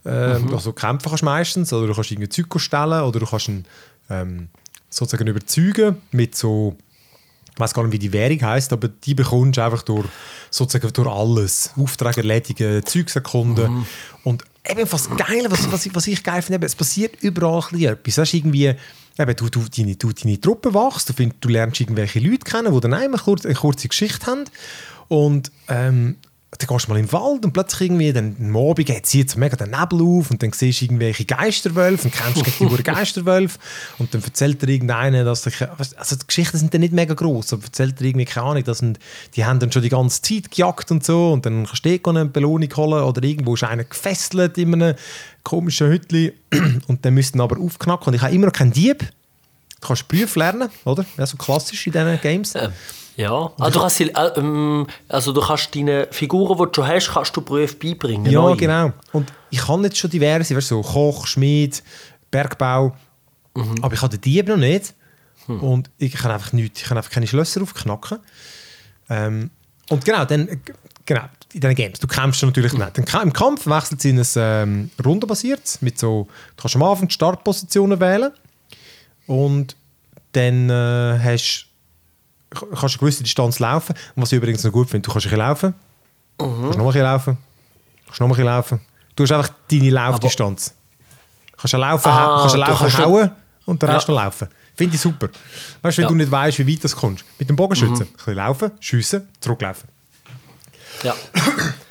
ähm, 0.05 0.53
also 0.53 0.75
kämpfen 0.75 1.09
kannst 1.09 1.25
meistens, 1.25 1.73
oder 1.73 1.87
du 1.87 1.95
kannst 1.95 2.11
irgendwie 2.11 2.29
Zeug 2.29 2.61
stellen 2.61 3.01
oder 3.01 3.21
du 3.21 3.27
kannst 3.27 3.49
ihn 3.49 3.65
ähm, 4.11 4.49
sozusagen 4.91 5.27
überzeugen 5.27 5.97
mit 6.13 6.35
so 6.35 6.77
ich 7.55 7.61
weiß 7.61 7.73
gar 7.73 7.85
nicht, 7.85 7.93
wie 7.93 7.99
die 8.01 8.13
Währung 8.13 8.43
heißt, 8.43 8.73
aber 8.73 8.89
die 8.89 9.15
bekommst 9.15 9.59
du 9.59 9.63
einfach 9.63 9.83
durch, 9.83 10.07
sozusagen 10.51 10.93
durch 10.93 11.09
alles. 11.09 11.71
Aufträge 11.77 12.17
erledigen, 12.17 12.85
Zeugs 12.85 13.15
erkunden. 13.15 13.87
Und 14.25 14.43
eben 14.69 14.91
was 14.91 15.09
Geile, 15.17 15.51
was, 15.51 15.71
was, 15.71 15.87
ich, 15.87 15.95
was 15.95 16.07
ich 16.07 16.23
geil 16.23 16.43
finde, 16.43 16.65
es 16.67 16.75
passiert 16.75 17.23
überall 17.23 17.63
etwas. 17.81 18.19
Weißt, 18.19 18.35
irgendwie, 18.35 18.75
eben, 19.19 19.37
du, 19.37 19.49
du, 19.49 19.65
deine, 19.77 19.97
du 19.97 20.13
deine 20.13 20.41
Truppe 20.41 20.75
wachst, 20.75 21.09
du, 21.09 21.13
find, 21.13 21.37
du 21.41 21.49
lernst 21.49 21.81
irgendwelche 21.81 22.21
Leute 22.21 22.45
kennen, 22.45 22.73
die 22.73 22.81
dann 22.81 22.95
einmal 22.95 23.21
kurz, 23.21 23.45
eine 23.45 23.55
kurze 23.55 23.89
Geschichte 23.89 24.27
haben. 24.27 24.45
Und 25.09 25.53
ähm, 25.69 26.17
dann 26.59 26.69
gehst 26.69 26.87
du 26.87 26.93
mal 26.93 26.99
im 26.99 27.11
Wald 27.13 27.45
und 27.45 27.53
plötzlich 27.53 27.89
irgendwie, 27.89 28.13
dann 28.13 28.37
am 28.39 28.57
Abend 28.57 29.07
zieht 29.07 29.31
so 29.31 29.39
mega 29.39 29.57
den 29.57 29.71
Nebel 29.71 30.03
auf 30.03 30.31
und 30.31 30.43
dann 30.43 30.53
siehst 30.53 30.81
du 30.81 30.85
irgendwelche 30.85 31.25
Geisterwölfe 31.25 32.05
und 32.09 32.15
kämpfst 32.15 32.45
gegen 32.45 32.77
die 32.77 32.83
Geisterwölfe 32.83 33.59
und 33.99 34.15
dann 34.15 34.23
erzählt 34.23 34.63
dir 34.63 34.69
irgendeiner, 34.69 35.25
dass 35.25 35.47
ich, 35.47 35.69
also 35.97 36.17
die 36.17 36.27
Geschichten 36.27 36.59
sind 36.59 36.73
dann 36.73 36.81
nicht 36.81 36.93
mega 36.93 37.15
groß, 37.15 37.55
aber 37.55 37.65
erzählt 37.65 37.99
dir 37.99 38.07
irgendwie, 38.07 38.25
keine 38.25 38.47
Ahnung, 38.47 38.65
dass 38.65 38.79
sind, 38.79 38.99
die 39.35 39.45
haben 39.45 39.59
dann 39.59 39.73
schon 39.73 39.83
die 39.83 39.89
ganze 39.89 40.23
Zeit 40.23 40.51
gejagt 40.51 40.91
und 40.91 41.05
so 41.05 41.33
und 41.33 41.47
dann 41.47 41.67
kannst 41.67 41.85
du 41.85 42.11
eine 42.11 42.27
Belohnung 42.27 42.77
holen 42.77 43.03
oder 43.03 43.23
irgendwo 43.23 43.55
ist 43.55 43.65
einer 43.65 43.85
gefesselt 43.85 44.59
in 44.59 44.75
einem 44.75 44.95
komischen 45.43 45.89
Hütli 45.89 46.33
und 46.87 47.05
dann 47.05 47.15
müssten 47.15 47.41
aber 47.41 47.59
aufknacken 47.61 48.09
und 48.09 48.15
ich 48.15 48.23
habe 48.23 48.35
immer 48.35 48.47
noch 48.47 48.53
keinen 48.53 48.73
Dieb. 48.73 49.01
Du 49.81 49.89
kannst 49.89 50.09
Berufe 50.09 50.39
lernen, 50.39 50.71
oder? 50.85 51.05
Ja, 51.19 51.27
so 51.27 51.37
klassisch 51.37 51.87
in 51.87 51.93
diesen 51.93 52.21
Games. 52.21 52.55
Ähm, 52.55 52.73
Ja, 53.17 53.53
also 53.59 53.71
du, 53.71 53.81
kannst, 53.81 54.01
äh, 54.01 54.11
ähm, 54.37 54.87
also 55.09 55.33
du 55.33 55.41
kannst 55.41 55.75
deine 55.75 56.09
Figuren, 56.11 56.59
die 56.59 56.65
du 56.65 56.75
schon 56.75 56.87
hast, 56.87 57.13
kannst 57.13 57.37
du 57.37 57.41
Berufe 57.41 57.77
beibringen. 57.77 58.31
Ja, 58.31 58.41
neue. 58.41 58.57
genau. 58.57 58.93
Und 59.13 59.33
ich 59.51 59.61
kann 59.61 59.83
jetzt 59.85 59.99
schon 59.99 60.11
diverse, 60.11 60.57
weißt, 60.57 60.71
du, 60.71 60.83
so 60.83 60.83
Koch, 60.83 61.27
Schmied, 61.27 61.83
Bergbau, 62.31 62.97
aber 63.83 63.95
ich 63.95 64.03
habe 64.03 64.19
den 64.19 64.21
Dieb 64.21 64.49
noch 64.49 64.57
nicht. 64.57 64.95
Und 65.47 65.91
ich 65.99 66.15
kann 66.15 66.31
einfach 66.31 66.53
nichts, 66.53 66.81
ich 66.81 66.89
kann 66.89 66.97
einfach 66.97 67.11
keine 67.11 67.27
Schlösser 67.27 67.63
aufknacken. 67.63 68.19
Ähm, 69.11 69.51
und 69.91 70.05
genau, 70.05 70.25
dann, 70.25 70.61
genau, 71.05 71.25
in 71.53 71.61
diesen 71.61 71.75
Games, 71.75 71.99
du 71.99 72.07
kämpfst 72.07 72.43
natürlich 72.43 72.73
nicht. 72.73 72.99
Dann, 72.99 73.23
Im 73.23 73.33
Kampf 73.33 73.67
wechselt 73.67 74.01
es 74.01 74.05
in 74.05 74.19
ein 74.19 74.69
ähm, 74.69 74.91
rundenbasiertes, 75.05 75.83
mit 75.83 75.99
so, 75.99 76.29
du 76.57 76.63
kannst 76.63 76.77
am 76.77 76.83
Anfang 76.83 77.09
die 77.09 77.15
Startpositionen 77.15 78.01
wählen 78.01 78.33
und 79.27 79.77
dann 80.33 80.71
äh, 80.71 81.21
hast, 81.23 81.67
kannst 82.55 82.83
du 82.83 82.87
eine 82.87 82.97
gewisse 82.99 83.23
Distanz 83.23 83.59
laufen. 83.59 83.95
Und 84.17 84.23
was 84.23 84.33
ich 84.33 84.37
übrigens 84.39 84.65
noch 84.65 84.73
gut 84.73 84.89
finde, 84.91 85.07
du 85.07 85.13
kannst 85.13 85.27
ein 85.27 85.31
bisschen 85.31 85.47
laufen, 85.47 85.75
kannst 86.39 86.59
noch 86.79 86.85
ein 86.85 86.87
bisschen 86.87 87.03
laufen, 87.03 87.39
kannst 88.07 88.21
noch 88.21 88.27
ein 88.27 88.31
bisschen 88.31 88.45
laufen. 88.47 88.81
Du 89.17 89.23
hast 89.25 89.33
einfach 89.33 89.51
deine 89.71 89.91
Laufdistanz. 89.91 90.75
kannst 91.57 91.73
du 91.75 91.79
laufen, 91.79 92.09
Ah, 92.09 92.39
kannst 92.41 92.55
du 92.55 92.59
laufen 92.59 92.77
kannst 92.79 92.99
hauen 92.99 93.31
und 93.67 93.83
den 93.83 93.89
Ja. 93.89 93.95
Rest 93.97 94.09
noch 94.09 94.17
laufen. 94.17 94.49
Finde 94.77 94.97
ich 94.97 95.01
super. 95.01 95.29
Weißt 95.83 95.99
du, 95.99 96.03
wenn 96.03 96.07
Ja. 96.07 96.09
du 96.09 96.15
nicht 96.17 96.31
weißt, 96.31 96.59
wie 96.59 96.73
weit 96.73 96.83
das 96.85 96.97
kommst. 96.97 97.25
Mit 97.39 97.49
dem 97.49 97.55
Bogenschützen. 97.57 98.07
Ein 98.09 98.13
bisschen 98.13 98.35
laufen, 98.35 98.71
schiessen, 98.81 99.29
zurücklaufen. 99.41 99.89
Ja. 101.05 101.15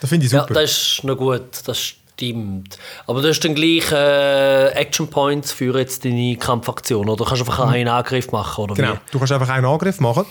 Das 0.01 0.09
finde 0.09 0.25
ich 0.25 0.31
ja, 0.31 0.41
super. 0.41 0.53
das 0.55 0.71
ist 0.71 1.03
noch 1.03 1.15
gut, 1.15 1.43
das 1.65 1.79
stimmt. 1.79 2.77
Aber 3.07 3.21
du 3.21 3.29
hast 3.29 3.39
dann 3.41 3.55
gleich 3.55 3.89
äh, 3.91 4.67
Action 4.73 5.09
Points 5.09 5.51
für 5.53 5.77
jetzt 5.79 6.03
deine 6.03 6.35
Kampfaktion 6.37 7.07
oder 7.09 7.23
kannst 7.25 7.41
du 7.41 7.45
einfach 7.49 7.67
einen 7.69 7.87
Angriff 7.87 8.31
machen 8.31 8.65
oder 8.65 8.75
Genau. 8.75 8.97
Du 9.11 9.17
kannst 9.19 9.31
einfach 9.31 9.49
einen 9.49 9.65
Angriff 9.65 9.99
machen. 10.01 10.25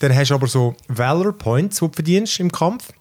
Dann 0.00 0.16
hast 0.16 0.30
du 0.30 0.34
aber 0.34 0.46
so 0.46 0.74
Valor 0.88 1.32
Points, 1.32 1.78
die 1.78 1.86
du 1.86 1.92
verdienst 1.92 2.40
im 2.40 2.50
Kampf. 2.50 2.92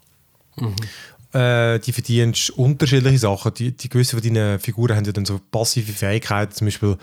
Äh, 1.31 1.79
die 1.79 1.93
verdienst 1.93 2.51
unterschiedliche 2.51 3.19
Sachen. 3.19 3.53
Die, 3.53 3.71
die 3.71 3.89
gewisse 3.89 4.19
von 4.19 4.23
deinen 4.23 4.59
Figuren 4.59 4.95
haben 4.95 5.05
ja 5.05 5.11
dann 5.11 5.25
so 5.25 5.39
passive 5.51 5.91
Fähigkeiten. 5.91 6.53
Zum 6.53 6.67
Beispiel, 6.67 6.97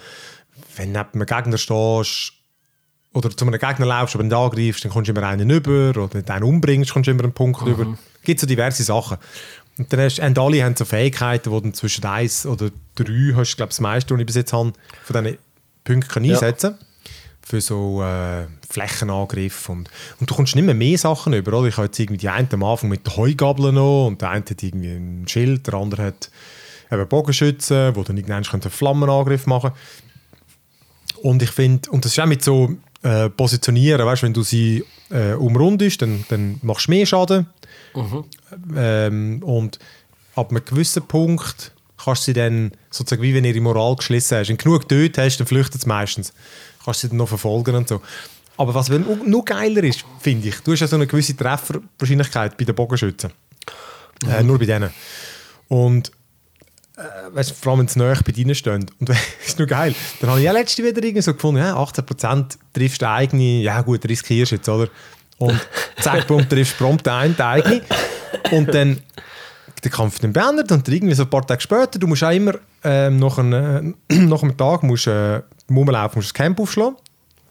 wenn 0.77 0.93
du 0.93 0.99
neben 0.99 1.13
einem 1.15 1.27
Gegner 1.27 1.59
stehst 1.59 2.33
oder 3.15 3.31
zu 3.35 3.47
einem 3.47 3.59
Gegner 3.59 3.87
laufst, 3.87 4.15
aber 4.15 4.25
nicht 4.25 4.35
angreifst, 4.35 4.85
dann 4.85 4.93
kommst 4.93 5.09
du 5.09 5.13
immer 5.13 5.27
einen 5.27 5.49
über. 5.49 5.91
Oder 5.91 6.13
wenn 6.13 6.25
du 6.25 6.33
einen 6.33 6.45
umbringst, 6.45 6.93
kommst 6.93 7.07
du 7.07 7.13
immer 7.13 7.25
einen 7.25 7.33
Punkt 7.33 7.63
über. 7.67 7.97
Es 8.21 8.23
gibt 8.23 8.41
so 8.41 8.47
diverse 8.47 8.83
Sachen. 8.83 9.17
Und 9.79 9.91
dann 9.93 10.01
hast, 10.01 10.19
und 10.19 10.39
alle 10.39 10.63
haben 10.63 10.77
so 10.77 10.85
Fähigkeiten, 10.85 11.51
die 11.51 11.63
dann 11.63 11.75
zwischen 11.75 12.05
1 12.05 12.47
oder 12.47 12.71
3 12.97 13.33
hast, 13.35 13.53
du, 13.53 13.57
glaube 13.57 13.71
das 13.71 13.81
meiste, 13.81 14.13
was 14.13 14.21
ich 14.21 14.27
bis 14.27 14.37
jetzt 14.37 14.53
habe, 14.53 14.73
von 15.05 15.25
diesen 15.25 15.39
Punkten 15.85 16.13
kann 16.13 16.25
einsetzen 16.25 16.75
für 17.49 17.61
so 17.61 18.03
äh, 18.03 18.47
Flächenangriff 18.69 19.69
und, 19.69 19.89
und 20.19 20.29
du 20.29 20.35
kommst 20.35 20.57
nicht 20.57 20.65
mehr 20.65 20.75
mehr 20.75 20.99
Sachen 20.99 21.33
über, 21.33 21.57
oder? 21.57 21.69
Ich 21.69 21.77
habe 21.77 21.87
jetzt 21.87 21.99
irgendwie 22.01 22.19
die 22.19 22.29
einen 22.29 22.49
am 22.53 22.65
Anfang 22.65 22.91
mit 22.91 23.07
der 23.07 23.17
Heugabel 23.17 23.71
noch 23.71 24.09
und 24.09 24.21
der 24.21 24.31
eine 24.31 24.45
hat 24.45 24.63
irgendwie 24.63 24.91
ein 24.91 25.29
Schild, 25.29 25.65
der 25.69 25.75
andere 25.75 26.07
hat 26.07 26.31
eben 26.91 27.07
Bogenschützen, 27.09 27.95
wo 27.95 28.03
dann 28.03 28.17
irgendwann 28.17 28.45
einen 28.45 28.63
Flammenangriff 28.63 29.47
machen 29.47 29.71
und 31.23 31.41
ich 31.41 31.51
finde, 31.51 31.89
und 31.91 32.05
das 32.05 32.13
ist 32.13 32.19
auch 32.19 32.27
mit 32.27 32.43
so 32.43 32.75
äh, 33.03 33.29
Positionieren, 33.31 34.05
weißt 34.05 34.23
du, 34.23 34.27
wenn 34.27 34.35
du 34.35 34.43
sie 34.43 34.85
äh, 35.11 35.35
umrundest, 35.35 36.03
dann, 36.03 36.25
dann 36.29 36.59
machst 36.63 36.89
du 36.89 36.91
mehr 36.91 37.07
Schaden. 37.07 37.47
Ähm, 38.77 39.41
und 39.45 39.79
ab 40.35 40.51
einem 40.51 40.65
gewissen 40.65 41.07
Punkt 41.07 41.73
kannst 42.03 42.23
du 42.23 42.25
sie 42.27 42.33
dann, 42.33 42.73
sozusagen 42.91 43.23
wie 43.23 43.35
wenn 43.35 43.45
du 43.45 43.51
ihre 43.51 43.61
Moral 43.61 43.97
geschlissen 43.97 44.39
hast, 44.39 44.49
wenn 44.49 44.59
genug 44.59 44.89
Töte 44.89 45.23
hast, 45.23 45.39
dann 45.39 45.47
flüchtet 45.47 45.81
es 45.81 45.87
meistens. 45.87 46.33
Kannst 46.87 47.03
du 47.03 47.07
sie 47.07 47.09
dann 47.11 47.19
noch 47.19 47.29
verfolgen 47.29 47.75
und 47.75 47.89
so. 47.89 48.01
Aber 48.57 48.75
was 48.75 48.89
noch 48.89 49.45
geiler 49.45 49.85
ist, 49.85 50.05
finde 50.21 50.49
ich, 50.49 50.61
du 50.61 50.73
hast 50.73 50.81
ja 50.81 50.87
so 50.87 50.97
eine 50.97 51.07
gewisse 51.07 51.37
Trefferwahrscheinlichkeit 51.37 52.57
bei 52.57 52.65
den 52.65 52.75
Bogenschützen. 52.75 53.33
Äh, 54.27 54.43
nur 54.43 54.59
bei 54.59 54.65
denen. 54.65 54.91
Und 55.69 56.11
äh, 56.97 57.35
weißt, 57.35 57.53
vor 57.53 57.73
allem 57.73 57.81
wenn 57.81 57.89
sie 57.89 57.99
nahe 57.99 58.17
bei 58.25 58.33
dir 58.33 58.55
stehen. 58.55 58.87
Und 58.99 59.09
das 59.09 59.19
ist 59.47 59.59
nur 59.59 59.69
geil. 59.69 59.95
Dann 60.21 60.31
habe 60.31 60.39
ich 60.39 60.47
ja 60.47 60.53
letzte 60.53 60.83
wieder 60.85 61.03
irgendwie 61.03 61.23
so 61.23 61.35
gefunden, 61.35 61.61
ja, 61.61 61.77
18% 61.77 62.57
triffst 62.73 63.03
du 63.03 63.09
eigene, 63.09 63.61
ja 63.61 63.83
gut, 63.83 64.09
riskierst 64.09 64.53
jetzt, 64.53 64.69
oder? 64.69 64.89
Und 65.39 65.61
zack, 66.01 66.27
bumm, 66.27 66.49
triffst 66.49 66.79
prompt 66.79 67.07
einen, 67.09 67.37
den 67.37 67.45
eigene. 67.45 67.83
Und 68.53 68.73
dann 68.73 69.03
der 69.85 69.91
Kampf 69.91 70.19
dann 70.21 70.33
beendet 70.33 70.73
und 70.73 70.89
irgendwie 70.89 71.15
so 71.15 71.25
ein 71.25 71.31
paar 71.31 71.47
Tage 71.47 71.61
später, 71.61 71.99
du 71.99 72.07
musst 72.07 72.25
auch 72.25 72.31
immer 72.31 72.55
ähm, 72.83 73.19
nach, 73.19 73.39
einem, 73.39 73.95
nach 74.09 74.43
einem 74.43 74.57
Tag 74.57 74.83
musst, 74.83 75.07
äh, 75.07 75.43
rumlaufen, 75.71 76.19
musst 76.19 76.29
das 76.31 76.35
Camp 76.35 76.61
aufschlagen. 76.61 76.97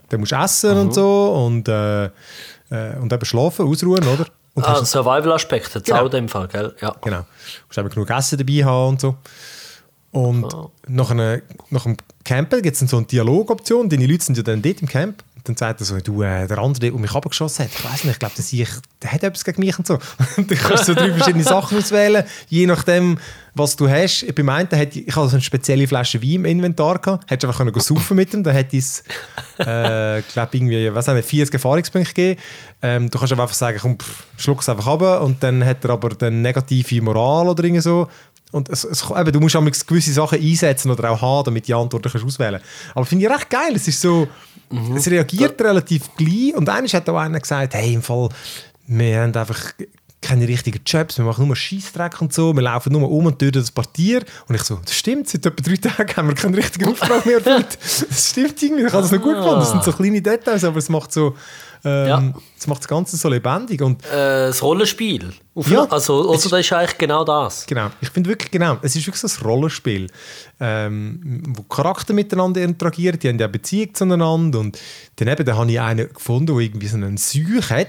Dann 0.10 0.20
musst 0.20 0.32
du 0.32 0.36
essen 0.36 0.78
und 0.78 0.94
so 0.94 1.34
und, 1.46 1.68
äh, 1.68 2.06
äh, 2.06 2.10
und 3.02 3.12
eben 3.12 3.26
schlafen, 3.26 3.68
ausruhen, 3.68 4.06
oder? 4.08 4.26
Und 4.54 4.66
Ah, 4.66 4.86
Survival-Aspekt, 4.86 5.76
hat 5.76 5.82
es 5.82 5.84
Genau. 5.84 6.02
auch 6.02 6.06
in 6.06 6.12
dem 6.12 6.30
Fall, 6.30 6.48
gell? 6.48 6.74
Ja. 6.82 6.96
Genau. 7.02 7.20
Du 7.20 7.26
musst 7.68 7.78
eben 7.78 7.90
genug 7.90 8.10
Essen 8.10 8.38
dabei 8.38 8.64
haben 8.64 8.90
und 8.90 9.02
so. 9.02 9.16
Und 10.12 10.48
nach, 10.88 11.12
einer, 11.12 11.42
nach 11.72 11.84
dem 11.84 11.98
Campen 12.24 12.62
gibt 12.62 12.74
es 12.76 12.80
dann 12.80 12.88
so 12.88 12.98
eine 12.98 13.06
Dialogoption. 13.06 13.90
Deine 13.90 14.08
Leute 14.08 14.24
sind 14.24 14.38
ja 14.38 14.44
dann 14.44 14.62
dort 14.62 14.82
im 14.82 14.88
Camp. 14.88 15.22
Dann 15.46 15.56
sagt 15.56 15.80
er 15.80 15.86
so, 15.86 15.98
du, 16.00 16.24
äh, 16.24 16.48
der 16.48 16.58
andere, 16.58 16.80
der 16.80 16.92
mich 16.94 17.14
abgeschossen 17.14 17.66
hat, 17.66 17.72
ich 17.72 17.86
weiß 17.86 18.04
nicht, 18.04 18.14
ich 18.14 18.20
glaube, 18.20 18.36
der, 18.36 18.44
Sieg, 18.44 18.68
der 19.02 19.12
hat 19.12 19.24
etwas 19.24 19.46
gegen 19.46 19.62
mich 19.62 19.78
und 19.78 19.88
so. 19.88 19.98
Dann 20.36 20.48
kannst 20.48 20.88
du 20.88 20.94
so 20.94 20.96
drei 20.96 21.14
verschiedene 21.14 21.44
Sachen 21.44 21.78
auswählen, 21.78 22.24
je 22.50 22.66
nachdem, 22.66 23.18
was 23.54 23.76
du 23.76 23.88
hast. 23.88 24.26
Beim 24.36 24.50
einen, 24.50 24.70
hatte 24.70 25.00
ich, 25.00 25.08
ich 25.08 25.16
hatte 25.16 25.30
so 25.30 25.36
eine 25.36 25.42
spezielle 25.42 25.88
Flasche 25.88 26.22
Wein 26.22 26.34
im 26.34 26.46
Inventar 26.46 27.00
gehabt, 27.00 27.30
hättest 27.30 27.46
einfach 27.46 27.60
können 27.60 27.80
saufen 27.80 28.18
mit 28.18 28.34
dem, 28.34 28.44
dann 28.44 28.54
hätte 28.54 28.76
ich 28.76 28.84
es, 28.84 29.04
äh, 29.60 30.22
glaube 30.34 30.50
irgendwie, 30.52 30.94
was 30.94 31.08
haben 31.08 31.16
wir, 31.16 31.24
40 31.24 31.54
Erfahrungspunkte 31.54 32.14
gegeben. 32.14 32.42
Ähm, 32.82 33.10
du 33.10 33.18
kannst 33.18 33.32
einfach 33.32 33.54
sagen, 33.54 33.78
komm, 33.82 33.98
schluck 34.38 34.62
es 34.62 34.70
einfach 34.70 34.88
ab 34.88 35.22
und 35.22 35.42
dann 35.44 35.64
hat 35.64 35.84
er 35.84 35.92
aber 35.92 36.10
dann 36.10 36.42
negative 36.42 37.02
Moral 37.02 37.48
oder 37.48 37.64
irgendwie 37.64 37.82
so. 37.82 38.08
Und 38.52 38.70
es, 38.70 38.84
es, 38.84 39.04
eben, 39.10 39.32
du 39.32 39.40
musst 39.40 39.56
auch 39.56 39.64
gewisse 39.64 40.14
Sachen 40.14 40.40
einsetzen 40.42 40.90
oder 40.90 41.12
auch 41.12 41.22
haben, 41.22 41.46
damit 41.46 41.68
die 41.68 41.74
Antworten 41.74 42.10
kannst 42.10 42.26
auswählen 42.26 42.62
Aber 42.94 43.06
finde 43.06 43.26
ich 43.26 43.32
recht 43.32 43.50
geil. 43.50 43.74
Es 43.76 43.88
ist 43.88 44.00
so, 44.00 44.28
es 44.96 45.10
reagiert 45.10 45.60
relativ 45.62 46.16
gleich. 46.16 46.56
Und 46.56 46.70
eines 46.70 46.94
hat 46.94 47.10
auch 47.10 47.18
einer 47.18 47.40
gesagt, 47.40 47.74
hey, 47.74 47.94
im 47.94 48.02
Fall, 48.02 48.30
wir 48.88 49.22
haben 49.22 49.36
einfach 49.36 49.74
keine 50.26 50.48
richtigen 50.48 50.82
Jobs, 50.86 51.20
wir 51.20 51.26
machen 51.26 51.46
nur 51.46 51.56
Scheißdreck 51.56 52.20
und 52.20 52.34
so, 52.34 52.54
wir 52.54 52.64
laufen 52.64 52.92
nur 52.92 53.10
um 53.12 53.28
und 53.28 53.38
töten 53.38 53.60
das 53.60 53.74
Quartier. 53.74 54.24
Und 54.48 54.56
ich 54.56 54.64
so, 54.64 54.80
das 54.84 54.96
stimmt, 54.96 55.30
seit 55.30 55.46
etwa 55.46 55.62
drei 55.62 55.76
Tagen 55.76 56.18
haben 56.18 56.28
wir 56.30 56.36
keinen 56.36 56.56
richtigen 56.56 56.90
Auftrag 56.90 57.26
mehr 57.26 57.36
erfüllt. 57.36 57.78
Das 58.10 58.30
stimmt 58.30 58.62
irgendwie, 58.62 58.86
ich 58.86 58.94
habe 58.94 59.04
das 59.04 59.12
noch 59.12 59.22
gut 59.22 59.36
gefunden. 59.36 59.60
Das 59.60 59.72
sind 59.72 59.84
so 59.84 59.92
kleine 59.92 60.22
Details, 60.22 60.64
aber 60.64 60.78
es 60.78 60.90
macht 60.90 61.14
so, 61.14 61.36
ähm, 61.86 62.08
Ja. 62.08 62.34
es 62.58 62.68
macht 62.68 62.80
das 62.80 62.88
Ganze 62.88 63.16
so 63.16 63.30
lebendig. 63.30 63.82
Und 63.82 64.04
Äh, 64.06 64.48
das 64.48 64.62
Rollenspiel. 64.64 65.34
Auf 65.54 65.70
Ja, 65.70 65.86
also, 65.86 66.34
ist- 66.34 66.52
das 66.52 66.60
ist 66.60 66.74
eigentlich 66.74 66.98
genau 66.98 67.24
das. 67.24 67.66
Genau, 67.68 67.90
ich 68.02 68.10
finde 68.10 68.30
wirklich 68.32 68.52
genau, 68.52 68.78
es 68.82 68.96
ist 68.96 69.08
wirklich 69.08 69.22
so 69.22 69.28
ein 69.42 69.46
Rollenspiel, 69.48 70.08
ähm, 70.60 71.44
wo 71.50 71.64
Charakter 71.64 72.14
miteinander 72.14 72.62
interagieren, 72.62 73.18
die 73.20 73.30
haben 73.30 73.40
ja 73.40 73.48
Beziehung 73.48 73.94
zueinander 73.94 74.60
und 74.60 74.78
dann 75.18 75.28
eben, 75.28 75.46
da 75.46 75.56
habe 75.56 75.72
ich 75.72 75.80
einen 75.80 76.12
gefunden, 76.12 76.48
der 76.48 76.58
irgendwie 76.58 76.88
so 76.88 76.98
einen 76.98 77.18
Seuch 77.18 77.70
hat 77.70 77.88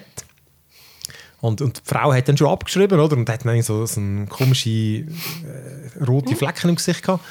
und, 1.40 1.60
und 1.60 1.76
die 1.78 1.82
Frau 1.84 2.12
hat 2.12 2.28
dann 2.28 2.36
schon 2.36 2.48
abgeschrieben, 2.48 2.98
oder? 2.98 3.16
Und 3.16 3.28
hat 3.28 3.44
dann 3.44 3.60
so, 3.62 3.84
so 3.86 4.00
komische 4.28 4.70
äh, 4.70 5.04
rote 6.06 6.34
Flecken 6.36 6.70
im 6.70 6.76
Gesicht 6.76 7.02
gehabt. 7.02 7.22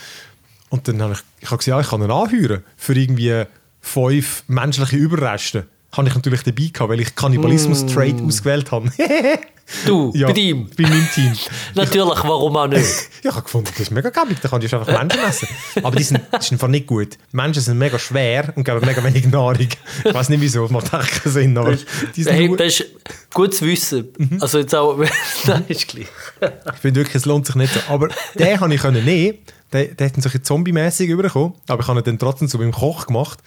Und 0.69 0.87
dann 0.87 1.01
habe 1.01 1.13
ich, 1.13 1.19
ich 1.41 1.47
habe 1.51 1.57
gesagt, 1.57 1.67
ja, 1.67 1.79
ich 1.79 1.87
kann 1.89 2.01
ihn 2.01 2.11
anheuern 2.11 2.63
für 2.77 2.93
irgendwie 2.93 3.43
fünf 3.81 4.43
menschliche 4.47 4.95
Überreste. 4.97 5.67
Habe 5.95 6.07
ich 6.07 6.15
natürlich 6.15 6.43
dabei 6.43 6.69
gehabt, 6.71 6.89
weil 6.89 6.99
ich 6.99 7.15
Kannibalismus-Trade 7.15 8.23
ausgewählt 8.23 8.71
habe. 8.71 8.91
Du, 9.85 10.11
ja, 10.13 10.27
bei 10.27 10.33
ihm. 10.33 10.69
Bei 10.77 10.83
meinem 10.83 11.07
Team. 11.11 11.33
Natürlich, 11.73 12.23
warum 12.23 12.55
auch 12.55 12.67
nicht? 12.67 12.85
Ja, 13.23 13.31
ich 13.31 13.35
habe 13.37 13.43
gefunden, 13.45 13.69
das 13.71 13.79
ist 13.79 13.89
mega 13.89 14.11
gäbig, 14.11 14.37
da 14.39 14.49
kannst 14.49 14.71
du 14.71 14.77
einfach 14.77 14.99
Menschen 14.99 15.19
essen. 15.27 15.47
Aber 15.81 15.95
die 15.95 16.03
sind, 16.03 16.21
das 16.29 16.45
ist 16.45 16.51
einfach 16.51 16.67
nicht 16.67 16.85
gut. 16.85 17.17
Menschen 17.31 17.63
sind 17.63 17.79
mega 17.79 17.97
schwer 17.97 18.53
und 18.55 18.63
geben 18.63 18.85
mega 18.85 19.03
wenig 19.03 19.25
Nahrung. 19.25 19.67
Ich 20.03 20.13
weiß 20.13 20.29
nicht 20.29 20.41
wieso, 20.41 20.61
das 20.61 20.69
macht 20.69 20.93
echt 20.93 21.23
keinen 21.23 21.33
Sinn. 21.33 21.57
Aber 21.57 21.75
die 22.15 22.23
sind 22.23 22.33
Hey, 22.33 22.55
das 22.55 22.79
ist 22.79 22.85
gut 23.33 23.55
zu 23.55 23.65
wissen. 23.65 24.09
Mhm. 24.19 24.37
Also 24.39 24.59
jetzt 24.59 24.75
auch, 24.75 24.99
nein, 25.47 25.65
ist 25.67 25.87
gleich. 25.87 26.05
ich 26.05 26.79
finde 26.79 26.99
wirklich, 26.99 27.15
es 27.15 27.25
lohnt 27.25 27.47
sich 27.47 27.55
nicht 27.55 27.73
so. 27.73 27.79
Aber 27.91 28.09
den 28.37 28.59
habe 28.59 28.75
ich 28.75 28.81
können 28.81 29.03
nehmen. 29.03 29.39
Der, 29.73 29.85
der 29.85 30.07
hat 30.07 30.15
ihn 30.15 30.21
so 30.21 30.29
ein 30.29 30.31
bisschen 30.33 30.43
zombie-mässig 30.43 31.09
überkommen. 31.09 31.53
Aber 31.67 31.81
ich 31.81 31.87
habe 31.87 31.99
ihn 31.99 32.03
dann 32.03 32.19
trotzdem 32.19 32.47
so 32.47 32.59
beim 32.59 32.71
Koch 32.71 33.07
gemacht. 33.07 33.39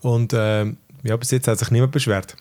Und 0.00 0.32
ähm, 0.32 0.76
ja, 1.04 1.16
bis 1.16 1.30
jetzt 1.30 1.46
hat 1.46 1.58
sich 1.58 1.70
niemand 1.70 1.92
beschwert. 1.92 2.36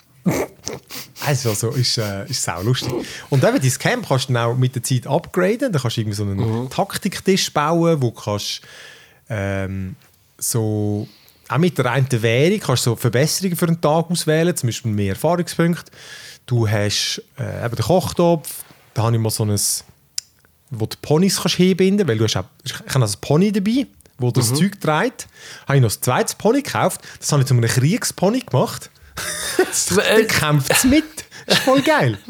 Also, 1.25 1.49
also 1.49 1.69
ist, 1.71 1.97
äh, 1.97 2.25
ist 2.27 2.43
sau 2.43 2.61
lustig. 2.61 2.91
Und 3.29 3.43
eben, 3.43 3.61
dein 3.61 3.71
Camp 3.71 4.07
kannst 4.07 4.29
du 4.29 4.33
dann 4.33 4.43
auch 4.43 4.57
mit 4.57 4.75
der 4.75 4.83
Zeit 4.83 5.07
upgraden. 5.07 5.71
Da 5.71 5.79
kannst 5.79 5.97
du 5.97 6.01
irgendwie 6.01 6.15
so 6.15 6.23
einen 6.23 6.69
Taktiktisch 6.69 7.51
bauen, 7.53 8.01
wo 8.01 8.09
du 8.09 8.15
kannst 8.15 8.61
ähm, 9.29 9.95
so 10.37 11.07
auch 11.47 11.57
mit 11.57 11.77
der 11.77 11.91
einen 11.91 12.07
Währung 12.11 12.59
kannst 12.59 12.85
du 12.85 12.91
so 12.91 12.95
Verbesserungen 12.95 13.57
für 13.57 13.67
einen 13.67 13.81
Tag 13.81 14.09
auswählen, 14.09 14.55
zum 14.55 14.67
Beispiel 14.67 14.91
mehr 14.91 15.13
Erfahrungspunkte. 15.13 15.91
Du 16.45 16.67
hast 16.67 17.21
äh, 17.37 17.65
eben 17.65 17.75
den 17.75 17.85
Kochtopf, 17.85 18.63
da 18.93 19.03
habe 19.03 19.15
ich 19.15 19.21
mal 19.21 19.29
so 19.29 19.45
ein, 19.45 19.59
wo 20.71 20.85
du 20.85 20.97
Ponys 21.01 21.41
kannst 21.41 21.55
hinbinden, 21.55 22.07
weil 22.07 22.17
du 22.17 22.23
hast 22.23 22.37
auch, 22.37 22.45
ich 22.63 22.73
habe 22.73 23.01
also 23.01 23.17
ein 23.17 23.21
Pony 23.21 23.51
dabei, 23.51 23.87
wo 24.17 24.31
das 24.31 24.53
Zeug 24.53 24.79
trägt. 24.79 25.27
Habe 25.67 25.77
ich 25.77 25.81
noch 25.81 25.91
ein 25.91 26.01
zweites 26.01 26.35
Pony 26.35 26.61
gekauft, 26.61 27.01
das 27.19 27.31
habe 27.31 27.41
ich 27.41 27.47
zu 27.47 27.53
einem 27.53 27.65
Kriegspony 27.65 28.41
gemacht. 28.41 28.89
Der 29.95 30.25
kämpft 30.25 30.71
es 30.71 30.83
mit. 30.83 31.03
Das 31.45 31.57
ist 31.57 31.63
voll 31.63 31.81
geil. 31.81 32.17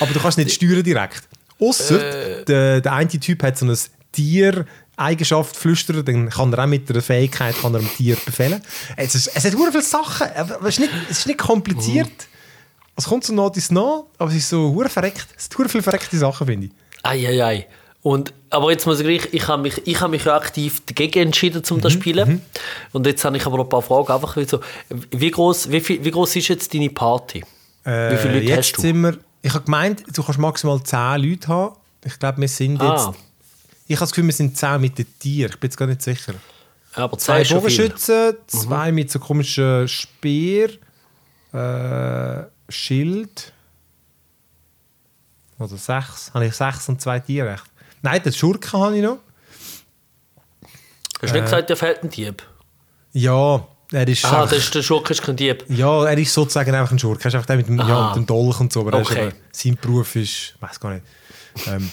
Aber 0.00 0.12
du 0.12 0.20
kannst 0.20 0.38
nicht 0.38 0.52
steuern 0.52 0.82
direkt. 0.82 1.22
Ausser 1.58 2.44
der, 2.44 2.80
der 2.80 2.92
eine 2.92 3.08
Typ 3.08 3.42
hat 3.42 3.58
so 3.58 3.66
ein 3.66 3.78
Tier. 4.12 4.66
Eigenschaft 4.96 5.56
flüstern, 5.56 6.04
dann 6.04 6.28
kann 6.28 6.52
er 6.52 6.64
auch 6.64 6.66
mit 6.66 6.86
der 6.90 7.00
Fähigkeit 7.00 7.54
kann 7.58 7.72
er 7.72 7.80
dem 7.80 7.88
Tier 7.88 8.16
befehlen. 8.22 8.60
Es, 8.96 9.14
ist, 9.14 9.28
es 9.28 9.44
hat 9.44 9.52
sehr 9.52 9.52
viele 9.52 9.82
Sachen, 9.82 10.26
aber 10.36 10.68
es 10.68 10.78
ist 10.78 10.80
nicht, 10.80 10.92
es 11.08 11.18
ist 11.20 11.26
nicht 11.26 11.38
kompliziert. 11.38 12.28
Es 12.96 13.06
kommt 13.06 13.24
so 13.24 13.32
nah 13.32 13.46
ins 13.46 13.70
nah, 13.70 14.04
aber 14.18 14.30
es 14.30 14.36
ist 14.36 14.50
so 14.50 14.78
verreckt. 14.88 15.26
Es 15.38 15.44
sind 15.44 15.56
hure 15.56 15.70
viele 15.70 15.82
verreckte 15.82 16.18
Sachen, 16.18 16.46
finde 16.46 16.66
ich. 16.66 16.72
Eieiei. 17.02 17.66
Und, 18.02 18.32
aber 18.48 18.70
jetzt 18.70 18.86
muss 18.86 18.98
ich 19.00 19.06
gleich, 19.06 19.28
ich 19.34 19.46
habe 19.46 19.62
mich, 19.62 19.86
ich 19.86 20.00
habe 20.00 20.10
mich 20.12 20.24
ja 20.24 20.34
aktiv 20.34 20.80
dagegen 20.86 21.18
entschieden, 21.26 21.62
um 21.68 21.76
Mhm, 21.76 21.80
das 21.82 21.92
zu 21.92 21.98
spielen. 21.98 22.40
Und 22.92 23.06
jetzt 23.06 23.24
habe 23.24 23.36
ich 23.36 23.44
aber 23.44 23.58
noch 23.58 23.64
ein 23.64 23.68
paar 23.68 23.82
Fragen. 23.82 24.10
Einfach 24.12 24.36
wie, 24.36 24.44
so, 24.44 24.60
wie, 25.10 25.30
groß, 25.30 25.70
wie, 25.70 25.80
viel, 25.80 26.02
wie 26.02 26.10
groß 26.10 26.36
ist 26.36 26.48
jetzt 26.48 26.72
deine 26.72 26.88
Party? 26.88 27.44
wie 27.84 28.16
viele 28.16 28.34
Leute 28.34 28.44
Äh, 28.46 28.48
jetzt 28.48 28.58
hast 28.58 28.72
du? 28.78 28.80
Sind 28.82 29.00
wir, 29.02 29.18
ich 29.42 29.52
habe 29.52 29.64
gemeint, 29.64 30.04
du 30.16 30.22
kannst 30.22 30.38
maximal 30.38 30.82
10 30.82 30.98
Leute 31.22 31.48
haben. 31.48 31.76
Ich 32.04 32.18
glaube, 32.18 32.40
wir 32.40 32.48
sind 32.48 32.80
Ah. 32.80 32.94
jetzt... 33.12 33.18
Ich 33.86 33.96
habe 33.96 34.00
das 34.04 34.10
Gefühl, 34.12 34.26
wir 34.26 34.32
sind 34.32 34.56
10 34.56 34.80
mit 34.80 34.96
den 34.96 35.06
Tieren. 35.18 35.50
Ich 35.52 35.58
bin 35.60 35.68
jetzt 35.68 35.76
gar 35.76 35.86
nicht 35.86 36.00
sicher. 36.02 36.34
Aber 36.94 37.18
zwei 37.18 37.44
viel. 37.44 37.56
Mhm. 37.56 37.60
Bogenschützen, 37.60 38.34
zwei 38.46 38.92
mit 38.92 39.10
so 39.10 39.18
komischen 39.18 39.86
Speer, 39.88 40.70
äh, 41.52 42.44
Schild. 42.68 43.52
Oder 45.58 45.68
sechs. 45.76 46.30
Habe 46.32 46.46
ich 46.46 46.54
sechs 46.54 46.88
und 46.88 47.00
zwei 47.00 47.20
Tiere? 47.20 47.52
echt? 47.52 47.64
Nein, 48.02 48.22
den 48.22 48.32
Schurken 48.32 48.72
habe 48.80 48.96
ich 48.96 49.02
noch. 49.02 49.18
Hast 51.22 51.30
du 51.30 51.36
nicht 51.36 51.44
gesagt, 51.44 51.68
der 51.68 51.76
fehlt 51.76 52.02
ein 52.02 52.10
Dieb? 52.10 52.42
Ja, 53.12 53.66
er 53.92 54.08
ist, 54.08 54.24
Ah, 54.24 54.42
das 54.46 54.52
ist 54.58 54.74
der 54.74 54.82
Schurke, 54.82 55.12
ist 55.12 55.22
kein 55.22 55.36
Dieb. 55.36 55.64
ja, 55.68 56.04
er 56.06 56.16
ist 56.16 56.32
sozusagen 56.32 56.74
einfach 56.74 56.92
ein 56.92 56.98
Schurke. 56.98 57.22
Er 57.24 57.26
ist 57.26 57.34
einfach 57.34 57.46
der 57.46 57.56
mit 57.56 57.68
dem, 57.68 57.78
ja, 57.78 58.08
mit 58.08 58.16
dem 58.16 58.26
Dolch 58.26 58.60
und 58.60 58.72
so. 58.72 58.80
Aber 58.80 58.92
er 58.94 59.00
Okay. 59.00 59.26
eben, 59.28 59.36
sein 59.52 59.76
Beruf 59.80 60.16
ist, 60.16 60.54
ich 60.54 60.54
weiß 60.60 60.80
gar 60.80 60.94
nicht. 60.94 61.04
Ähm, 61.66 61.90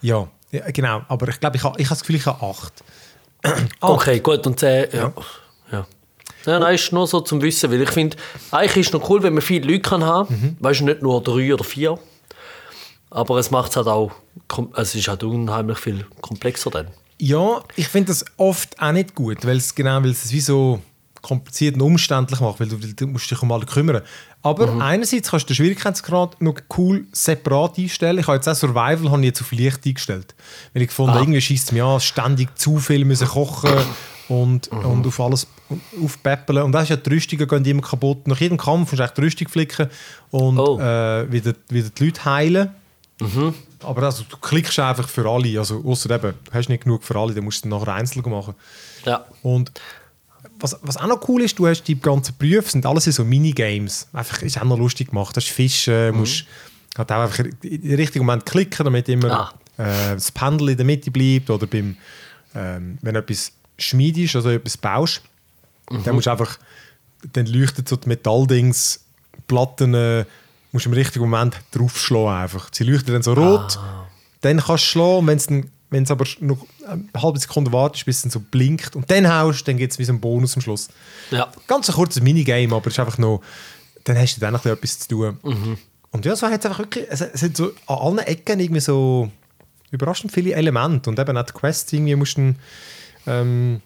ja, 0.00 0.26
ja, 0.52 0.70
genau. 0.70 1.02
Aber 1.08 1.28
ich 1.28 1.40
glaube, 1.40 1.56
ich 1.56 1.64
habe 1.64 1.78
ich 1.80 1.86
habe 1.86 1.94
das 1.96 2.00
Gefühl, 2.00 2.16
ich 2.16 2.26
habe 2.26 2.44
acht. 2.46 2.72
Okay, 3.80 4.20
gut. 4.20 4.46
Und 4.46 4.58
zehn, 4.58 4.86
ja. 4.92 5.12
ja. 5.70 5.86
Ja, 6.46 6.58
nein, 6.58 6.74
ist 6.76 6.92
nur 6.92 7.06
so 7.06 7.20
zum 7.20 7.42
Wissen, 7.42 7.70
weil 7.70 7.82
ich 7.82 7.90
finde, 7.90 8.16
eigentlich 8.50 8.76
ist 8.76 8.86
es 8.88 8.92
noch 8.92 9.08
cool, 9.10 9.22
wenn 9.22 9.32
man 9.34 9.42
viele 9.42 9.66
Leute 9.66 9.80
kann 9.80 10.04
haben 10.04 10.34
Mhm. 10.34 10.56
Weißt 10.60 10.80
du, 10.80 10.84
nicht 10.84 11.02
nur 11.02 11.22
drei 11.22 11.52
oder 11.52 11.64
vier. 11.64 11.98
Aber 13.14 13.38
es 13.38 13.50
macht 13.50 13.70
es 13.70 13.76
halt 13.76 13.86
auch, 13.86 14.10
es 14.76 14.94
ist 14.94 15.06
halt 15.08 15.22
unheimlich 15.22 15.78
viel 15.78 16.04
komplexer 16.20 16.70
dann. 16.70 16.88
Ja, 17.18 17.62
ich 17.76 17.86
finde 17.86 18.08
das 18.08 18.24
oft 18.38 18.80
auch 18.82 18.90
nicht 18.92 19.14
gut, 19.14 19.46
weil 19.46 19.56
es 19.58 19.74
genau, 19.74 20.02
weil 20.02 20.10
es 20.10 20.32
wie 20.32 20.40
so 20.40 20.80
kompliziert 21.22 21.76
und 21.76 21.82
umständlich 21.82 22.40
macht, 22.40 22.58
weil 22.60 22.66
du, 22.68 22.76
du 22.76 23.06
musst 23.06 23.30
dich 23.30 23.40
um 23.40 23.50
alle 23.52 23.64
kümmern. 23.66 24.02
Aber 24.42 24.82
einerseits 24.82 25.30
kannst 25.30 25.46
du 25.48 25.52
den 25.52 25.56
Schwierigkeitsgrad 25.56 26.42
noch 26.42 26.56
cool 26.76 27.06
separat 27.12 27.78
einstellen. 27.78 28.18
Ich 28.18 28.26
habe 28.26 28.36
jetzt 28.36 28.48
auch 28.48 28.54
Survival 28.54 29.10
habe 29.10 29.20
ich 29.20 29.26
jetzt 29.26 29.40
auf 29.40 29.52
leicht 29.52 29.86
eingestellt. 29.86 30.34
Weil 30.74 30.82
ich 30.82 30.88
gefunden, 30.88 31.12
Ah. 31.16 31.20
irgendwie 31.20 31.40
schießt 31.40 31.72
mir 31.72 31.84
an, 31.86 32.00
ständig 32.00 32.58
zu 32.58 32.78
viel 32.78 33.04
müssen 33.06 33.28
kochen 33.28 33.70
und, 34.28 34.68
und 34.68 35.06
auf 35.06 35.20
alles 35.20 35.46
aufpäppeln. 36.02 36.62
Und 36.64 36.72
das 36.72 36.82
ist 36.84 36.88
ja 36.90 36.96
die 36.96 37.08
Rüstungen 37.10 37.48
gehen 37.48 37.64
immer 37.64 37.82
kaputt. 37.82 38.26
Nach 38.28 38.38
jedem 38.40 38.58
Kampf 38.58 38.90
musst 38.90 38.98
du 39.00 39.04
echt 39.04 39.16
die 39.16 39.20
Rüstung 39.22 39.48
flicken 39.48 39.88
und 40.30 40.58
Oh. 40.58 40.78
äh, 40.78 41.30
wieder, 41.32 41.54
wieder 41.70 41.88
die 41.88 42.04
Leute 42.04 42.24
heilen. 42.26 42.70
Aber 43.82 44.02
also, 44.02 44.24
du 44.28 44.36
klickst 44.36 44.78
einfach 44.78 45.08
für 45.08 45.28
alle. 45.28 45.58
Also, 45.58 45.82
außer 45.84 46.10
eben, 46.10 46.34
du 46.44 46.52
hast 46.52 46.68
nicht 46.68 46.84
genug 46.84 47.04
für 47.04 47.16
alle, 47.16 47.34
dann 47.34 47.44
musst 47.44 47.64
du 47.64 47.68
es 47.68 47.70
nachher 47.70 47.94
einzeln 47.94 48.28
machen. 48.28 48.54
Ja. 49.04 49.24
Und 49.42 49.70
was, 50.58 50.76
was 50.82 50.96
auch 50.96 51.06
noch 51.06 51.28
cool 51.28 51.42
ist, 51.42 51.58
du 51.58 51.66
hast 51.66 51.84
die 51.84 51.98
ganzen 51.98 52.34
Berufe, 52.38 52.70
sind 52.70 52.86
alles 52.86 53.04
so 53.04 53.24
Minigames. 53.24 54.08
Einfach, 54.12 54.42
ist 54.42 54.58
auch 54.58 54.64
noch 54.64 54.78
lustig 54.78 55.10
gemacht. 55.10 55.36
Du 55.36 55.40
hast 55.40 55.48
Fischen, 55.48 56.16
musst 56.16 56.44
halt 56.96 57.10
auch 57.12 57.22
einfach 57.22 57.44
in 57.62 57.82
den 57.82 57.94
richtigen 57.96 58.24
Moment 58.24 58.46
klicken, 58.46 58.84
damit 58.84 59.08
immer 59.08 59.52
Ah. 59.78 59.82
äh, 59.82 60.14
das 60.14 60.30
Pendel 60.32 60.70
in 60.70 60.76
der 60.76 60.86
Mitte 60.86 61.10
bleibt. 61.10 61.50
Oder 61.50 61.66
beim, 61.66 61.96
ähm, 62.54 62.98
wenn 63.02 63.14
du 63.14 63.20
etwas 63.20 63.52
schmiedest, 63.78 64.36
also 64.36 64.50
etwas 64.50 64.76
baust, 64.76 65.22
dann 66.04 66.14
musst 66.14 66.26
du 66.26 66.30
einfach, 66.30 66.58
dann 67.32 67.46
leuchtet 67.46 67.88
so 67.88 67.96
die 67.96 68.08
Metalldings, 68.08 69.00
Platten, 69.48 69.94
äh, 69.94 70.24
musst 70.74 70.86
du 70.86 70.90
im 70.90 70.94
richtigen 70.94 71.24
Moment 71.24 71.56
draufschlagen 71.70 72.42
einfach. 72.42 72.68
Sie 72.72 72.84
leuchten 72.84 73.14
dann 73.14 73.22
so 73.22 73.32
rot, 73.32 73.78
dann 74.40 74.58
kannst 74.58 74.84
du 74.84 74.88
schlagen 74.88 75.18
und 75.18 75.26
wenn 75.28 75.38
es 75.38 75.48
wenn 75.90 76.02
es 76.02 76.10
aber 76.10 76.24
noch 76.40 76.66
eine 76.88 77.22
halbe 77.22 77.38
Sekunde 77.38 77.72
wartest, 77.72 78.04
bis 78.04 78.24
es 78.24 78.32
so 78.32 78.40
blinkt 78.40 78.96
und 78.96 79.08
dann 79.08 79.32
haust, 79.32 79.68
dann 79.68 79.76
gibt 79.76 79.92
es 79.92 79.98
wie 80.00 80.04
so 80.04 80.10
einen 80.10 80.20
Bonus 80.20 80.56
am 80.56 80.62
Schluss. 80.62 80.88
Ja. 81.30 81.52
Ganz 81.68 81.88
ein 81.88 81.94
kurzes 81.94 82.20
Minigame, 82.20 82.74
aber 82.74 82.88
es 82.88 82.94
ist 82.94 82.98
einfach 82.98 83.18
noch, 83.18 83.42
dann 84.02 84.18
hast 84.18 84.34
du 84.34 84.40
dann 84.40 84.54
noch 84.54 84.66
etwas 84.66 84.98
zu 84.98 85.08
tun. 85.08 85.38
Und 86.10 86.24
ja, 86.24 86.34
so 86.34 86.48
hat 86.48 86.58
es 86.58 86.66
einfach 86.66 86.80
wirklich, 86.80 87.06
es, 87.08 87.20
es 87.20 87.42
hat 87.44 87.56
so 87.56 87.70
an 87.86 87.98
allen 87.98 88.18
Ecken 88.18 88.58
irgendwie 88.58 88.80
so 88.80 89.30
überraschend 89.92 90.32
viele 90.32 90.54
Elemente 90.54 91.08
und 91.08 91.18
eben 91.18 91.36
auch 91.36 91.46
die 91.46 91.52
Quests 91.52 91.92
irgendwie 91.92 92.16
musst 92.16 92.38
du 92.38 92.54
ähm, 93.28 93.80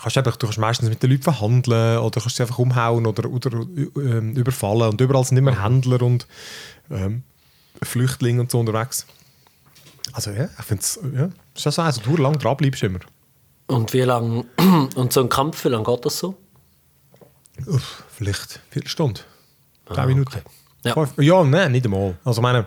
kannst 0.00 0.18
einfach, 0.18 0.36
du 0.36 0.46
kannst 0.46 0.58
meistens 0.58 0.88
mit 0.88 1.02
den 1.02 1.10
Leuten 1.10 1.22
verhandeln 1.22 1.98
oder 1.98 2.20
kannst 2.20 2.36
sie 2.36 2.42
einfach 2.42 2.58
umhauen 2.58 3.06
oder, 3.06 3.28
oder 3.28 3.50
ähm, 3.96 4.34
überfallen 4.36 4.90
und 4.90 5.00
überall 5.00 5.24
sind 5.24 5.36
immer 5.36 5.62
Händler 5.62 6.02
und 6.02 6.26
ähm, 6.90 7.22
Flüchtlinge 7.82 8.40
und 8.40 8.50
so 8.50 8.60
unterwegs. 8.60 9.06
Also 10.12 10.30
ja, 10.30 10.48
ich 10.58 10.64
finde 10.64 10.82
es, 10.82 10.98
ja, 11.14 11.28
ist 11.54 11.66
das 11.66 11.74
so, 11.74 11.82
also 11.82 12.00
du 12.00 12.16
lang 12.16 12.38
dran 12.38 12.56
bleibst 12.56 12.82
immer. 12.82 13.00
Und 13.66 13.92
wie 13.92 14.00
lange, 14.00 14.44
und 14.94 15.12
so 15.12 15.20
ein 15.20 15.28
Kampf, 15.28 15.64
wie 15.64 15.68
lange 15.68 15.84
geht 15.84 16.04
das 16.04 16.18
so? 16.18 16.36
Uff, 17.66 18.04
vielleicht 18.16 18.54
eine 18.54 18.62
Viertelstunde, 18.70 19.20
zehn 19.94 20.06
Minuten. 20.06 20.40
Ja. 20.84 20.94
Fünf- 20.94 21.18
ja, 21.18 21.42
nein, 21.44 21.72
nicht 21.72 21.84
einmal. 21.84 22.16
Also 22.24 22.40
meine, 22.40 22.66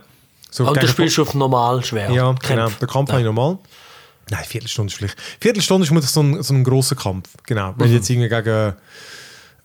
so 0.49 0.67
Und 0.67 0.81
du 0.81 0.87
spielst 0.87 1.17
auf 1.19 1.33
normal 1.33 1.83
schwer. 1.83 2.11
Ja, 2.11 2.33
Kämpf. 2.33 2.47
genau. 2.47 2.69
Der 2.69 2.87
Kampf 2.87 3.09
habe 3.09 3.21
ich 3.21 3.25
normal. 3.25 3.57
Nein, 4.31 4.45
Viertelstunde 4.45 4.89
ist 4.91 4.97
vielleicht. 4.97 5.17
Viertelstunde 5.41 5.83
ist 5.85 6.13
so 6.13 6.21
ein, 6.23 6.41
so 6.41 6.53
ein 6.53 6.63
grosser 6.63 6.95
Kampf. 6.95 7.29
Genau. 7.45 7.73
Wenn 7.77 7.87
ich 7.87 7.93
jetzt 7.95 8.09
irgendwie 8.09 8.29
gegen. 8.29 8.73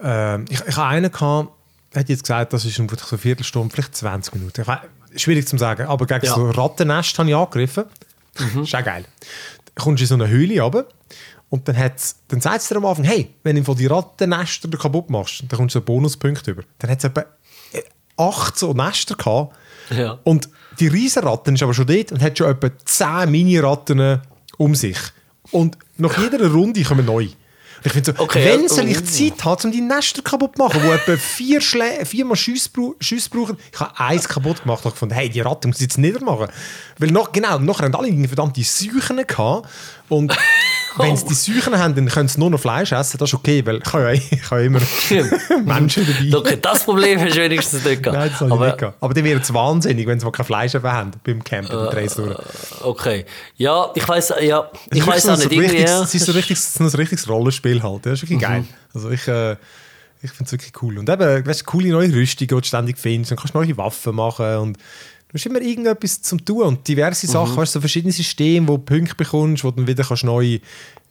ähm, 0.00 0.44
ich, 0.48 0.60
ich 0.66 0.76
habe 0.76 0.88
einen 0.88 1.10
gehabt, 1.12 1.50
hätte 1.94 2.12
jetzt 2.12 2.22
gesagt, 2.24 2.52
das 2.52 2.64
ist 2.64 2.74
vermutlich 2.74 3.00
so 3.00 3.14
eine 3.14 3.22
Viertelstunde, 3.22 3.72
vielleicht 3.72 3.96
20 3.96 4.34
Minuten. 4.34 4.60
Ich 4.60 4.66
weiß, 4.66 4.80
schwierig 5.14 5.46
zu 5.46 5.56
sagen, 5.56 5.86
aber 5.86 6.04
gegen 6.04 6.26
Ja. 6.26 6.34
so 6.34 6.50
Rattennest 6.50 7.16
habe 7.18 7.28
ich 7.30 7.36
angegriffen. 7.36 7.84
Ist 8.62 8.74
auch 8.74 8.84
geil. 8.84 9.04
Dann 9.74 9.82
kommst 9.84 10.00
du 10.00 10.04
in 10.04 10.08
so 10.08 10.14
eine 10.14 10.28
Höhle 10.28 10.60
runter 10.60 10.86
und 11.48 11.68
dann, 11.68 11.78
hat's, 11.78 12.16
dann 12.28 12.40
sagt 12.40 12.62
es 12.62 12.68
dir 12.68 12.76
am 12.76 12.84
Anfang, 12.86 13.04
hey, 13.04 13.32
wenn 13.44 13.54
du 13.56 13.62
von 13.62 13.76
die 13.76 13.86
Rattennester 13.86 14.68
kaputt 14.70 15.08
machst, 15.10 15.44
dann 15.48 15.56
kommst 15.56 15.74
du 15.76 15.78
so 15.78 15.84
Bonuspunkte 15.84 16.50
über. 16.50 16.64
Dann 16.80 16.90
hat 16.90 16.98
es 16.98 17.04
etwa 17.04 17.20
äh, 17.72 17.82
acht 18.16 18.58
so 18.58 18.72
Nester 18.74 19.14
gehabt. 19.14 19.54
Ja. 19.96 20.18
Und 20.24 20.48
die 20.80 20.88
Riesenratten 20.88 21.54
ist 21.54 21.62
aber 21.62 21.72
schon 21.72 21.86
dort 21.86 22.10
und 22.12 22.20
hat 22.20 22.36
schon 22.36 22.50
etwa 22.50 22.68
10 22.84 23.30
Mini-Ratten 23.30 24.20
um 24.56 24.74
sich. 24.74 24.98
Und 25.50 25.78
nach 25.96 26.18
jeder 26.18 26.50
Runde 26.50 26.82
kommen 26.82 27.06
neu. 27.06 27.28
Und 27.76 27.86
ich 27.86 27.92
finde 27.92 28.14
so, 28.16 28.22
Okay, 28.22 28.44
wenn 28.44 28.62
ja, 28.62 28.68
soll 28.68 28.88
ich 28.88 28.98
oh. 28.98 29.04
Zeit 29.04 29.44
haben, 29.44 29.64
um 29.64 29.72
die 29.72 29.80
Nester 29.80 30.22
kaputt 30.22 30.56
zu 30.56 30.62
machen, 30.62 30.82
wo 30.82 30.92
etwa 30.92 31.16
vier 31.16 31.60
Schlä 31.60 32.04
viermal 32.04 32.36
Schüsse, 32.36 32.70
brau 32.72 32.94
Schüsse 33.00 33.28
brauchen? 33.30 33.56
Ich 33.72 33.78
habe 33.78 33.98
eins 33.98 34.28
kaputt 34.28 34.62
gemacht 34.62 34.84
und 34.84 34.92
gefunden, 34.92 35.14
hey, 35.14 35.28
die 35.28 35.40
Ratte 35.40 35.68
muss 35.68 35.76
ich 35.76 35.82
jetzt 35.82 35.98
niedermachen. 35.98 36.48
Weil 36.98 37.10
noch, 37.10 37.32
genau, 37.32 37.58
nachher 37.58 37.84
haben 37.84 37.94
alle 37.94 38.28
verdammte 38.28 38.62
Seuchen 38.64 39.24
gehabt. 39.26 39.68
Und 40.08 40.36
wenn 41.04 41.16
sie 41.16 41.26
die 41.26 41.34
Seuchen 41.34 41.78
haben, 41.78 41.94
dann 41.94 42.08
können 42.08 42.28
sie 42.28 42.38
nur 42.40 42.50
noch 42.50 42.60
Fleisch 42.60 42.92
essen. 42.92 43.18
Das 43.18 43.30
ist 43.30 43.34
okay, 43.34 43.64
weil 43.66 43.78
ich 43.84 43.92
habe 43.92 44.02
ja, 44.04 44.10
ich 44.12 44.50
habe 44.50 44.64
immer 44.64 44.80
Menschen 45.64 46.06
dabei. 46.06 46.36
Okay, 46.38 46.58
das 46.60 46.84
Problem 46.84 47.20
hast 47.20 47.34
du 47.36 47.40
wenigstens 47.40 47.84
nicht 47.84 48.02
gehabt. 48.02 48.18
Nein, 48.18 48.30
das 48.30 48.40
habe 48.40 48.48
ich 48.50 48.52
Aber- 48.54 48.66
nicht 48.66 48.78
gehabt. 48.78 48.96
Aber 49.02 49.14
dann 49.14 49.24
wäre 49.24 49.40
es 49.40 49.52
wahnsinnig, 49.54 50.06
wenn 50.06 50.18
sie 50.20 50.26
mal 50.26 50.32
kein 50.32 50.46
Fleisch 50.46 50.74
haben 50.74 51.10
beim 51.24 51.44
Campen, 51.44 51.76
beim 51.76 51.90
Dreisdurch. 51.90 52.36
Okay. 52.82 53.24
Ja, 53.56 53.90
ich 53.94 54.08
weiß 54.08 54.34
ja, 54.42 54.70
Es 54.90 54.98
ich 54.98 55.04
so 55.04 55.10
auch 55.10 55.32
ein 55.34 55.38
nicht. 55.38 55.50
Richtiges- 55.50 55.90
ja. 55.90 56.02
Es 56.02 56.14
ist 56.14 56.26
so 56.26 56.32
richtig, 56.32 56.60
so 56.60 56.84
ein 56.84 56.90
richtiges 56.90 57.28
Rollenspiel 57.28 57.82
halt. 57.82 58.06
Das 58.06 58.14
ist 58.14 58.22
wirklich 58.22 58.40
geil. 58.40 58.64
Also 58.94 59.10
ich, 59.10 59.26
äh, 59.28 59.52
ich 60.22 60.30
finde 60.30 60.44
es 60.44 60.52
wirklich 60.52 60.72
cool. 60.82 60.98
Und 60.98 61.08
eben, 61.08 61.46
weißt 61.46 61.60
du, 61.60 61.64
coole 61.64 61.88
neue 61.88 62.12
Rüstungen, 62.12 62.48
die 62.48 62.54
du 62.54 62.62
ständig 62.64 62.98
findest. 62.98 63.30
Dann 63.32 63.38
kannst 63.38 63.54
du 63.54 63.58
neue 63.58 63.76
Waffen 63.76 64.14
machen 64.14 64.56
und 64.56 64.78
du 65.28 65.34
hast 65.34 65.46
immer 65.46 65.60
irgendetwas 65.60 66.22
zum 66.22 66.44
tun 66.44 66.62
und 66.62 66.88
diverse 66.88 67.26
Sachen, 67.26 67.56
weißt 67.56 67.74
du, 67.74 67.78
so 67.78 67.80
verschiedene 67.80 68.12
Systeme, 68.12 68.68
wo 68.68 68.76
du 68.76 68.84
Punkte 68.84 69.14
bekommst, 69.14 69.64
wo 69.64 69.70
du 69.70 69.76
dann 69.76 69.86
wieder 69.86 70.04
kannst 70.04 70.24
neue 70.24 70.60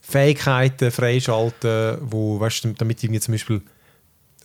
Fähigkeiten 0.02 0.92
freischalten, 0.92 1.98
wo, 2.02 2.40
weißt 2.40 2.66
du, 2.66 2.74
damit 2.74 3.04
irgendwie 3.04 3.20
zum 3.20 3.34
Beispiel 3.34 3.62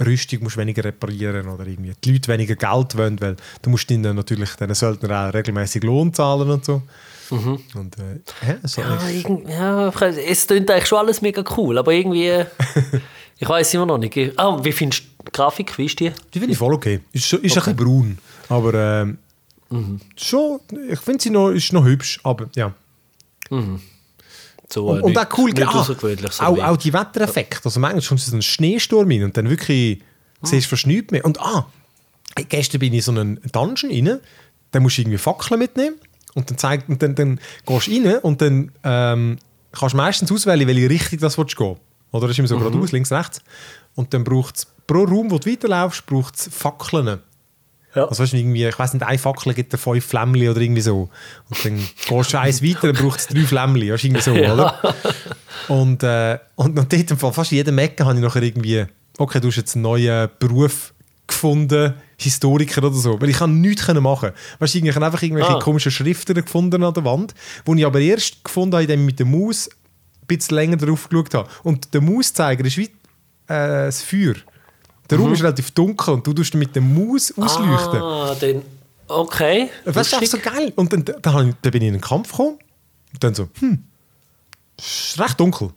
Rüstung 0.05 0.43
musst 0.43 0.57
du 0.57 0.61
weniger 0.61 0.85
reparieren 0.85 1.49
oder 1.49 1.67
irgendwie 1.67 1.93
die 2.03 2.13
Leute 2.13 2.33
weniger 2.33 2.57
Geld 2.57 2.97
wollen, 2.97 3.21
weil 3.21 3.37
du 3.61 3.71
musst 3.71 3.91
ihnen 3.91 4.17
natürlich 4.17 4.51
den 4.55 4.75
Söldner 4.75 5.29
auch 5.29 5.35
regelmäßig 5.35 5.83
Lohn 5.83 6.15
zahlen 6.15 6.51
und 6.51 6.65
so. 6.65 6.83
Und 7.75 7.97
äh, 7.99 8.21
ja, 8.47 8.57
so 8.65 8.81
Ja, 8.81 9.09
irgend, 9.09 9.49
ja, 9.49 9.89
es 9.89 10.47
klingt 10.47 10.71
eigentlich 10.71 10.87
schon 10.87 10.99
alles 10.99 11.23
mega 11.23 11.45
cool, 11.57 11.79
aber 11.79 11.93
irgendwie. 11.93 12.45
ich 13.39 13.49
weiß 13.49 13.75
immer 13.75 13.87
noch 13.87 13.99
nicht. 13.99 14.17
Ah, 14.37 14.59
wie 14.63 14.73
findest 14.73 15.05
du 15.05 15.25
die 15.27 15.33
Grafik? 15.33 15.77
Wie 15.79 15.85
ist 15.87 16.01
die? 16.01 16.13
Die 16.35 16.39
finde 16.39 16.53
ich 16.53 16.59
voll 16.59 16.75
okay. 16.75 17.01
Ist, 17.13 17.33
ist 17.33 17.35
ein 17.35 17.43
bisschen 17.43 17.77
braun. 17.77 18.19
Aber 18.49 18.75
ähm, 18.75 19.19
schon, 20.17 20.61
ich 20.89 20.99
finde 21.01 21.23
sie 21.23 21.31
noch, 21.31 21.51
ist 21.51 21.73
noch 21.73 21.85
hübsch. 21.85 22.21
Aber 22.25 22.49
ja. 22.57 22.75
So, 24.69 24.87
Und, 24.89 25.03
und 25.03 25.09
nicht- 25.11 25.19
auch 25.19 25.39
cool, 25.39 25.53
ah. 25.65 25.85
So 25.85 26.43
auch, 26.43 26.59
auch 26.59 26.77
die 26.77 26.93
Wettereffekte. 26.93 27.61
Also 27.65 27.81
manchmal 27.81 28.03
kommst 28.03 28.27
du 28.27 28.31
so 28.31 28.37
einen 28.37 28.43
Schneesturm 28.43 29.09
rein 29.09 29.25
und 29.25 29.37
dann 29.37 29.49
wirklich 29.51 30.03
siehst 30.43 30.67
du 30.67 30.71
fast 30.77 30.87
nichts 30.87 31.11
mehr. 31.11 31.25
Und 31.25 31.41
ah, 31.41 31.67
gestern 32.49 32.79
bin 32.79 32.93
ich 32.93 32.99
in 32.99 33.03
so 33.03 33.11
einen 33.21 33.41
Dungeon 33.53 33.91
rein, 34.09 34.21
dann 34.71 34.83
musst 34.83 34.97
du 34.99 35.03
irgendwie 35.03 35.19
Fackeln 35.19 35.59
mitnehmen 35.59 35.97
und 36.35 36.49
dann, 36.51 36.59
zeigt, 36.59 36.89
und 36.89 37.03
dann, 37.03 37.15
dann 37.17 37.41
gehst 37.67 37.87
du 37.89 37.91
rein 37.93 38.19
und 38.21 38.41
dann 38.41 38.73
ähm, 38.85 39.39
kannst 39.73 39.93
du 39.95 39.97
meistens 39.97 40.31
auswählen, 40.31 40.67
welche 40.67 40.89
Richtung 40.89 41.19
das 41.19 41.37
willst 41.37 41.55
du 41.59 41.65
gehen 41.65 41.77
Oder 42.13 42.29
das 42.29 42.35
ist 42.35 42.39
immer 42.39 42.49
so 42.49 42.59
geradeaus, 42.59 42.93
links, 42.93 43.11
rechts. 43.11 43.41
Und 43.97 44.15
dann 44.15 44.23
braucht 44.23 44.57
es 44.57 44.67
pro 44.87 45.03
Raum, 45.05 45.31
wo 45.33 45.39
du 45.39 45.51
weiterlaufst, 45.51 46.07
braucht 46.07 46.37
es 46.37 46.49
Fackeln. 46.53 47.19
Ja. 47.95 48.07
Also 48.07 48.23
weißt 48.23 48.35
irgendwie, 48.35 48.67
ich 48.67 48.79
weiß 48.79 48.93
nicht, 48.95 49.03
eine 49.05 49.19
Fackel 49.19 49.53
gibt 49.55 49.73
dir 49.73 49.79
fünf 49.79 50.05
Flämmchen 50.05 50.49
oder 50.49 50.61
irgendwie 50.61 50.81
so. 50.81 51.09
Und 51.49 51.65
dann 51.65 51.77
gehst 52.09 52.33
du 52.33 52.39
eins 52.39 52.63
weiter, 52.63 52.93
dann 52.93 53.03
braucht 53.05 53.19
es 53.21 53.27
drei 53.27 53.41
Flämmchen. 53.43 53.91
Weißt 53.93 54.03
du, 54.05 54.07
irgendwie 54.07 54.23
so, 54.23 54.35
Ja. 54.35 54.55
oder? 54.55 54.95
Und, 55.69 56.03
äh, 56.03 56.39
und, 56.57 56.79
und 56.79 56.93
dort 56.93 57.11
im 57.11 57.19
Fall, 57.19 57.33
fast 57.33 57.53
in 57.53 57.57
jedem 57.57 57.79
Ecke 57.79 58.05
habe 58.05 58.15
ich 58.17 58.21
nachher 58.23 58.43
irgendwie, 58.43 58.85
okay, 59.19 59.41
du 59.41 59.49
hast 59.49 59.57
jetzt 59.57 59.75
einen 59.77 59.83
neuen 59.83 60.29
Beruf 60.39 60.93
gefunden, 61.27 61.95
Historiker 62.17 62.85
oder 62.85 62.95
so. 62.97 63.21
Weil 63.21 63.31
ich 63.31 63.37
kann 63.39 63.61
nichts 63.61 63.87
können 63.87 64.03
machen. 64.03 64.31
Weißt 64.59 64.75
du, 64.75 64.79
ich 64.79 64.95
habe 64.95 65.07
einfach 65.07 65.23
irgendwelche 65.23 65.57
Ah. 65.57 65.59
komischen 65.61 65.93
Schriften 65.93 66.35
gefunden 66.35 66.83
an 66.83 66.93
der 66.95 67.05
Wand, 67.05 67.35
wo 67.65 67.75
ich 67.75 67.87
aber 67.87 68.01
erst 68.01 68.43
gefunden 68.45 68.75
habe, 68.75 68.83
indem 68.83 69.01
ich 69.01 69.07
mit 69.07 69.19
der 69.21 69.27
Maus 69.27 69.69
ein 69.69 70.27
bisschen 70.27 70.57
länger 70.57 70.77
drauf 70.77 71.09
geschaut 71.09 71.35
habe. 71.35 71.49
Und 71.63 71.93
der 71.95 72.01
Mauszeiger 72.01 72.65
ist 72.65 72.77
wie 72.77 72.85
äh, 72.85 72.89
das 73.87 74.03
Feuer. 74.03 74.35
Der 75.11 75.19
Raum 75.19 75.33
ist 75.33 75.43
relativ 75.43 75.71
dunkel 75.73 76.15
und 76.15 76.27
du 76.27 76.33
tust 76.33 76.55
mit 76.55 76.75
der 76.75 76.83
Maus 76.83 77.33
ausleuchten. 77.37 77.99
Mhm. 77.99 78.05
Ah, 78.05 78.37
dann. 78.41 78.63
Okay. 79.09 79.71
Das 79.85 80.13
ist 80.13 80.31
so 80.31 80.39
geil. 80.39 80.73
Und 80.77 80.93
dann, 80.93 81.05
dann, 81.05 81.57
dann 81.61 81.73
bin 81.73 81.83
ich 81.83 81.89
in 81.89 81.95
einen 81.95 82.01
Kampf 82.01 82.31
gekommen 82.31 82.59
und 83.13 83.25
dann 83.25 83.35
so, 83.35 83.49
hm, 83.59 83.85
ist 84.79 85.19
recht 85.19 85.39
dunkel, 85.41 85.71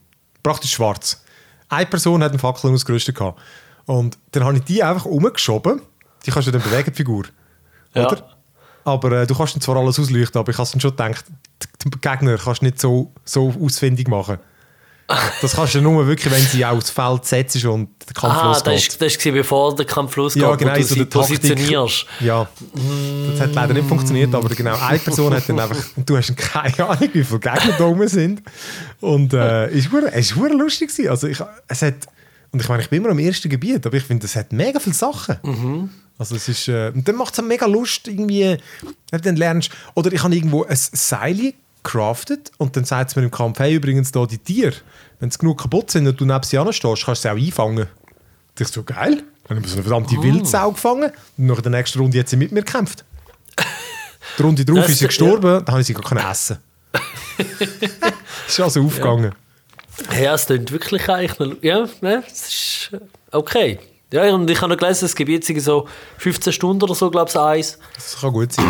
praktisch 0.43 0.73
schwarz. 0.73 1.23
Eine 1.67 1.87
Person 1.87 2.21
hat 2.23 2.31
einen 2.31 2.39
Fackel 2.39 2.71
ausgerüstet 2.71 3.15
gehabt. 3.15 3.41
Und 3.85 4.17
dann 4.31 4.43
habe 4.43 4.57
ich 4.57 4.63
die 4.63 4.83
einfach 4.83 5.05
umgeschoben. 5.05 5.81
Die 6.25 6.31
kannst 6.31 6.47
du 6.47 6.51
dann 6.51 6.61
bewegen, 6.61 6.91
die 6.91 6.95
Figur. 6.95 7.25
Ja. 7.95 8.07
Oder? 8.07 8.37
Aber 8.85 9.11
äh, 9.11 9.27
du 9.27 9.35
kannst 9.35 9.55
dann 9.55 9.61
zwar 9.61 9.77
alles 9.77 9.99
ausleuchten, 9.99 10.39
aber 10.39 10.51
ich 10.51 10.57
habe 10.57 10.67
schon 10.67 10.91
gedacht, 10.91 11.25
den 11.83 11.91
Gegner 12.01 12.37
kannst 12.37 12.61
du 12.61 12.65
nicht 12.65 12.79
so, 12.79 13.11
so 13.25 13.53
ausfindig 13.61 14.07
machen. 14.07 14.37
Das 15.41 15.55
kannst 15.55 15.75
du 15.75 15.81
nur 15.81 16.07
wirklich, 16.07 16.33
wenn 16.33 16.41
sie 16.41 16.65
aufs 16.65 16.89
Feld 16.89 17.25
setzt 17.25 17.63
und 17.65 17.89
der 18.07 18.13
Kampf 18.13 18.33
Ah, 18.35 18.47
losgeht. 18.47 18.73
das 18.73 19.01
war 19.01 19.07
das 19.09 19.25
war 19.25 19.31
bevor 19.33 19.75
der 19.75 19.85
Kampf 19.85 20.15
losgeht, 20.15 20.41
Ja, 20.41 20.51
wo 20.53 20.57
genau, 20.57 20.73
du 20.75 20.83
so 20.83 20.95
sie 20.95 21.05
positionierst. 21.05 22.05
Ja, 22.21 22.47
das 23.31 23.39
hat 23.41 23.53
leider 23.53 23.73
nicht 23.73 23.87
funktioniert, 23.87 24.33
aber 24.33 24.49
genau, 24.49 24.75
eine 24.79 24.99
Person 24.99 25.33
hat 25.33 25.47
dann 25.49 25.59
einfach, 25.59 25.77
und 25.97 26.09
du 26.09 26.17
hast 26.17 26.35
keine 26.37 26.87
Ahnung, 26.89 27.09
wie 27.13 27.23
viele 27.23 27.39
Gegner 27.39 27.75
da 27.77 27.83
oben 27.85 28.07
sind. 28.07 28.41
Und 29.01 29.33
äh, 29.33 29.67
es 29.67 29.91
war 29.91 30.49
lustig. 30.49 30.89
Gewesen. 30.89 31.09
Also 31.09 31.27
ich, 31.27 31.39
es 31.67 31.81
hat, 31.81 31.95
und 32.51 32.61
ich 32.61 32.69
meine, 32.69 32.81
ich 32.83 32.89
bin 32.89 33.01
immer 33.01 33.09
am 33.11 33.19
ersten 33.19 33.49
Gebiet, 33.49 33.85
aber 33.85 33.97
ich 33.97 34.03
finde, 34.03 34.25
es 34.25 34.35
hat 34.35 34.53
mega 34.53 34.79
viele 34.79 34.95
Sachen. 34.95 35.89
Also 36.17 36.35
es 36.35 36.47
ist, 36.47 36.67
äh, 36.69 36.91
und 36.93 37.05
dann 37.07 37.15
macht 37.15 37.37
es 37.37 37.43
mega 37.43 37.65
Lust, 37.65 38.07
irgendwie, 38.07 38.57
wenn 39.11 39.19
du 39.19 39.19
dann 39.21 39.35
lernst, 39.35 39.69
oder 39.95 40.13
ich 40.13 40.23
habe 40.23 40.33
irgendwo 40.35 40.63
ein 40.63 40.75
Seil 40.77 41.53
craftet 41.83 42.51
und 42.57 42.75
dann 42.75 42.85
sagt 42.85 43.11
es 43.11 43.15
mir 43.15 43.23
im 43.23 43.31
Kampf, 43.31 43.59
hey, 43.59 43.73
übrigens 43.75 44.11
da 44.11 44.25
die 44.25 44.37
Tiere, 44.37 44.73
wenn 45.19 45.29
sie 45.31 45.37
genug 45.37 45.61
kaputt 45.61 45.91
sind 45.91 46.07
und 46.07 46.19
du 46.19 46.25
neben 46.25 46.43
sie 46.43 46.57
anstehst, 46.57 47.05
kannst 47.05 47.23
du 47.25 47.29
sie 47.29 47.29
auch 47.33 47.35
einfangen. 47.37 47.87
Das 48.55 48.67
ist 48.69 48.73
so 48.73 48.83
geil. 48.83 49.23
Dann 49.47 49.57
habe 49.57 49.65
ich 49.65 49.71
so 49.71 49.77
eine 49.77 49.83
verdammte 49.83 50.15
Oh. 50.17 50.23
Wildsau 50.23 50.71
gefangen 50.71 51.11
und 51.37 51.45
nach 51.47 51.61
der 51.61 51.71
nächsten 51.71 51.99
Runde 51.99 52.19
hat 52.19 52.29
sie 52.29 52.37
mit 52.37 52.51
mir 52.51 52.61
gekämpft. 52.63 53.03
Die 54.37 54.41
Runde 54.41 54.63
drauf 54.65 54.77
Das- 54.79 54.89
ist 54.91 54.99
sie 54.99 55.07
gestorben, 55.07 55.63
dann 55.65 55.67
habe 55.67 55.81
ich 55.81 55.87
sie 55.87 55.93
gar 55.93 56.03
kein 56.03 56.17
Essen. 56.19 56.57
ist 58.47 58.59
also 58.59 58.83
aufgegangen. 58.83 59.33
Ja, 60.19 60.33
es 60.33 60.45
klingt 60.45 60.71
wirklich 60.71 61.07
eigentlich 61.09 61.57
ja, 61.63 61.87
ne, 62.01 62.23
es 62.27 62.41
ist 62.47 62.89
äh, 62.93 62.99
okay. 63.31 63.79
Ja, 64.11 64.31
und 64.33 64.49
ich 64.49 64.61
habe 64.61 64.71
noch 64.73 64.77
gelesen, 64.79 65.05
es 65.05 65.15
gibt 65.15 65.29
jetzt 65.29 65.63
so 65.65 65.87
15 66.19 66.53
Stunden 66.53 66.83
oder 66.83 66.93
so, 66.95 67.09
glaube 67.09 67.29
ich, 67.29 67.35
eins. 67.37 67.79
Das 67.95 68.17
kann 68.19 68.31
gut 68.31 68.53
sein. 68.53 68.65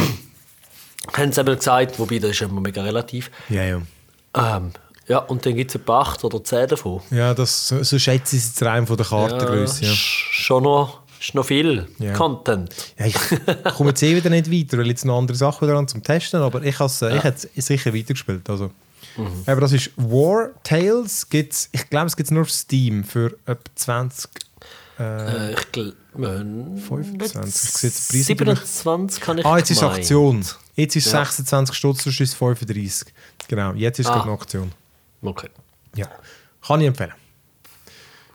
Haben 1.12 1.32
sie 1.32 1.42
eben 1.42 1.56
gesagt, 1.56 2.00
wobei 2.00 2.20
das 2.20 2.32
ist 2.32 2.42
immer 2.42 2.62
mega 2.62 2.82
relativ. 2.82 3.30
Ja, 3.50 3.64
ja. 3.64 3.82
Ähm, 4.36 4.72
ja, 5.08 5.18
und 5.20 5.46
dann 5.46 5.56
gibt 5.56 5.72
es 5.72 5.76
etwa 5.76 6.00
8 6.02 6.24
oder 6.24 6.44
10 6.44 6.70
davon. 6.70 7.02
Ja, 7.12 7.34
das, 7.34 7.68
so, 7.68 7.84
schätze 8.00 8.36
ich 8.38 8.42
es 8.42 8.50
jetzt 8.50 8.64
rein 8.64 8.88
von 8.88 8.96
der 8.96 9.06
Kartengröße. 9.06 9.84
Ja, 9.84 9.92
ist 9.92 9.98
schon 9.98 10.64
noch, 10.64 11.02
ist 11.20 11.36
noch 11.36 11.46
viel 11.46 11.88
Ja. 12.00 12.14
Content. 12.14 12.74
ja. 12.98 13.08
ich 13.08 13.16
komme 13.76 13.90
jetzt 13.90 14.02
eh 14.02 14.16
wieder 14.16 14.30
nicht 14.30 14.50
weiter, 14.50 14.78
weil 14.78 14.88
jetzt 14.88 15.04
noch 15.04 15.18
andere 15.18 15.36
Sachen 15.36 15.68
dran 15.68 15.88
zum 15.90 16.02
Testen, 16.04 16.42
aber 16.42 16.64
ich, 16.64 16.80
has, 16.80 17.02
äh, 17.02 17.18
ich 17.18 17.24
hätte 17.24 17.50
es 17.54 17.66
sicher 17.66 17.94
weitergespielt. 17.94 18.50
Also. 18.50 18.72
Aber 19.46 19.62
das 19.62 19.74
ist 19.74 19.92
War 19.98 20.50
Tales, 20.64 21.30
gibt's, 21.30 21.70
ich 21.72 21.88
glaube, 21.90 22.08
es 22.08 22.16
gibt 22.16 22.28
es 22.28 22.32
nur 22.32 22.42
auf 22.44 22.50
Steam 22.50 23.04
für 23.04 23.36
etwa 23.46 23.62
20. 23.76 24.30
Äh, 25.00 25.54
ich 25.54 25.72
glaube, 25.72 25.94
25. 26.16 27.46
Ich 27.48 27.54
sehe 27.56 27.90
jetzt 27.90 28.12
die 28.30 28.36
Preise 28.36 28.56
27 28.66 29.22
kann 29.22 29.38
ich 29.40 29.46
ah, 29.46 29.58
jetzt 29.58 29.72
ist 29.72 29.80
gemeint. 29.80 29.98
Aktion. 30.00 30.46
Jetzt 30.76 30.96
ist 30.96 31.06
Ja. 31.12 31.26
26 31.26 31.76
Stutz, 31.76 32.04
sonst 32.04 32.20
ist 32.20 32.30
es 32.30 32.34
35. 32.36 33.14
Genau, 33.48 33.74
jetzt 33.74 34.00
ist 34.00 34.06
es 34.06 34.12
Ah. 34.12 34.16
gerade 34.16 34.30
eine 34.30 34.34
Aktion. 34.40 34.72
Okay. 35.22 35.50
Ja, 35.96 36.08
kann 36.66 36.82
ich 36.82 36.88
empfehlen. 36.88 37.14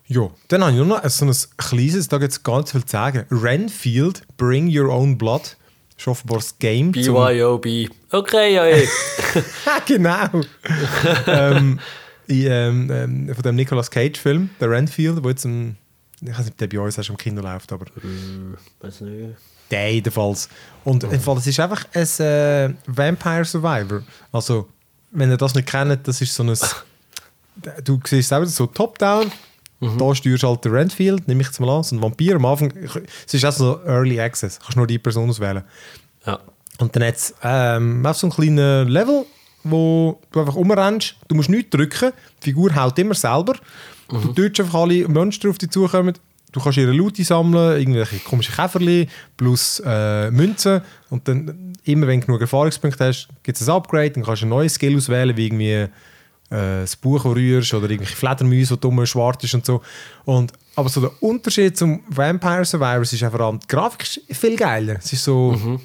Ja, 0.06 0.30
dann 0.48 0.62
habe 0.62 0.72
ich 0.72 0.78
nur 0.78 0.86
noch 0.86 1.08
so 1.08 1.26
ein 1.26 1.34
kleines, 1.58 2.08
da 2.08 2.16
gibt 2.18 2.32
es 2.32 2.40
nicht 2.44 2.68
viel 2.70 2.84
zu 2.84 2.90
sagen. 2.90 3.26
Renfield, 3.30 4.22
Bring 4.38 4.68
Your 4.74 4.88
Own 4.90 5.18
Blood. 5.18 5.42
Das 5.90 5.98
ist 5.98 6.08
offenbar 6.08 6.38
das 6.38 6.58
Game. 6.58 6.92
BYOB. 6.92 7.90
Okay, 8.10 8.54
ja. 8.54 8.64
Ah, 9.66 9.80
genau. 9.86 10.28
ähm, 11.26 11.78
ich, 12.26 12.44
ähm, 12.44 12.90
ähm, 12.90 13.34
von 13.34 13.42
dem 13.42 13.56
Nicolas 13.56 13.90
Cage-Film, 13.90 14.50
der 14.60 14.70
Renfield, 14.70 15.22
wo 15.22 15.28
jetzt 15.28 15.44
ein, 15.44 15.76
ich 16.20 16.28
weiß 16.28 16.38
nicht, 16.38 16.50
ob 16.50 16.56
der 16.58 16.66
bei 16.68 16.80
uns 16.80 16.98
erst 16.98 17.10
im 17.10 17.16
Kino 17.16 17.40
läuft, 17.40 17.72
aber 17.72 17.86
Weiß 18.80 19.00
nicht. 19.02 19.36
der 19.70 19.92
jedenfalls. 19.92 20.48
Und 20.84 21.04
Fall, 21.04 21.38
es 21.38 21.46
ist 21.46 21.60
einfach 21.60 21.84
ein 21.92 22.02
äh, 22.26 22.74
Vampire 22.86 23.44
Survivor. 23.44 24.02
Also, 24.32 24.68
wenn 25.10 25.30
ihr 25.30 25.36
das 25.36 25.54
nicht 25.54 25.68
kennt, 25.68 26.06
das 26.06 26.20
ist 26.20 26.34
so 26.34 26.42
ein. 26.42 26.56
Du 27.82 27.98
siehst 28.06 28.28
selber 28.28 28.46
so 28.46 28.66
Top-Down. 28.66 29.32
Da 29.80 30.14
steuerst 30.14 30.42
du 30.44 30.48
halt 30.48 30.64
den 30.64 30.72
Renfield, 30.72 31.26
nehme 31.26 31.40
ich 31.40 31.48
jetzt 31.48 31.58
mal 31.58 31.70
an, 31.70 31.82
so 31.82 31.96
ein 31.96 32.02
Vampir 32.02 32.36
am 32.36 32.44
Anfang. 32.44 32.72
Es 33.26 33.34
ist 33.34 33.44
auch 33.44 33.52
so 33.52 33.80
Early 33.84 34.20
Access, 34.20 34.60
kannst 34.60 34.76
nur 34.76 34.86
die 34.86 34.98
Person 34.98 35.28
auswählen. 35.28 35.64
Ja. 36.24 36.38
Und 36.78 36.94
dann 36.94 37.04
hat 37.04 37.16
es 37.16 37.34
ähm, 37.42 38.06
auch 38.06 38.14
so 38.14 38.28
einen 38.28 38.32
kleinen 38.32 38.86
Level, 38.88 39.26
wo 39.64 40.20
du 40.30 40.40
einfach 40.40 40.54
rumrennst. 40.54 41.16
Du 41.26 41.34
musst 41.34 41.48
nichts 41.48 41.70
drücken. 41.70 42.12
Die 42.42 42.44
Figur 42.44 42.74
haut 42.76 42.96
immer 42.98 43.14
selber. 43.14 43.54
Du 44.08 44.32
tötest 44.32 44.60
einfach 44.60 44.80
alle 44.80 45.06
Monster, 45.08 45.42
die 45.42 45.48
auf 45.48 45.58
dich 45.58 45.70
zukommen. 45.70 46.14
Du 46.52 46.60
kannst 46.60 46.78
ihre 46.78 46.92
Loot 46.92 47.16
sammeln, 47.16 47.78
irgendwelche 47.78 48.18
komischen 48.20 48.54
Käferli 48.54 49.06
plus 49.36 49.82
äh, 49.84 50.30
Münzen. 50.30 50.80
Und 51.10 51.28
dann, 51.28 51.74
immer 51.84 52.06
wenn 52.06 52.20
du 52.20 52.26
genug 52.26 52.40
Erfahrungspunkte 52.40 53.04
hast, 53.06 53.28
gibt 53.42 53.60
es 53.60 53.68
ein 53.68 53.74
Upgrade. 53.74 54.12
Dann 54.12 54.24
kannst 54.24 54.42
du 54.42 54.46
ein 54.46 54.50
neues 54.50 54.74
Skill 54.74 54.96
auswählen, 54.96 55.36
wie 55.36 55.46
irgendwie 55.46 55.72
äh, 55.72 55.88
das 56.48 56.96
Buch, 56.96 57.22
das 57.22 57.34
rührst 57.34 57.74
oder 57.74 57.90
irgendwelche 57.90 58.16
Fledermäuse, 58.16 58.74
die 58.74 58.80
dumm 58.80 59.04
schwarz 59.04 59.44
ist 59.44 59.54
und 59.54 59.66
so. 59.66 59.82
Und, 60.24 60.52
aber 60.74 60.88
so 60.88 61.02
der 61.02 61.22
Unterschied 61.22 61.76
zum 61.76 62.00
Vampire 62.08 62.64
Survivors 62.64 63.12
ist 63.12 63.22
einfach, 63.22 63.52
die 63.52 63.68
Grafik 63.68 64.02
ist 64.02 64.38
viel 64.38 64.56
geiler. 64.56 64.96
Es 64.98 65.12
ist 65.12 65.24
so 65.24 65.78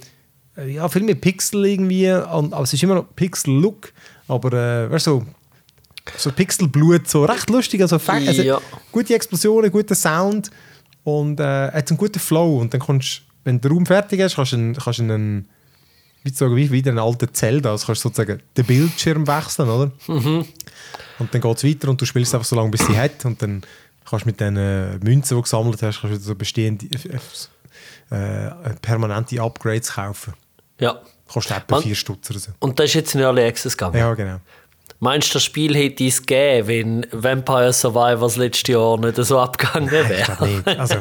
äh, 0.58 0.72
ja, 0.72 0.88
viel 0.88 1.04
mehr 1.04 1.16
Pixel 1.16 1.66
irgendwie, 1.66 2.10
aber 2.10 2.62
es 2.62 2.74
ist 2.74 2.84
immer 2.84 2.96
noch 2.96 3.16
Pixel-Look, 3.16 3.92
aber 4.28 4.54
äh, 4.54 4.92
weißt 4.92 5.08
du, 5.08 5.20
so, 5.20 5.26
so 6.18 6.32
Pixelblut, 6.32 7.08
so 7.08 7.26
recht 7.26 7.50
lustig, 7.50 7.82
also, 7.82 7.98
also 8.08 8.42
Ja. 8.42 8.60
gute 8.92 9.16
Explosionen, 9.16 9.72
guter 9.72 9.96
Sound 9.96 10.52
und 11.04 11.40
äh, 11.40 11.72
hat 11.72 11.90
einen 11.90 11.98
guten 11.98 12.20
Flow 12.20 12.60
und 12.60 12.74
dann 12.74 12.82
kannst 12.82 13.22
wenn 13.46 13.60
der 13.60 13.72
Raum 13.72 13.86
fertig 13.86 14.22
ist, 14.22 14.36
kannst 14.36 14.54
du 14.54 14.56
einen, 14.58 14.74
kannst 14.76 15.00
einen 15.02 15.50
wie, 16.24 16.32
sagen, 16.32 16.56
wie 16.56 16.72
wieder 16.72 16.92
einen 16.92 17.00
alten 17.00 17.34
Zelda, 17.34 17.72
also 17.72 17.86
kannst 17.88 18.04
du 18.06 18.08
sozusagen 18.10 18.42
den 18.56 18.66
Bildschirm 18.66 19.28
wechseln, 19.28 19.68
oder? 19.70 19.92
Und 21.20 21.34
dann 21.34 21.42
geht 21.42 21.58
es 21.58 21.64
weiter 21.66 21.90
und 21.90 22.00
du 22.00 22.06
spielst 22.06 22.34
einfach 22.34 22.48
so 22.48 22.56
lange, 22.56 22.70
bis 22.70 22.86
sie 22.88 22.98
hat 22.98 23.26
und 23.26 23.42
dann 23.42 23.62
kannst 24.10 24.26
du 24.26 24.30
mit 24.30 24.40
den 24.40 24.56
äh, 24.56 24.98
Münzen, 25.00 25.30
die 25.30 25.36
du 25.36 25.42
gesammelt 25.42 25.82
hast, 25.82 26.00
kannst 26.02 26.16
du 26.18 26.22
so 26.22 26.36
bestehende 26.36 26.86
äh, 28.12 28.46
äh, 28.46 28.52
permanente 28.82 29.42
Upgrades 29.42 29.92
kaufen. 29.94 30.34
Ja. 30.80 31.02
Kostet 31.28 31.58
etwa 31.58 31.76
Man- 31.76 31.84
4 31.84 31.96
Stutz 31.96 32.30
oder 32.30 32.40
so. 32.40 32.52
Und 32.60 32.80
das 32.80 32.86
ist 32.86 32.94
jetzt 32.94 33.16
in 33.16 33.22
Early 33.22 33.44
Access 33.44 33.76
gegangen. 33.78 33.98
Ja, 33.98 34.14
genau. 34.14 34.38
Meinst 35.04 35.32
du, 35.32 35.34
das 35.34 35.44
Spiel 35.44 35.76
hätte 35.76 36.06
es 36.06 36.26
gegeben, 36.26 36.68
wenn 36.70 37.06
Vampire 37.12 37.74
Survivors 37.74 38.38
letztes 38.38 38.70
Jahr 38.74 38.98
nicht 38.98 39.18
so 39.18 39.38
abgegangen 39.38 39.92
wäre? 39.92 40.24
glaube 40.24 40.48
nicht. 40.48 40.80
Also, 40.80 40.96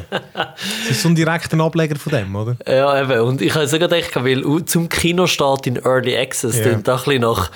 es 0.83 0.91
ist 0.91 1.03
so 1.03 1.07
ein 1.07 1.15
direkter 1.15 1.57
Ableger 1.61 1.95
von 1.95 2.11
dem, 2.11 2.35
oder? 2.35 2.57
Ja, 2.67 3.01
eben. 3.01 3.21
Und 3.21 3.41
ich 3.41 3.55
habe 3.55 3.65
sogar 3.65 3.87
gedacht, 3.87 4.13
weil 4.15 4.43
zum 4.65 4.89
Kinostart 4.89 5.67
in 5.67 5.77
Early 5.77 6.17
Access, 6.17 6.57
Ja. 6.57 6.65
ja. 6.65 6.71
dann 6.79 6.95
ein 6.97 7.03
bisschen 7.05 7.21
nach. 7.21 7.49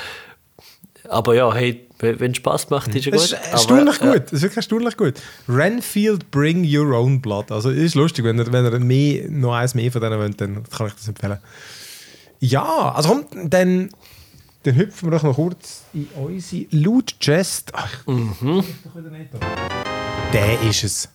Aber 1.10 1.36
ja, 1.36 1.54
hey, 1.54 1.86
wenn 2.00 2.32
es 2.32 2.38
Spaß 2.38 2.70
macht, 2.70 2.96
ist 2.96 3.04
ja 3.06 3.12
gut. 3.12 3.20
Es 3.20 3.34
ist 3.34 3.52
erstaunlich 3.52 4.00
gut. 4.00 4.24
Es 4.28 4.32
ist 4.34 4.42
wirklich 4.44 4.56
erstaunlich 4.58 4.96
gut. 4.96 5.16
Renfield 5.50 6.32
Bring 6.32 6.66
Your 6.66 6.98
Own 6.98 7.20
Blood. 7.20 7.52
Also, 7.52 7.72
es 7.72 7.78
ist 7.78 7.96
lustig, 7.96 8.24
wenn 8.24 8.40
ihr, 8.40 8.50
wenn 8.54 8.64
ihr 8.64 8.80
mehr, 8.80 9.26
noch 9.30 9.54
eins 9.54 9.76
mehr 9.76 9.92
von 9.92 10.00
denen 10.00 10.18
wollt, 10.18 10.40
dann 10.40 10.64
kann 10.64 10.88
ich 10.88 10.94
das 10.94 11.10
empfehlen. 11.10 11.40
Ja, 12.40 12.94
also 12.96 13.10
komm, 13.10 13.50
dann, 13.50 13.90
dann 14.64 14.76
hüpfen 14.76 15.08
wir 15.10 15.18
doch 15.18 15.24
noch 15.24 15.36
kurz 15.36 15.84
in 15.94 16.08
unsere 16.16 16.66
Loot 16.72 17.20
Chest. 17.20 17.72
Ach, 17.74 18.06
Mhm. 18.08 18.64
Der 20.34 20.62
ist 20.62 20.84
es. 20.84 21.10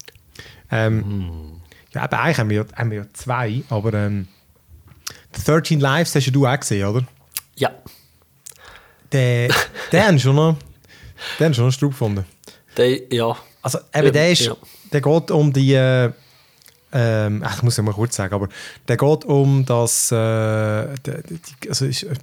Ähm, 0.71 1.61
Ja, 1.95 2.03
aber 2.05 2.21
eigentlich 2.21 2.39
haben 2.39 2.49
wir, 2.51 2.57
ja, 2.63 2.77
haben 2.77 2.91
wir 2.91 2.99
ja 2.99 3.07
zwei, 3.13 3.63
aber 3.69 3.93
ähm, 3.95 4.29
13 5.45 5.81
Lives 5.81 6.15
hast 6.15 6.25
ja 6.27 6.33
du 6.33 6.47
auch 6.47 6.59
gesehen, 6.59 6.87
oder? 6.87 7.05
Ja. 7.57 7.71
Der, 9.13 9.49
den 9.93 10.03
haben 10.03 10.19
schon 10.19 10.35
noch, 10.37 10.57
den 11.39 11.47
haben 11.47 11.55
schon 11.55 11.67
noch 11.67 11.73
Strub 11.73 11.91
gefunden. 11.93 12.25
Der, 12.79 13.13
ja. 13.13 13.37
Also, 13.61 13.79
eben, 13.95 14.13
der, 14.13 14.33
ist, 14.33 14.41
Ja. 14.47 14.57
der 14.93 15.01
geht 15.03 15.31
um 15.31 15.53
die. 15.53 15.75
Äh, 15.75 16.11
ähm, 16.95 17.43
ach, 17.45 17.57
ich 17.57 17.63
muss 17.63 17.77
ja 17.77 17.83
mal 17.83 17.93
kurz 17.95 18.17
sagen, 18.17 18.35
aber 18.35 18.49
der 18.89 18.97
geht 18.97 19.25
um 19.27 19.65
das. 19.67 20.11
Äh, 20.13 20.95
die, 21.07 21.39
die, 21.63 21.69
also, 21.69 21.85
ist, 21.87 22.03
äh, 22.05 22.15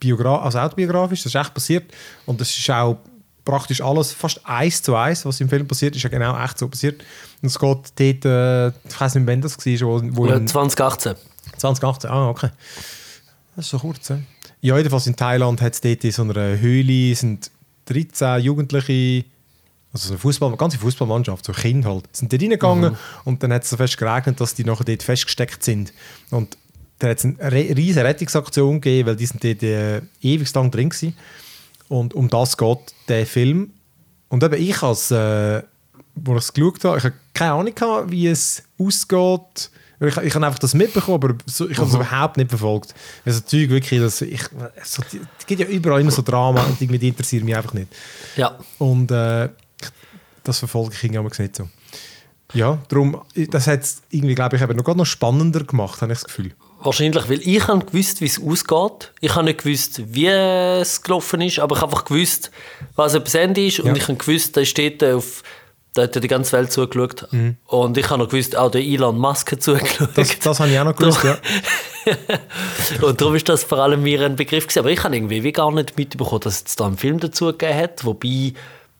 Biogra 0.00 0.42
also 0.42 0.58
autobiografisch, 0.58 1.22
das 1.22 1.34
ist 1.34 1.40
echt 1.40 1.54
passiert. 1.54 1.92
Und 2.26 2.40
das 2.40 2.50
ist 2.50 2.70
auch 2.70 2.98
praktisch 3.44 3.80
alles, 3.80 4.12
fast 4.12 4.40
eins 4.44 4.82
zu 4.82 4.94
eins, 4.94 5.24
was 5.24 5.40
im 5.40 5.48
Film 5.48 5.66
passiert, 5.66 5.96
ist 5.96 6.02
ja 6.02 6.10
genau 6.10 6.38
echt 6.42 6.58
so 6.58 6.68
passiert. 6.68 7.02
Und 7.40 7.46
es 7.46 7.58
geht 7.58 8.22
dort, 8.22 8.24
äh, 8.24 8.68
ich 8.68 9.00
weiß 9.00 9.14
nicht, 9.14 9.26
wann 9.26 9.40
das 9.40 9.56
war, 9.56 9.88
wo, 9.88 10.00
wo 10.16 10.26
ja 10.26 10.36
in 10.36 10.46
2018. 10.46 11.14
2018, 11.56 12.10
ah, 12.10 12.28
okay. 12.28 12.50
Das 13.56 13.64
ist 13.64 13.70
so 13.70 13.78
kurz, 13.78 14.08
ja. 14.08 14.18
Ja, 14.60 14.76
jedenfalls 14.76 15.06
in 15.06 15.16
Thailand 15.16 15.62
hat 15.62 15.72
es 15.72 15.80
dort 15.80 16.04
in 16.04 16.12
so 16.12 16.22
einer 16.22 16.58
Höhle 16.58 17.14
sind 17.14 17.50
13 17.86 18.42
Jugendliche, 18.42 19.24
also 19.92 20.08
so 20.08 20.12
eine, 20.12 20.18
Fußball, 20.18 20.48
eine 20.48 20.58
ganze 20.58 20.78
Fußballmannschaft, 20.78 21.44
so 21.44 21.52
Kinder 21.52 21.90
halt, 21.90 22.04
sind 22.14 22.32
dort 22.32 22.42
reingegangen 22.42 22.96
und 23.24 23.42
dann 23.42 23.52
hat 23.52 23.62
es 23.62 23.70
so 23.70 23.76
fest 23.76 23.96
geregnet, 23.96 24.40
dass 24.40 24.54
die 24.54 24.64
nachher 24.64 24.84
dort 24.84 25.02
festgesteckt 25.02 25.62
sind. 25.62 25.92
Und 26.30 26.58
dann 26.98 27.10
hat 27.10 27.18
es 27.18 27.24
eine 27.24 27.76
riesige 27.76 28.04
Rettungsaktion 28.04 28.80
gegeben, 28.80 29.08
weil 29.08 29.16
die 29.16 29.26
sind 29.26 29.42
dort 29.42 29.62
äh, 29.62 30.00
ewig 30.20 30.52
lang 30.54 30.70
drin 30.70 30.88
gewesen. 30.88 31.14
Und 31.88 32.14
um 32.14 32.28
das 32.28 32.56
geht 32.56 32.78
der 33.08 33.26
Film. 33.26 33.72
Und 34.28 34.42
eben 34.42 34.60
ich 34.60 34.82
als, 34.82 35.10
äh, 35.10 35.62
wo 36.14 36.32
ich 36.32 36.38
es 36.38 36.52
geschaut 36.52 36.84
habe, 36.84 36.98
ich 36.98 37.04
habe 37.04 37.14
keine 37.32 37.52
Ahnung 37.52 37.74
gehabt, 37.74 38.10
wie 38.10 38.26
es 38.26 38.62
ausgeht. 38.78 39.70
Ich, 40.00 40.16
ich 40.16 40.34
habe 40.34 40.46
einfach 40.46 40.58
das 40.58 40.74
mitbekommen, 40.74 41.14
aber 41.22 41.34
so, 41.46 41.68
ich 41.68 41.76
habe 41.78 41.88
es 41.88 41.94
überhaupt 41.94 42.36
nicht 42.36 42.50
verfolgt. 42.50 42.94
Also 43.24 43.40
Zeug 43.40 43.70
wirklich, 43.70 44.00
das, 44.00 44.20
ich, 44.20 44.42
so, 44.84 45.02
es 45.38 45.46
gibt 45.46 45.60
ja 45.60 45.66
überall 45.66 46.00
immer 46.00 46.12
so 46.12 46.22
Drama 46.22 46.62
und 46.64 46.80
irgendwie 46.80 46.98
die 46.98 47.08
interessieren 47.08 47.44
mich 47.44 47.56
einfach 47.56 47.74
nicht. 47.74 47.88
Ja. 48.36 48.58
Und 48.78 49.10
äh, 49.10 49.48
das 50.44 50.58
verfolge 50.58 50.94
ich 50.94 51.04
irgendwie 51.04 51.42
nicht 51.42 51.56
so. 51.56 51.68
Ja, 52.54 52.78
darum, 52.88 53.20
das 53.50 53.66
hat 53.66 53.82
es 53.82 54.02
irgendwie, 54.10 54.34
glaube 54.34 54.56
ich, 54.56 54.62
eben 54.62 54.76
noch, 54.76 54.94
noch 54.94 55.04
spannender 55.04 55.64
gemacht, 55.64 56.00
habe 56.00 56.12
ich 56.12 56.18
das 56.18 56.26
Gefühl. 56.26 56.54
Wahrscheinlich, 56.80 57.28
weil 57.28 57.40
ich 57.46 57.66
habe 57.66 57.84
gewusst, 57.84 58.20
wie 58.20 58.26
es 58.26 58.40
ausgeht. 58.40 59.12
Ich 59.20 59.34
habe 59.34 59.44
nicht 59.46 59.62
gewusst, 59.64 60.00
wie 60.14 60.26
es 60.26 61.02
gelaufen 61.02 61.40
ist, 61.40 61.58
aber 61.58 61.74
ich 61.76 61.82
habe 61.82 61.90
einfach 61.92 62.04
gewusst, 62.04 62.50
was 62.94 63.14
etwas 63.14 63.34
Ende 63.34 63.66
ist. 63.66 63.80
Und 63.80 63.86
Ja. 63.88 63.94
ich 63.96 64.04
habe 64.04 64.14
gewusst, 64.16 64.56
da 64.56 64.64
steht 64.64 65.02
auf, 65.02 65.42
da 65.94 66.02
hat 66.02 66.14
ja 66.14 66.20
die 66.20 66.28
ganze 66.28 66.52
Welt 66.56 66.70
zugeschaut. 66.70 67.26
Und 67.66 67.98
ich 67.98 68.08
habe 68.08 68.22
noch 68.22 68.28
gewusst, 68.30 68.54
auch 68.56 68.70
der 68.70 68.82
Elon 68.82 69.18
Musk 69.18 69.50
hat 69.52 69.62
zugeschaut. 69.62 70.10
Mhm. 70.10 70.14
Das, 70.14 70.38
das 70.38 70.60
habe 70.60 70.70
ich 70.70 70.78
auch 70.78 70.84
noch 70.84 70.94
gewusst, 70.96 71.24
ja. 71.24 71.36
und 73.02 73.20
darum 73.20 73.34
ist 73.34 73.48
das 73.48 73.64
vor 73.64 73.78
allem 73.78 74.02
mir 74.02 74.22
ein 74.24 74.36
Begriff 74.36 74.64
gewesen. 74.66 74.78
Aber 74.80 74.90
ich 74.90 75.02
habe 75.02 75.14
irgendwie 75.16 75.42
wie 75.42 75.52
gar 75.52 75.72
nicht 75.72 75.96
mitbekommen, 75.96 76.40
dass 76.42 76.62
es 76.66 76.76
da 76.76 76.86
einen 76.86 76.96
Film 76.96 77.18
dazu 77.20 77.46
gegeben 77.46 77.76
hat, 77.76 78.04
wobei 78.04 78.52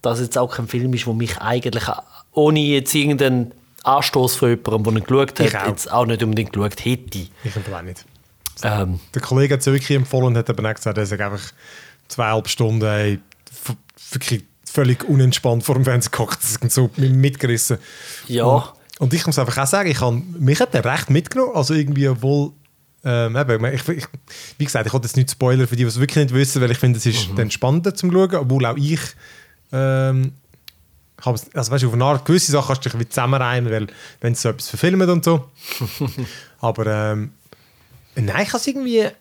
das 0.02 0.20
jetzt 0.20 0.36
auch 0.36 0.54
kein 0.54 0.68
Film 0.68 0.92
ist, 0.94 1.06
wo 1.06 1.12
mich 1.12 1.38
eigentlich 1.38 1.84
ohne 2.32 2.60
jetzt 2.60 2.94
irgendeinen 2.94 3.52
Anstoß 3.84 4.36
von 4.36 4.50
jemandem, 4.50 4.82
der 4.84 4.92
ihn 5.02 5.04
geschaut 5.06 5.40
Ich 5.40 5.54
hat, 5.54 5.62
auch. 5.64 5.68
jetzt 5.68 5.92
auch 5.92 6.06
nicht 6.06 6.22
unbedingt 6.22 6.52
geschaut 6.52 6.84
hätte. 6.84 7.18
Ich 7.18 7.56
empfehle 7.56 7.76
auch 7.78 7.82
nicht. 7.82 8.04
Ähm, 8.62 8.98
Der 9.14 9.22
Kollege 9.22 9.54
hat 9.54 9.60
es 9.60 9.66
wirklich 9.66 9.90
empfohlen 9.92 10.26
und 10.26 10.36
hat 10.36 10.50
aber 10.50 10.68
auch 10.68 10.74
gesagt, 10.74 10.98
er 10.98 11.06
sagt 11.06 11.20
einfach 11.22 11.52
zweieinhalb 12.08 12.48
Stunden 12.48 12.82
ey, 12.82 13.20
völlig 14.64 15.04
unentspannt 15.08 15.64
vor 15.64 15.74
dem 15.76 15.84
Fernseher 15.84 16.10
gehockt, 16.10 16.38
das 16.42 16.56
ist 16.56 16.72
so 16.72 16.90
mitgerissen. 16.96 17.78
ja, 18.26 18.44
Und, 18.44 18.64
und 18.98 19.14
ich 19.14 19.24
muss 19.26 19.38
einfach 19.38 19.56
auch 19.58 19.66
sagen, 19.66 19.90
ich 19.90 20.00
habe, 20.00 20.16
mich 20.38 20.60
hat 20.60 20.74
der 20.74 20.84
recht 20.84 21.10
mitgenommen, 21.10 21.52
also 21.54 21.74
irgendwie, 21.74 22.08
obwohl, 22.08 22.52
ähm, 23.04 23.36
eben, 23.36 23.64
ich, 23.66 23.88
ich, 23.88 24.04
wie 24.58 24.64
gesagt, 24.64 24.86
ich 24.86 24.92
wollte 24.92 25.06
jetzt 25.06 25.16
nicht 25.16 25.30
spoilern 25.30 25.66
für 25.66 25.76
die, 25.76 25.84
die 25.84 25.88
es 25.88 26.00
wirklich 26.00 26.24
nicht 26.24 26.34
wissen, 26.34 26.60
weil 26.60 26.70
ich 26.70 26.78
finde, 26.78 26.98
es 26.98 27.06
ist 27.06 27.28
dann 27.36 27.50
spannender 27.50 27.94
zum 27.94 28.10
Schauen, 28.12 28.34
obwohl 28.34 28.66
auch 28.66 28.76
ich 28.76 29.00
ähm, 29.72 30.32
also 31.24 31.72
weißt 31.72 31.82
du, 31.82 31.88
auf 31.88 31.94
eine 31.94 32.04
Art, 32.04 32.24
gewisse 32.24 32.52
Sachen 32.52 32.68
kannst 32.68 32.84
du 32.84 32.90
dich 32.90 32.98
wie 32.98 33.08
zusammenreimen, 33.08 33.72
weil 33.72 33.86
wenn 34.20 34.34
sie 34.34 34.42
so 34.42 34.48
etwas 34.50 34.68
verfilmen 34.68 35.08
und 35.10 35.24
so. 35.24 35.48
Aber 36.60 36.86
ähm, 36.86 37.32
nein, 38.14 38.42
ich 38.42 38.48
habe 38.48 38.58
es 38.58 38.66
irgendwie, 38.66 38.98
äh, 38.98 39.12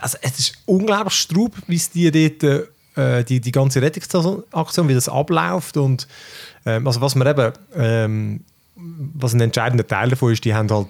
also 0.00 0.18
es 0.22 0.38
ist 0.38 0.54
unglaublich 0.66 1.14
straub, 1.14 1.54
wie 1.66 1.76
es 1.76 1.90
die 1.90 2.10
dort, 2.10 2.68
äh, 2.96 3.24
die, 3.24 3.40
die 3.40 3.52
ganze 3.52 3.80
Rettungsaktion, 3.80 4.88
wie 4.88 4.94
das 4.94 5.08
abläuft 5.08 5.76
und 5.76 6.08
ähm, 6.66 6.86
also 6.86 7.00
was 7.00 7.14
man 7.14 7.28
eben, 7.28 7.52
ähm, 7.74 8.44
was 8.74 9.34
ein 9.34 9.40
entscheidender 9.40 9.86
Teil 9.86 10.10
davon 10.10 10.32
ist, 10.32 10.44
die 10.44 10.54
haben 10.54 10.70
halt 10.70 10.88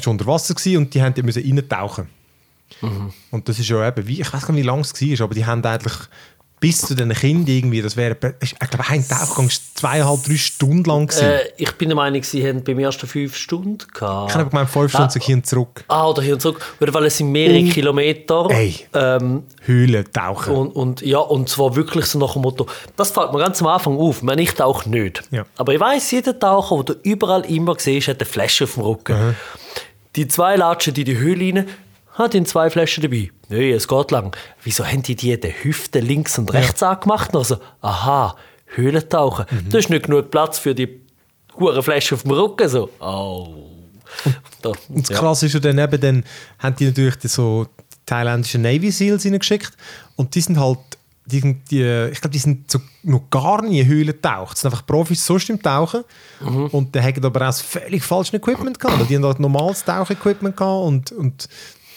schon 0.00 0.12
unter 0.12 0.26
Wasser 0.26 0.54
gewesen 0.54 0.78
und 0.78 0.94
die 0.94 1.02
haben 1.02 1.14
die 1.14 1.22
müssen 1.22 1.42
reintauchen. 1.42 2.08
Und 3.30 3.48
das 3.48 3.58
ist 3.58 3.68
ja 3.68 3.86
eben, 3.86 4.06
wie, 4.06 4.20
ich 4.20 4.32
weiß 4.32 4.46
gar 4.46 4.52
nicht, 4.52 4.62
wie 4.62 4.66
lange 4.66 4.82
es 4.82 5.00
war, 5.00 5.24
aber 5.24 5.34
die 5.34 5.46
haben 5.46 5.64
eigentlich 5.64 5.94
bis 6.60 6.80
zu 6.80 6.94
den 6.94 7.12
Kindern 7.12 7.46
irgendwie, 7.54 7.82
das 7.82 7.94
wäre, 7.96 8.16
ich 8.40 8.58
glaube, 8.58 8.84
ein 8.88 9.06
Tauchgang 9.06 9.50
zweieinhalb, 9.74 10.22
drei 10.24 10.36
Stunden 10.36 10.84
lang 10.84 11.06
gewesen. 11.08 11.24
äh, 11.26 11.40
ich 11.58 11.72
bin 11.72 11.90
der 11.90 11.96
Meinung, 11.96 12.22
sie 12.22 12.46
haben 12.46 12.64
beim 12.64 12.78
ersten 12.78 13.06
fünf 13.06 13.36
Stunden 13.36 13.78
gehabt. 13.92 14.30
ich 14.30 14.36
habe 14.36 14.48
gemeint, 14.48 14.70
fünf 14.70 14.90
Stunden 14.90 15.12
Ah. 15.22 15.32
und 15.34 15.46
zurück. 15.46 15.84
Ah, 15.88 16.06
oder 16.08 16.22
hier 16.22 16.34
und 16.34 16.40
zurück. 16.40 16.64
Weil 16.80 17.04
es 17.04 17.18
sind 17.18 17.30
mehrere 17.32 17.58
Und- 17.58 17.70
Kilometer. 17.70 18.46
Ey. 18.50 18.76
Ähm, 18.94 19.42
Höhlen 19.60 20.04
tauchen. 20.12 20.54
und, 20.54 20.70
und, 20.70 21.02
ja, 21.02 21.18
und 21.18 21.48
zwar 21.50 21.76
wirklich 21.76 22.06
so 22.06 22.18
nach 22.18 22.32
dem 22.32 22.42
Motto, 22.42 22.66
das 22.96 23.10
fällt 23.10 23.32
mir 23.32 23.38
ganz 23.40 23.60
am 23.60 23.68
Anfang 23.68 23.98
auf, 23.98 24.20
wenn 24.22 24.38
ich 24.38 24.52
tauche 24.52 24.88
nicht. 24.88 25.22
Ja. 25.30 25.44
Aber 25.56 25.74
ich 25.74 25.80
weiß, 25.80 26.10
jeder 26.12 26.38
Taucher, 26.38 26.82
den 26.84 26.96
du 27.02 27.08
überall 27.10 27.44
immer 27.44 27.74
siehst, 27.78 28.08
hat 28.08 28.20
eine 28.20 28.26
Flasche 28.26 28.64
auf 28.64 28.74
dem 28.74 28.82
Rücken. 28.84 29.36
Die 30.16 30.28
zwei 30.28 30.56
latschen 30.56 30.94
in 30.94 31.04
die 31.04 31.18
Höhle 31.18 31.44
rein, 31.56 31.68
hat 32.14 32.34
in 32.34 32.46
zwei 32.46 32.70
Flaschen 32.70 33.02
dabei. 33.02 33.30
Nee, 33.48 33.72
es 33.72 33.86
geht 33.88 34.10
lang. 34.10 34.36
Wieso 34.62 34.84
haben 34.86 35.02
die 35.02 35.14
die 35.16 35.38
die 35.38 35.52
Hüfte 35.62 36.00
links 36.00 36.38
und 36.38 36.52
rechts 36.52 36.82
angemacht? 36.82 37.34
Also, 37.36 37.58
aha, 37.82 38.36
Höhlentauchen. 38.66 39.46
Mhm. 39.50 39.68
Da 39.70 39.78
ist 39.78 39.90
nicht 39.90 40.06
genug 40.06 40.30
Platz 40.30 40.58
für 40.58 40.74
die 40.74 41.00
hure 41.58 41.82
Flasche 41.82 42.14
auf 42.14 42.22
dem 42.22 42.32
Rücken. 42.32 42.68
So, 42.68 42.90
oh. 43.00 43.48
Da, 44.62 44.70
Und 44.88 45.08
das 45.08 45.08
ja. 45.10 45.18
Krasse 45.18 45.46
ist 45.46 45.52
ja 45.54 45.60
dann 45.60 45.78
eben, 45.78 46.00
dann 46.00 46.24
haben 46.58 46.76
die 46.76 46.86
natürlich 46.86 47.16
die 47.16 47.28
so 47.28 47.66
thailändischen 48.06 48.62
Navy 48.62 48.90
Seals 48.90 49.24
reingeschickt 49.24 49.72
und 50.16 50.34
die 50.34 50.40
sind 50.40 50.58
halt, 50.58 50.78
die, 51.26 51.40
sind- 51.40 51.70
die, 51.70 51.82
ich 52.12 52.20
glaube, 52.20 52.32
die 52.32 52.38
sind 52.38 52.70
so 52.70 52.80
noch 53.02 53.28
gar 53.30 53.62
nie 53.62 53.80
in 53.80 53.86
Höhlen 53.86 54.06
getaucht. 54.08 54.52
Das 54.52 54.60
sind 54.60 54.70
einfach 54.72 54.86
Profis 54.86 55.24
sonst 55.24 55.50
im 55.50 55.60
Tauchen 55.62 56.04
Mhm. 56.40 56.66
und 56.66 56.94
die 56.94 57.00
haben 57.00 57.24
aber 57.24 57.40
auch 57.40 57.46
das 57.46 57.62
völlig 57.62 58.02
falsches 58.04 58.34
Equipment 58.34 58.78
gehabt. 58.78 59.08
Die 59.08 59.16
haben 59.16 59.24
halt 59.24 59.40
normales 59.40 59.84
Tauchequipment 59.84 60.56
gehabt 60.56 60.84
und, 60.86 61.12
und 61.12 61.48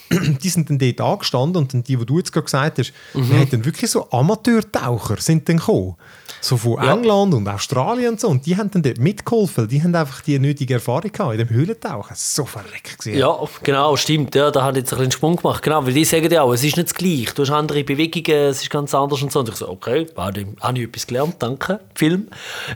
die 0.43 0.49
sind 0.49 0.69
dann 0.69 0.77
dort 0.79 1.01
angestanden 1.01 1.61
und 1.63 1.73
dann 1.73 1.83
die, 1.83 1.95
die 1.97 2.05
du 2.05 2.17
jetzt 2.17 2.31
gerade 2.31 2.45
gesagt 2.45 2.79
hast, 2.79 2.93
Mhm. 3.13 3.29
wir 3.29 3.39
haben 3.39 3.49
dann 3.49 3.65
wirklich 3.65 3.89
so 3.91 4.09
Amateurtaucher 4.11 5.17
sind 5.19 5.47
dann 5.49 5.57
gekommen. 5.57 5.95
So 6.39 6.55
von 6.55 6.73
Ja. 6.83 6.93
England 6.93 7.33
und 7.33 7.47
Australien 7.47 8.09
und 8.13 8.19
so. 8.21 8.27
Und 8.27 8.45
die 8.45 8.55
haben 8.55 8.69
dann 8.69 8.83
dort 8.83 8.99
mitgeholfen. 8.99 9.67
Die 9.67 9.81
haben 9.81 9.95
einfach 9.95 10.21
die 10.21 10.37
nötige 10.37 10.75
Erfahrung 10.75 11.11
gehabt 11.11 11.31
in 11.33 11.39
dem 11.39 11.49
Höhlentauchen. 11.49 12.15
So 12.15 12.45
verreckt 12.45 12.99
gewesen. 12.99 13.17
Ja, 13.17 13.35
genau, 13.63 13.95
stimmt. 13.95 14.35
Ja, 14.35 14.51
da 14.51 14.69
ich 14.69 14.75
jetzt 14.77 14.93
ein 14.93 14.97
bisschen 14.97 15.11
Sprung 15.11 15.35
gemacht. 15.37 15.63
Genau, 15.63 15.83
weil 15.85 15.93
die 15.93 16.05
sagen 16.05 16.31
ja 16.31 16.43
auch, 16.43 16.53
es 16.53 16.63
ist 16.63 16.77
nicht 16.77 16.89
das 16.89 16.93
Gleiche. 16.95 17.33
Du 17.33 17.41
hast 17.41 17.49
andere 17.51 17.83
Bewegungen, 17.83 18.37
es 18.49 18.61
ist 18.61 18.69
ganz 18.69 18.93
anders 18.93 19.21
und 19.23 19.31
so. 19.31 19.39
Und 19.39 19.49
ich 19.49 19.55
so, 19.55 19.67
okay, 19.67 20.05
habe 20.15 20.41
ich, 20.41 20.47
habe 20.61 20.77
ich 20.77 20.83
etwas 20.85 21.07
gelernt, 21.07 21.35
danke, 21.39 21.79
Film. 21.95 22.27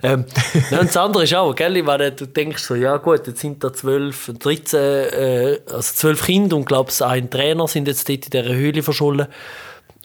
Ähm, 0.02 0.26
und 0.72 0.82
das 0.88 0.98
andere 0.98 1.24
ist 1.24 1.34
auch, 1.36 1.54
gell, 1.56 1.86
weil 1.86 2.12
du 2.12 2.26
denkst 2.26 2.64
so, 2.64 2.74
ja 2.76 2.98
gut, 2.98 3.28
jetzt 3.28 3.42
sind 3.42 3.64
da 3.64 3.72
zwölf, 3.72 4.32
13, 4.40 4.80
äh, 4.80 5.60
also 5.68 5.82
zwölf 5.94 6.26
Kinder 6.26 6.56
und 6.58 6.66
glaubst 6.66 7.02
ein 7.04 7.21
Trainer 7.30 7.68
sind 7.68 7.88
jetzt 7.88 8.08
dort 8.10 8.26
in 8.26 8.32
dieser 8.32 8.54
Höhle 8.54 8.84
verschollen. 8.84 9.28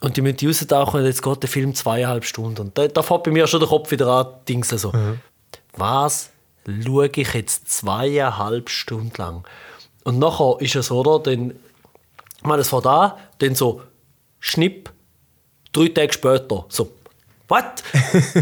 Und 0.02 0.16
die 0.16 0.20
müssen 0.20 0.46
raustauchen 0.46 1.00
und 1.00 1.06
jetzt 1.06 1.22
geht 1.22 1.42
der 1.42 1.48
Film 1.48 1.74
zweieinhalb 1.74 2.24
Stunden. 2.24 2.60
Und 2.60 2.78
da, 2.78 2.86
da 2.86 3.02
fährt 3.02 3.24
bei 3.24 3.30
mir 3.30 3.46
schon 3.46 3.60
der 3.60 3.68
Kopf 3.68 3.90
wieder 3.90 4.08
an, 4.08 4.26
Dings 4.48 4.68
so. 4.68 4.92
Was 5.74 6.30
schaue 6.84 7.08
ich 7.08 7.32
jetzt 7.32 7.70
zweieinhalb 7.70 8.68
Stunden 8.68 9.12
lang? 9.16 9.44
Und 10.04 10.18
nachher 10.18 10.56
ist 10.60 10.76
es 10.76 10.88
so, 10.88 11.00
oder? 11.00 11.18
Dann, 11.22 11.52
ich 12.36 12.44
meine, 12.44 12.60
es 12.60 12.68
fährt 12.68 12.86
an, 12.86 13.12
dann 13.38 13.54
so 13.54 13.82
Schnipp, 14.38 14.90
drei 15.72 15.88
Tage 15.88 16.12
später, 16.12 16.66
so. 16.68 16.90
Was? 17.48 17.64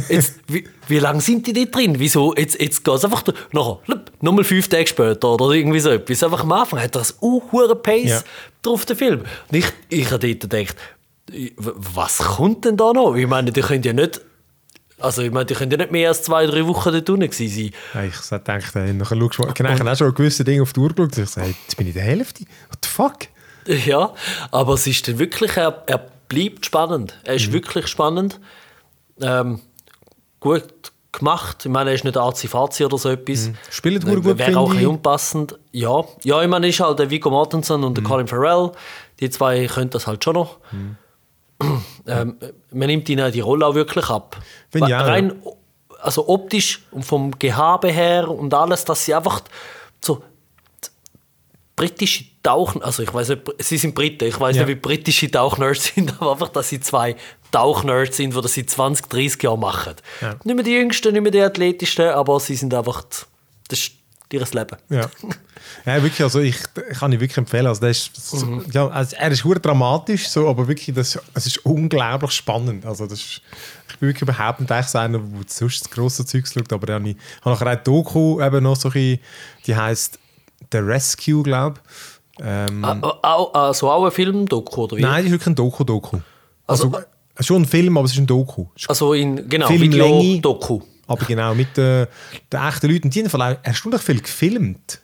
Jetzt, 0.08 0.34
wie, 0.48 0.66
wie 0.88 0.98
lange 0.98 1.20
sind 1.20 1.46
die 1.46 1.52
da 1.52 1.64
drin? 1.70 1.98
Wieso? 1.98 2.34
Jetzt, 2.34 2.60
jetzt 2.60 2.84
geht 2.84 2.94
es 2.94 3.04
einfach. 3.04 3.22
da- 3.22 3.34
Nachher, 3.52 3.78
nochmal 4.20 4.44
fünf 4.44 4.68
Tage 4.68 4.86
später 4.86 5.28
oder 5.30 5.50
irgendwie 5.54 5.80
so 5.80 5.90
etwas. 5.90 6.22
Einfach 6.22 6.40
am 6.42 6.52
Anfang 6.52 6.80
hat 6.80 6.94
das 6.94 7.18
uh, 7.20 7.42
hure 7.52 7.76
Pace 7.76 8.08
Ja. 8.10 8.22
drauf, 8.62 8.86
der 8.86 8.96
Film. 8.96 9.20
Und 9.20 9.58
ich, 9.58 9.66
ich 9.90 10.10
habe 10.10 10.26
dort 10.26 10.40
gedacht, 10.40 10.76
was 11.56 12.18
kommt 12.18 12.64
denn 12.64 12.76
da 12.76 12.92
noch? 12.92 13.14
Ich 13.14 13.26
meine, 13.26 13.52
die 13.52 13.60
können 13.60 13.82
ja 13.82 13.92
nicht. 13.92 14.20
Also, 14.98 15.22
ich 15.22 15.32
meine, 15.32 15.44
die 15.46 15.54
können 15.54 15.70
ja 15.70 15.76
nicht 15.76 15.90
mehr 15.90 16.08
als 16.08 16.22
zwei, 16.22 16.46
drei 16.46 16.66
Wochen 16.66 16.92
dort 16.92 17.10
unten 17.10 17.28
gewesen 17.28 17.72
sein. 17.94 18.06
Ich 18.08 18.28
dachte, 18.28 18.94
nachher 18.94 19.16
schaust 19.18 19.38
du 19.38 19.42
mal, 19.42 19.52
genau, 19.52 19.72
ich 19.74 19.80
habe 19.80 19.90
auch 19.92 19.96
schon 19.96 20.14
gewisse 20.14 20.44
Dinge 20.44 20.62
auf 20.62 20.72
die 20.72 20.80
Uhr 20.80 20.94
geschaut. 20.94 21.18
Ich 21.18 21.36
hey, 21.36 21.54
jetzt 21.66 21.76
bin 21.76 21.86
ich 21.88 21.94
in 21.94 22.00
der 22.00 22.04
Hälfte. 22.04 22.44
What 22.70 22.78
the 22.84 22.88
fuck? 22.88 23.16
Ja, 23.86 24.14
aber 24.50 24.74
es 24.74 24.86
ist 24.86 25.06
dann 25.08 25.18
wirklich, 25.18 25.56
er, 25.56 25.82
er 25.86 26.06
bleibt 26.28 26.64
spannend. 26.66 27.18
Er 27.24 27.32
Mhm. 27.32 27.36
ist 27.38 27.52
wirklich 27.52 27.86
spannend. 27.88 28.38
Ähm, 29.20 29.60
gut 30.40 30.64
gemacht. 31.12 31.64
Ich 31.64 31.70
meine, 31.70 31.90
er 31.90 31.94
ist 31.94 32.04
nicht 32.04 32.16
Azi-Fazi 32.16 32.84
oder 32.84 32.98
so 32.98 33.08
etwas. 33.10 33.50
Spielt 33.70 34.04
Mhm. 34.04 34.22
gut, 34.22 34.38
Wäre 34.38 34.58
auch 34.58 34.70
ein 34.70 34.76
bisschen 34.76 34.88
unpassend. 34.90 35.58
Ja, 35.72 36.02
ja 36.24 36.42
ich 36.42 36.48
meine, 36.48 36.68
ist 36.68 36.80
halt 36.80 36.98
der 36.98 37.08
Viggo 37.10 37.30
Mortensen 37.30 37.84
und 37.84 37.92
Mhm. 37.92 37.94
der 37.94 38.04
Colin 38.04 38.26
Farrell. 38.26 38.72
Die 39.20 39.30
zwei 39.30 39.66
können 39.66 39.90
das 39.90 40.06
halt 40.06 40.22
schon 40.24 40.34
noch. 40.34 40.58
Mhm. 40.72 40.96
Ähm, 42.06 42.36
man 42.70 42.88
nimmt 42.88 43.08
ihnen 43.08 43.32
die 43.32 43.40
Rolle 43.40 43.66
auch 43.66 43.74
wirklich 43.74 44.10
ab. 44.10 44.36
Ich 44.74 44.82
auch, 44.82 44.90
Rein, 44.90 45.40
also 46.02 46.28
optisch 46.28 46.84
und 46.90 47.02
vom 47.02 47.30
Gehabe 47.38 47.88
her 47.90 48.28
und 48.28 48.52
alles, 48.52 48.84
dass 48.84 49.06
sie 49.06 49.14
einfach 49.14 49.40
so 50.04 50.22
britische 51.76 52.24
Tauchen, 52.44 52.82
also 52.82 53.02
ich 53.02 53.12
weiß 53.12 53.30
nicht, 53.30 53.42
sie 53.58 53.78
sind 53.78 53.94
Briten, 53.96 54.28
ich 54.28 54.38
weiß 54.38 54.54
Ja. 54.54 54.62
nicht, 54.64 54.76
wie 54.76 54.80
britische 54.80 55.28
Tauchnerds 55.30 55.92
sind, 55.94 56.12
aber 56.20 56.32
einfach, 56.32 56.50
dass 56.50 56.68
sie 56.68 56.78
zwei 56.78 57.16
Tauchnerds 57.50 58.16
sind, 58.18 58.36
die 58.36 58.40
das 58.40 58.54
seit 58.54 58.70
20, 58.70 59.08
30 59.08 59.42
Jahren 59.42 59.58
machen. 59.60 59.94
Ja. 60.20 60.36
Nicht 60.44 60.54
mehr 60.54 60.62
die 60.64 60.72
Jüngsten, 60.72 61.12
nicht 61.12 61.22
mehr 61.22 61.32
die 61.32 61.40
Athletischsten, 61.40 62.10
aber 62.10 62.38
sie 62.38 62.54
sind 62.54 62.72
einfach, 62.72 63.02
das 63.68 63.78
ist 63.80 63.92
ihr 64.32 64.40
Leben. 64.40 64.76
Ja. 64.90 65.08
ja, 65.86 66.02
wirklich, 66.02 66.22
also 66.22 66.40
ich, 66.40 66.56
kann 66.98 67.12
ihn 67.12 67.20
wirklich 67.20 67.38
empfehlen. 67.38 67.66
Also, 67.68 67.80
der 67.80 67.90
ist, 67.90 68.10
so- 68.16 68.62
ja, 68.72 68.88
also 68.88 69.16
er 69.16 69.30
ist 69.30 69.44
hure 69.44 69.60
dramatisch, 69.60 70.28
so, 70.28 70.48
aber 70.48 70.66
wirklich, 70.68 70.94
das, 70.94 71.18
es 71.34 71.46
ist 71.46 71.58
unglaublich 71.64 72.32
spannend. 72.32 72.84
Also 72.84 73.06
das 73.06 73.20
ist, 73.20 73.40
ich 73.88 73.96
bin 73.98 74.08
wirklich 74.08 74.22
überhaupt 74.22 74.60
nicht 74.60 74.88
so 74.88 74.98
einer, 74.98 75.18
der 75.20 75.28
sonst 75.46 75.82
das 75.82 75.90
grosse 75.90 76.26
Zeugs 76.26 76.52
schaut, 76.52 76.72
aber 76.72 76.86
dann 76.86 77.02
habe 77.02 77.10
ich 77.10 77.16
habe 77.42 77.50
nachher 77.54 77.66
eine 77.68 77.80
Doku 77.80 78.42
eben 78.42 78.62
noch 78.64 78.76
so 78.76 78.90
ein, 78.90 79.18
die 79.66 79.76
heisst 79.76 80.18
The 80.72 80.78
Rescue, 80.78 81.42
glaube 81.42 81.80
ich. 81.84 82.13
Ähm, 82.42 82.84
Ah, 82.84 83.18
Auch, 83.22 83.54
also 83.54 83.90
auch 83.90 84.04
ein 84.04 84.10
Film-Doku, 84.10 84.82
oder 84.84 84.96
wie? 84.96 85.02
Nein, 85.02 85.16
das 85.18 85.26
ist 85.26 85.30
wirklich 85.32 85.46
ein 85.48 85.54
Doku-Doku. 85.54 86.18
Also- 86.66 86.86
Also, 86.92 86.98
ist 87.38 87.46
schon 87.46 87.62
ein 87.62 87.66
Film, 87.66 87.96
aber 87.96 88.06
es 88.06 88.12
ist 88.12 88.18
ein 88.18 88.26
Doku. 88.26 88.66
Ist 88.76 88.88
Also 88.88 89.12
in, 89.14 89.48
genau, 89.48 89.66
Filmlänge. 89.68 90.20
Video-Doku. 90.20 90.80
Aber 91.06 91.24
genau, 91.26 91.54
mit 91.54 91.76
äh, 91.78 92.06
den 92.52 92.60
echten 92.60 92.90
Leuten. 92.90 93.10
Die 93.10 93.22
haben 93.24 93.56
erstaunlich 93.62 94.00
viel 94.02 94.20
gefilmt. 94.22 95.00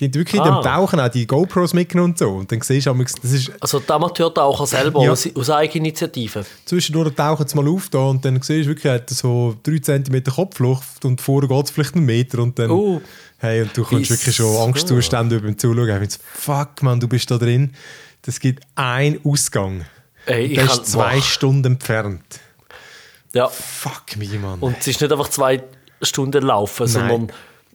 Die 0.00 0.04
haben 0.04 0.14
wirklich 0.14 0.40
in 0.40 0.46
Ah. 0.48 0.60
dem 0.60 0.64
Tauchen 0.64 1.00
auch 1.00 1.08
die 1.08 1.26
GoPros 1.26 1.74
mitgenommen 1.74 2.10
und 2.12 2.18
so. 2.18 2.28
Und 2.30 2.52
dann 2.52 2.60
siehst 2.60 2.86
du, 2.86 2.94
das 2.94 3.32
ist 3.32 3.50
Also 3.60 3.80
die 3.80 3.90
Amateurtaucher 3.90 4.66
selber 4.66 5.02
Ja. 5.02 5.10
aus, 5.10 5.28
aus 5.34 5.50
Eigeninitiative. 5.50 6.44
zwischendurch 6.64 7.14
tauchen 7.16 7.48
sie 7.48 7.56
mal 7.56 7.66
auf 7.68 7.88
da 7.88 7.98
und 7.98 8.24
dann 8.24 8.40
siehst 8.40 8.66
du 8.66 8.70
wirklich, 8.70 8.92
hat 8.92 9.10
so 9.10 9.56
3 9.64 9.78
cm 9.80 10.22
Kopfluft 10.24 11.04
und 11.04 11.20
vorher 11.20 11.48
geht 11.48 11.64
es 11.64 11.70
vielleicht 11.72 11.96
einen 11.96 12.06
Meter 12.06 12.38
und 12.38 12.56
dann, 12.58 12.70
Uh. 12.70 13.00
hey, 13.38 13.62
und 13.62 13.76
du 13.76 13.82
kommst 13.82 14.10
wirklich 14.10 14.36
schon? 14.36 14.56
Angstzustände 14.68 15.40
beim 15.40 15.58
Zuschauen. 15.58 15.88
Ich 15.88 16.10
finde, 16.10 16.14
fuck 16.34 16.82
man, 16.82 17.00
du 17.00 17.08
bist 17.08 17.28
da 17.30 17.38
drin. 17.38 17.74
Das 18.22 18.38
gibt 18.38 18.62
einen 18.76 19.18
Ausgang. 19.24 19.84
Ey, 20.26 20.44
ich 20.44 20.54
der 20.58 20.66
ist 20.66 20.86
zwei 20.86 21.14
boah. 21.16 21.22
Stunden 21.22 21.64
entfernt. 21.72 22.22
Ja. 23.34 23.48
Fuck 23.48 24.16
me, 24.16 24.26
Mann. 24.38 24.58
Und 24.60 24.76
es 24.78 24.86
ist 24.86 25.00
nicht 25.00 25.10
einfach 25.12 25.28
zwei 25.28 25.62
Stunden 26.02 26.44
laufen, 26.44 26.86
sondern 26.86 27.32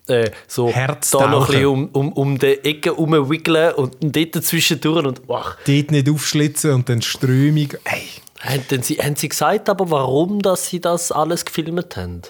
äh, 0.08 0.32
so 0.48 0.70
da 0.70 1.28
noch 1.28 1.46
ein 1.46 1.48
bisschen 1.48 1.66
um, 1.66 1.88
um, 1.90 2.12
um 2.14 2.40
die 2.40 2.64
Ecke 2.64 2.92
rumwickeln 2.92 3.74
und 3.74 3.96
dort 4.02 4.44
zwischendurch 4.44 5.06
und 5.06 5.22
ach, 5.30 5.58
Dort 5.66 5.92
nicht 5.92 6.10
aufschlitzen 6.10 6.72
und 6.72 6.90
dann 6.90 7.02
Strömung. 7.02 7.70
Ey, 7.86 8.10
haben, 8.42 8.84
sie, 8.84 8.96
haben 8.96 9.16
sie 9.16 9.30
gesagt, 9.30 9.70
aber 9.70 9.90
warum 9.90 10.42
dass 10.42 10.68
sie 10.68 10.82
das 10.82 11.12
alles 11.12 11.46
gefilmt 11.46 11.96
haben? 11.96 12.22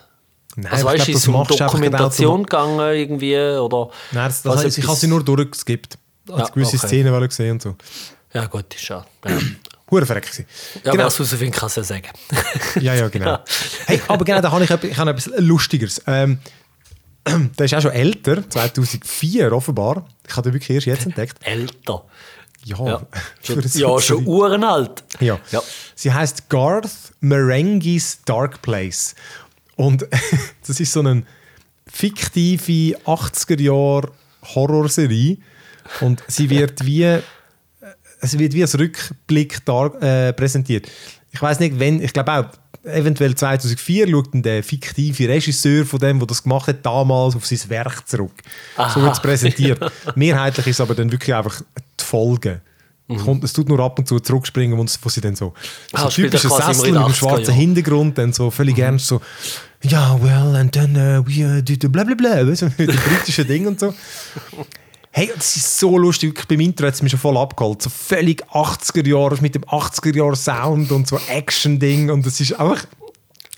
nein, 0.55 0.71
Also 0.71 0.85
weißt 0.85 0.95
glaub, 0.95 1.05
du, 1.05 1.11
ist 1.11 1.15
das 1.15 1.23
es 1.23 1.27
um 1.27 1.47
du 1.47 1.55
Dokumentation 1.55 2.43
gegangen 2.43 2.95
irgendwie 2.95 3.37
oder? 3.37 3.89
Nein, 4.11 4.25
das, 4.27 4.45
was 4.45 4.55
das 4.55 4.65
heisst, 4.65 4.77
ich 4.77 4.87
habe 4.87 4.97
sie 4.97 5.07
nur 5.07 5.23
durchgeskippt. 5.23 5.97
Ja, 6.29 6.35
Als 6.35 6.51
gewisse 6.51 6.77
okay. 6.77 6.87
Szenen 6.87 7.11
wollen 7.11 7.27
gesehen 7.27 7.51
und 7.53 7.61
so. 7.61 7.75
Ja 8.33 8.45
gut, 8.45 8.73
ist 8.73 8.87
ja. 8.87 9.05
Ja, 9.27 9.37
Hure 9.91 10.05
verreckt 10.05 10.31
gewesen. 10.31 10.45
ja 10.83 10.91
genau. 10.91 10.97
wer 10.97 11.07
es 11.07 11.19
herausfindet, 11.19 11.59
kann 11.59 11.67
es 11.67 11.75
ja 11.75 11.83
sagen. 11.83 12.07
Ja, 12.79 12.93
ja, 12.95 13.07
genau. 13.09 13.39
Hey, 13.85 14.01
aber 14.07 14.23
genau, 14.23 14.41
da 14.41 14.51
habe 14.51 14.63
ich, 14.63 14.69
ich 14.69 14.97
habe 14.97 15.11
etwas 15.11 15.29
Lustigeres. 15.37 16.01
Ähm, 16.07 16.39
der 17.57 17.65
ist 17.65 17.73
auch 17.73 17.81
schon 17.81 17.91
älter, 17.91 18.49
2004 18.49 19.51
offenbar. 19.51 20.07
Ich 20.27 20.35
habe 20.35 20.49
den 20.49 20.53
wirklich 20.53 20.69
erst 20.75 20.87
jetzt 20.87 21.05
entdeckt. 21.05 21.37
Älter. 21.43 22.05
Ja, 22.65 22.77
Ja, 22.85 23.07
ja 23.73 23.99
schon 23.99 24.25
uhrenalt. 24.25 25.03
Ja. 25.19 25.39
Ja. 25.51 25.61
Sie 25.95 26.13
heißt 26.13 26.49
Garth 26.49 27.13
Marenghi's 27.19 28.19
Dark 28.25 28.61
Place. 28.61 29.15
Und 29.75 30.07
das 30.67 30.79
ist 30.79 30.93
so 30.93 31.01
eine 31.01 31.23
fiktive 31.85 32.97
80er 33.05 33.61
Jahre 33.61 34.11
Horrorserie. 34.55 35.37
Und 36.01 36.23
sie 36.27 36.49
wird 36.49 36.85
wie 36.85 37.03
äh, 37.03 37.21
es 38.21 38.37
wird 38.39 38.53
wie 38.53 38.61
als 38.61 38.79
Rückblick 38.79 39.65
dar, 39.65 40.01
äh, 40.01 40.31
präsentiert. 40.31 40.89
Ich 41.33 41.41
weiß 41.41 41.59
nicht, 41.59 41.79
wenn, 41.79 42.01
ich 42.01 42.13
glaube 42.13 42.31
auch, 42.31 42.45
eventuell 42.85 43.33
2004 43.33 44.09
schaut 44.09 44.27
der 44.33 44.63
fiktive 44.63 45.27
Regisseur 45.27 45.85
von 45.85 45.99
dem, 45.99 46.19
der 46.19 46.27
das 46.27 46.43
gemacht 46.43 46.67
hat, 46.67 46.85
damals 46.85 47.35
auf 47.35 47.45
sein 47.45 47.59
Werk 47.69 48.07
zurück. 48.07 48.33
So 48.93 49.01
wird 49.01 49.13
es 49.13 49.21
präsentiert. 49.21 49.79
Mehrheitlich 50.15 50.67
ist 50.67 50.75
es 50.77 50.81
aber 50.81 50.93
dann 50.93 51.11
wirklich 51.11 51.33
einfach 51.33 51.61
die 51.99 52.03
Folge. 52.03 52.61
Mhm. 53.07 53.17
Kommt, 53.17 53.43
es 53.43 53.51
tut 53.51 53.67
nur 53.67 53.79
ab 53.79 53.99
und 53.99 54.07
zu 54.07 54.19
zurückspringen, 54.19 54.77
wo, 54.77 55.09
sie 55.09 55.21
dann 55.21 55.35
so, 55.35 55.53
Ah, 55.91 56.03
so 56.03 56.09
typische 56.09 56.49
Sessel 56.49 56.91
mit 56.91 56.97
einem 56.97 57.11
80er 57.11 57.13
schwarzen 57.15 57.45
Jahren. 57.45 57.55
Hintergrund, 57.55 58.17
dann 58.17 58.31
so 58.31 58.49
völlig 58.51 58.77
Mhm. 58.77 58.83
ernst 58.83 59.07
so, 59.07 59.21
ja, 59.81 60.17
well, 60.21 60.55
and 60.55 60.71
then 60.71 60.95
uh, 60.95 61.21
we 61.27 61.43
uh, 61.45 61.61
did 61.61 61.81
the 61.81 61.89
bla 61.89 62.03
bla 62.05 62.15
bla, 62.15 62.47
weißt 62.47 62.61
du, 62.61 62.69
dem 62.77 62.87
britischen 62.95 63.47
Ding 63.47 63.67
und 63.67 63.79
so. 63.79 63.93
Hey, 65.15 65.31
das 65.35 65.55
ist 65.55 65.77
so 65.77 65.95
lustig. 65.95 66.29
Wirklich, 66.29 66.47
beim 66.47 66.59
Intro 66.59 66.87
hat 66.87 66.95
es 66.95 67.03
mich 67.03 67.11
schon 67.11 67.19
voll 67.19 67.37
abgeholt. 67.37 67.83
So 67.83 67.91
völlig 67.91 68.43
80er 68.47 69.07
Jahre 69.07 69.37
mit 69.41 69.53
dem 69.53 69.63
80er 69.63 70.15
Jahre 70.15 70.35
Sound 70.35 70.91
und 70.91 71.07
so 71.07 71.19
Action-Ding. 71.29 72.09
Und 72.09 72.25
es 72.25 72.39
ist 72.39 72.53
einfach. 72.53 72.87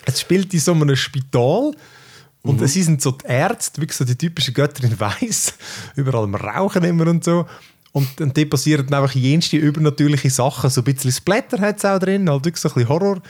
Es 0.03 0.19
spielt 0.19 0.53
in 0.53 0.59
so 0.59 0.73
einem 0.73 0.97
Spital. 0.97 1.71
Und 2.41 2.61
es 2.61 2.73
sind 2.73 3.01
so 3.01 3.11
die 3.11 3.25
Ärzte, 3.25 3.79
wirklich 3.79 3.95
so 3.95 4.03
die 4.03 4.17
typische 4.17 4.51
Götterin 4.51 4.99
Weiß. 4.99 5.53
Überall 5.95 6.25
am 6.25 6.35
Rauchen 6.35 6.83
immer 6.83 7.07
und 7.07 7.23
so. 7.23 7.45
Und, 7.93 8.19
und 8.19 8.37
dort 8.37 8.49
passieren 8.49 8.85
dann 8.87 9.01
einfach 9.01 9.15
jenste 9.15 9.55
übernatürliche 9.55 10.29
Sachen. 10.29 10.69
So 10.69 10.81
ein 10.81 10.83
bisschen 10.83 11.13
Splatter 11.13 11.59
hat 11.61 11.77
es 11.77 11.85
auch 11.85 11.99
drin, 11.99 12.29
halt 12.29 12.43
wirklich 12.43 12.61
so 12.61 12.67
ein 12.67 12.75
bisschen 12.75 12.89
Horror. 12.89 13.21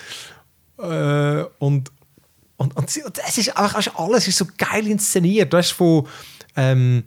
Äh, 0.79 1.45
und, 1.59 1.91
und, 2.57 2.75
und, 2.75 2.89
es 2.89 3.37
ist 3.37 3.55
einfach 3.55 3.85
alles 3.99 4.27
ist 4.27 4.39
so 4.39 4.47
geil 4.57 4.87
inszeniert. 4.87 5.53
Du 5.53 5.57
hast 5.57 5.73
von. 5.73 6.07
Ähm, 6.55 7.03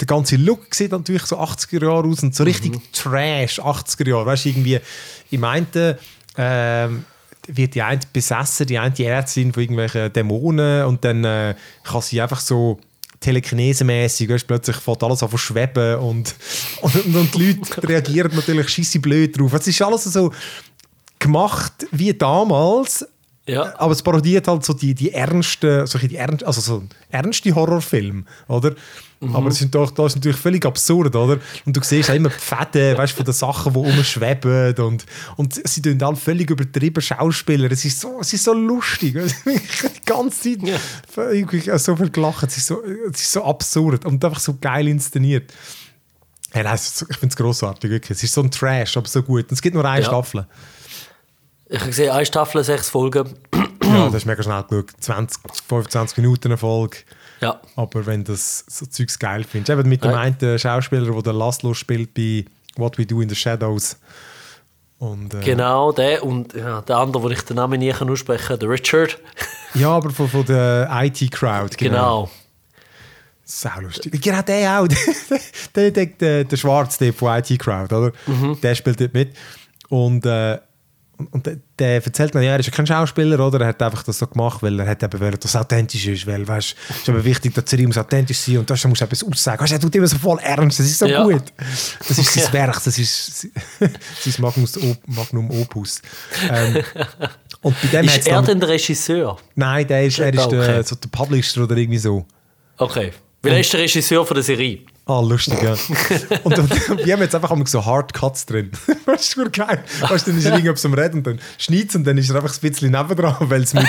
der 0.00 0.06
ganze 0.06 0.36
Look 0.36 0.74
sieht 0.74 0.92
natürlich 0.92 1.24
so 1.24 1.38
80er 1.38 1.82
Jahre 1.82 2.08
aus 2.08 2.22
und 2.22 2.34
so 2.34 2.44
richtig 2.44 2.78
Trash 2.92 3.60
80er 3.60 4.08
Jahre. 4.08 4.26
Weißt 4.26 4.44
du, 4.44 4.48
irgendwie 4.50 4.80
im 5.30 5.44
einen 5.44 5.96
ähm, 6.36 7.04
wird 7.48 7.74
die 7.74 7.82
eine 7.82 8.00
besessen, 8.12 8.66
die 8.66 8.78
eine 8.78 8.92
die 8.92 9.04
Ärztin 9.04 9.52
von 9.52 9.62
irgendwelchen 9.62 10.12
Dämonen 10.12 10.84
und 10.84 11.04
dann 11.04 11.24
äh, 11.24 11.54
kann 11.84 12.02
sie 12.02 12.20
einfach 12.20 12.40
so 12.40 12.78
telekinesemäßig, 13.20 14.28
weißt, 14.28 14.46
plötzlich 14.46 14.76
fängt 14.76 15.02
alles 15.02 15.22
an 15.22 15.30
zu 15.30 15.38
schweben 15.38 15.96
und, 15.96 16.34
und, 16.82 17.14
und 17.14 17.34
die 17.34 17.52
Leute 17.52 17.88
reagieren 17.88 18.32
natürlich 18.34 18.68
scheisse 18.68 19.00
blöd 19.00 19.38
drauf. 19.38 19.54
Es 19.54 19.66
ist 19.66 19.82
alles 19.82 20.04
so 20.04 20.32
gemacht 21.18 21.86
wie 21.92 22.12
damals, 22.12 23.06
Ja. 23.46 23.78
aber 23.78 23.92
es 23.92 24.02
parodiert 24.02 24.48
halt 24.48 24.64
so 24.64 24.72
die, 24.72 24.92
die 24.94 25.12
ernsten, 25.12 25.86
so 25.86 25.98
die 25.98 26.16
ernst, 26.16 26.44
also 26.44 26.60
so 26.60 26.82
ernste 27.10 27.54
Horrorfilme, 27.54 28.24
oder? 28.48 28.74
Aber 29.32 29.48
es 29.48 29.56
sind 29.58 29.74
doch, 29.74 29.90
das 29.92 30.12
ist 30.12 30.16
natürlich 30.16 30.36
völlig 30.36 30.66
absurd, 30.66 31.16
oder? 31.16 31.38
Und 31.64 31.74
du 31.76 31.80
siehst 31.82 32.10
auch 32.10 32.14
immer 32.14 32.28
die 32.28 32.34
Fäden, 32.38 32.98
weißt, 32.98 33.14
von 33.14 33.24
den 33.24 33.32
Sachen, 33.32 33.72
die 33.72 33.78
rumschweben 33.78 34.74
und, 34.84 35.06
und 35.36 35.60
sie 35.68 35.80
tun 35.80 35.96
dann 35.98 36.16
völlig 36.16 36.50
übertrieben 36.50 37.00
Schauspieler. 37.00 37.70
Es 37.72 37.84
ist 37.86 37.98
so, 38.00 38.18
es 38.20 38.32
ist 38.34 38.44
so 38.44 38.52
lustig. 38.52 39.14
die 39.46 40.04
ganze 40.04 40.58
Zeit 40.58 40.68
Ja. 40.68 41.30
irgendwie 41.30 41.62
so 41.78 41.96
viel 41.96 42.10
gelacht. 42.10 42.46
Es 42.48 42.58
ist 42.58 42.66
so, 42.66 42.82
es 43.10 43.20
ist 43.22 43.32
so 43.32 43.42
absurd 43.44 44.04
und 44.04 44.22
einfach 44.22 44.40
so 44.40 44.58
geil 44.60 44.86
inszeniert. 44.88 45.50
Ja, 46.54 46.62
nein, 46.64 46.74
ich 46.76 47.16
finde 47.16 47.28
es 47.32 47.36
grossartig, 47.36 47.90
wirklich. 47.90 48.18
Es 48.18 48.22
ist 48.22 48.34
so 48.34 48.42
ein 48.42 48.50
Trash, 48.50 48.96
aber 48.98 49.08
so 49.08 49.22
gut. 49.22 49.44
Und 49.44 49.52
es 49.52 49.62
gibt 49.62 49.74
nur 49.74 49.84
eine 49.84 50.02
Ja. 50.02 50.08
Staffel. 50.08 50.46
Ich 51.68 51.78
habe 51.80 51.90
gesehen, 51.90 52.10
eine 52.10 52.24
Staffel, 52.26 52.62
sechs 52.62 52.88
Folgen. 52.88 53.28
Ja, 53.82 54.06
das 54.06 54.14
ist 54.16 54.26
mega 54.26 54.42
schnell 54.42 54.62
geschaut. 54.62 54.90
20, 55.00 55.40
25 55.68 56.18
Minuten 56.18 56.48
eine 56.48 56.56
Folge. 56.56 56.98
Ja. 57.40 57.60
Aber 57.74 58.06
wenn 58.06 58.24
du 58.24 58.34
so 58.36 58.86
Zeugs 58.86 59.18
geil 59.18 59.44
findest. 59.44 59.70
Eben 59.78 59.88
mit 59.88 60.02
dem 60.04 60.12
Ja. 60.12 60.18
einen 60.18 60.58
Schauspieler, 60.58 61.22
der 61.22 61.32
Laszlo 61.32 61.74
spielt 61.74 62.14
bei 62.14 62.44
What 62.76 62.98
We 62.98 63.06
Do 63.06 63.20
in 63.20 63.28
the 63.28 63.34
Shadows. 63.34 63.96
Und, 64.98 65.34
äh, 65.34 65.40
Genau, 65.40 65.92
der 65.92 66.24
und 66.24 66.54
ja, 66.54 66.80
der 66.80 66.96
andere, 66.96 67.22
wo 67.22 67.28
ich 67.28 67.42
den 67.42 67.56
Namen 67.56 67.78
nie 67.80 67.90
kann 67.92 68.08
aussprechen 68.10 68.46
kann, 68.46 68.58
der 68.60 68.70
Richard. 68.70 69.18
Ja, 69.74 69.90
aber 69.90 70.08
von, 70.08 70.26
von 70.26 70.42
der 70.46 70.88
IT-Crowd. 70.90 71.76
Genau. 71.76 72.22
Genau. 72.24 72.30
Sau 73.44 73.80
lustig. 73.80 74.22
Genau, 74.22 74.40
der 74.40 74.80
auch. 74.80 74.88
der, 75.74 75.90
der, 75.90 76.06
der, 76.06 76.44
der 76.44 76.56
Schwarz, 76.56 76.96
der 76.96 77.12
von 77.12 77.36
IT-Crowd, 77.38 77.94
oder? 77.94 78.12
Mhm. 78.26 78.58
Der 78.62 78.74
spielt 78.74 78.98
dort 78.98 79.12
mit. 79.12 79.36
Und, 79.90 80.24
äh, 80.24 80.58
und 81.30 81.46
der, 81.46 81.56
der 81.78 82.04
erzählt 82.04 82.34
mir, 82.34 82.42
ja, 82.42 82.52
er 82.52 82.60
ist 82.60 82.66
ja 82.66 82.72
kein 82.72 82.86
Schauspieler, 82.86 83.38
oder? 83.46 83.60
Er 83.60 83.68
hat 83.68 83.82
einfach 83.82 84.02
das 84.02 84.18
so 84.18 84.26
gemacht, 84.26 84.62
weil 84.62 84.78
er 84.80 84.86
hat 84.86 85.02
eben 85.02 85.18
wollen, 85.20 85.32
dass 85.40 85.44
es 85.50 85.56
authentisch 85.56 86.06
ist. 86.06 86.26
Weil, 86.26 86.46
weißt, 86.46 86.76
es 86.90 86.96
ist 86.96 87.08
eben 87.08 87.24
wichtig, 87.24 87.54
dass 87.54 87.64
die 87.64 87.70
Serie 87.70 87.86
muss 87.86 87.98
authentisch 87.98 88.38
sein 88.38 88.58
und 88.58 88.68
das 88.68 88.84
muss 88.84 89.00
etwas 89.00 89.24
aussagen. 89.24 89.62
Weißt, 89.62 89.72
er 89.72 89.80
tut 89.80 89.94
immer 89.94 90.06
so 90.06 90.18
voll 90.18 90.38
ernst, 90.40 90.78
das 90.78 90.86
ist 90.86 90.98
so 90.98 91.06
Ja. 91.06 91.22
gut. 91.24 91.42
Das 92.08 92.18
ist 92.18 92.32
sein 92.34 92.44
Ja. 92.44 92.52
Werk, 92.52 92.82
das 92.84 92.98
ist 92.98 93.40
sein 93.40 93.50
Magnum, 94.38 94.66
Magnum 95.06 95.50
Opus. 95.50 96.02
Ähm, 96.50 96.82
und 97.62 97.76
bei 97.82 97.88
dem 97.88 98.04
Ist 98.06 98.26
er 98.28 98.34
dann, 98.36 98.44
denn 98.44 98.60
der 98.60 98.68
Regisseur? 98.70 99.38
Nein, 99.54 99.86
der 99.86 100.04
ist, 100.06 100.18
er 100.18 100.32
ist 100.32 100.40
Ah, 100.40 100.46
okay. 100.46 100.56
der, 100.56 100.84
so 100.84 100.96
der 100.96 101.08
Publisher 101.08 101.62
oder 101.62 101.76
irgendwie 101.76 101.98
so. 101.98 102.24
Okay. 102.76 103.12
Weil 103.42 103.52
er 103.52 103.60
ist 103.60 103.72
der 103.72 103.80
Regisseur 103.80 104.26
von 104.26 104.34
der 104.34 104.44
Serie. 104.44 104.80
Ah, 105.08 105.20
lustig, 105.20 105.62
ja. 105.62 105.76
und, 106.42 106.58
und 106.58 106.70
wir 107.06 107.12
haben 107.14 107.22
jetzt 107.22 107.34
einfach 107.36 107.56
so 107.66 107.84
Hard 107.84 108.12
Cuts 108.12 108.44
drin. 108.44 108.72
weißt 109.04 109.36
du, 109.36 109.40
voll 109.42 109.50
geil. 109.50 109.84
Weißt 110.00 110.26
du, 110.26 110.32
dann 110.32 110.40
ist 110.40 110.46
er 110.46 110.56
irgendwas 110.56 110.84
am 110.84 110.94
Reden 110.94 111.18
und 111.18 111.26
dann 111.28 111.40
schneit 111.58 111.94
und 111.94 112.02
dann 112.04 112.18
ist 112.18 112.28
er 112.28 112.36
einfach 112.42 112.52
ein 112.52 112.70
bisschen 112.70 112.90
nebendran, 112.90 113.36
weil 113.40 113.62
es 113.62 113.72
mit 113.72 113.86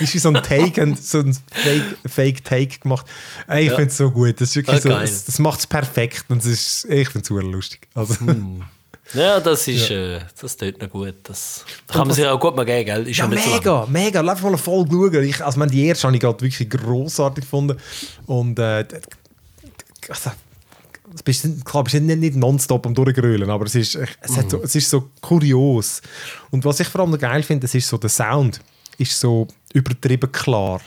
ist 0.00 0.14
wie 0.14 0.18
so 0.18 0.30
ein 0.30 0.42
Take, 0.42 0.82
und 0.82 0.98
so 1.02 1.18
ein 1.18 1.36
Fake, 1.52 1.82
Fake 2.06 2.44
Take 2.44 2.78
gemacht. 2.78 3.04
Ich 3.54 3.66
Ja. 3.66 3.74
finde 3.76 3.90
es 3.90 3.96
so 3.98 4.10
gut. 4.10 4.40
Das, 4.40 4.48
ist 4.48 4.56
wirklich 4.56 4.76
Ah, 4.78 4.80
so, 4.80 4.88
das, 4.88 5.26
das 5.26 5.38
macht 5.38 5.60
es 5.60 5.66
perfekt 5.66 6.24
und 6.28 6.42
ist, 6.44 6.86
ich 6.86 7.08
finde 7.10 7.20
es 7.22 7.28
super 7.28 7.42
lustig. 7.42 7.86
Also, 7.94 8.18
Hm. 8.20 8.62
Ja, 9.12 9.38
das 9.40 9.68
ist, 9.68 9.90
äh, 9.90 10.20
das 10.40 10.56
tut 10.56 10.80
noch 10.80 10.88
gut. 10.88 11.14
Das 11.24 11.66
kann 11.88 12.06
man 12.06 12.16
sich 12.16 12.24
auch 12.26 12.40
gut 12.40 12.56
mal 12.56 12.64
geben, 12.64 12.86
gell? 12.86 13.06
Ist 13.08 13.18
Ja, 13.18 13.24
ja 13.24 13.30
nicht 13.30 13.44
so 13.44 13.50
mega, 13.54 13.86
mega. 13.86 14.20
Lass 14.22 14.40
mal 14.40 14.56
Folge 14.56 14.90
schauen. 14.92 15.24
Ich, 15.24 15.44
also, 15.44 15.58
meine, 15.58 15.70
die 15.70 15.84
erste 15.86 16.06
habe 16.06 16.16
ich 16.16 16.22
gerade 16.22 16.40
wirklich 16.40 16.70
grossartig 16.70 17.44
gefunden. 17.44 17.76
Und 18.24 18.58
äh, 18.58 18.86
also, 20.08 20.30
bist, 21.22 21.46
klar, 21.64 21.84
bist 21.84 21.94
nicht, 21.94 22.18
nicht 22.18 22.36
nonstop 22.36 22.86
am 22.86 22.94
Durchgrölen, 22.94 23.50
aber 23.50 23.66
es 23.66 23.74
ist, 23.74 23.94
es, 24.20 24.36
hat 24.36 24.50
so, 24.50 24.62
es 24.62 24.74
ist 24.74 24.90
so 24.90 25.10
kurios. 25.20 26.02
Und 26.50 26.64
was 26.64 26.80
ich 26.80 26.88
vor 26.88 27.02
allem 27.02 27.16
geil 27.18 27.42
finde, 27.42 27.62
das 27.62 27.74
ist 27.74 27.88
so 27.88 27.98
der 27.98 28.10
Sound 28.10 28.60
ist 28.98 29.18
so 29.18 29.48
übertrieben 29.72 30.30
klar. 30.30 30.80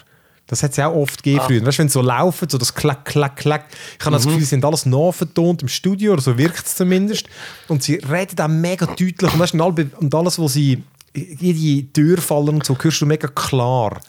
Das 0.47 0.63
hat 0.63 0.71
es 0.71 0.79
auch 0.79 0.95
oft 0.95 1.21
gegeben 1.23 1.43
früher. 1.45 1.65
Weißt 1.65 1.77
du, 1.77 1.81
wenn 1.81 1.89
sie 1.89 1.93
so 1.93 2.01
laufen, 2.01 2.47
so 2.49 2.57
das 2.57 2.73
Klack, 2.73 3.03
Klack, 3.03 3.35
Klack. 3.35 3.65
Ich 3.99 4.05
habe 4.05 4.15
das 4.15 4.23
Gefühl, 4.23 4.39
sie 4.39 4.45
sind 4.45 4.63
alles 4.63 4.85
nachvertont 4.85 5.61
im 5.61 5.67
Studio, 5.67 6.13
oder 6.13 6.21
so 6.21 6.37
wirkt 6.37 6.65
es 6.65 6.75
zumindest. 6.75 7.27
Und 7.67 7.83
sie 7.83 7.95
reden 7.95 8.39
auch 8.39 8.47
mega 8.47 8.85
deutlich. 8.85 9.33
Und, 9.33 9.39
weißt, 9.39 9.53
und 9.55 9.61
all- 9.61 9.89
und 9.97 10.15
alles, 10.15 10.39
was 10.39 10.53
sie, 10.53 10.83
jede 11.13 11.91
Tür 11.91 12.17
fallen 12.19 12.49
und 12.49 12.65
so, 12.65 12.77
hörst 12.79 13.01
du 13.01 13.05
mega 13.05 13.27
klar. 13.27 13.99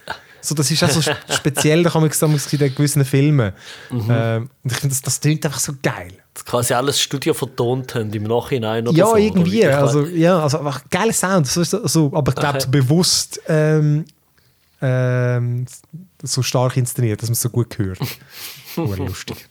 So, 0.40 0.54
das 0.54 0.70
ist 0.70 0.82
auch 0.84 0.90
so 0.90 1.00
speziell, 1.34 1.82
da 1.82 1.90
kann 1.90 2.02
man 2.02 2.10
sagen, 2.12 2.32
in 2.34 2.74
gewissen 2.74 3.04
Filmen. 3.04 3.52
Ähm, 3.90 4.50
und 4.62 4.72
ich 4.72 4.78
finde, 4.78 4.94
das, 4.94 5.02
das 5.02 5.20
klingt 5.20 5.44
einfach 5.44 5.58
so 5.58 5.72
geil. 5.82 6.12
Das 6.34 6.44
quasi 6.44 6.74
alles 6.74 7.00
Studio 7.00 7.34
vertont 7.34 7.94
haben 7.94 8.12
im 8.12 8.22
Nachhinein 8.24 8.86
oder 8.86 8.96
Ja, 8.96 9.06
so. 9.06 9.12
oder 9.12 9.20
irgendwie. 9.20 9.52
wie? 9.52 9.62
Ich 9.62 9.68
Also, 9.74 10.06
ja, 10.06 10.40
also 10.40 10.58
einfach 10.58 10.82
geiler 10.90 11.12
Sound. 11.12 11.46
So, 11.46 11.64
so, 11.64 12.12
aber 12.14 12.32
ich 12.32 12.36
glaube, 12.36 12.58
Okay. 12.58 12.68
bewusst 12.70 13.40
ähm, 13.48 14.04
ähm, 14.80 15.66
so 16.22 16.42
stark 16.42 16.76
inszeniert, 16.76 17.20
dass 17.22 17.28
man 17.28 17.34
es 17.34 17.40
so 17.40 17.50
gut 17.50 17.76
hört. 17.78 17.98
Lustig. 18.76 19.48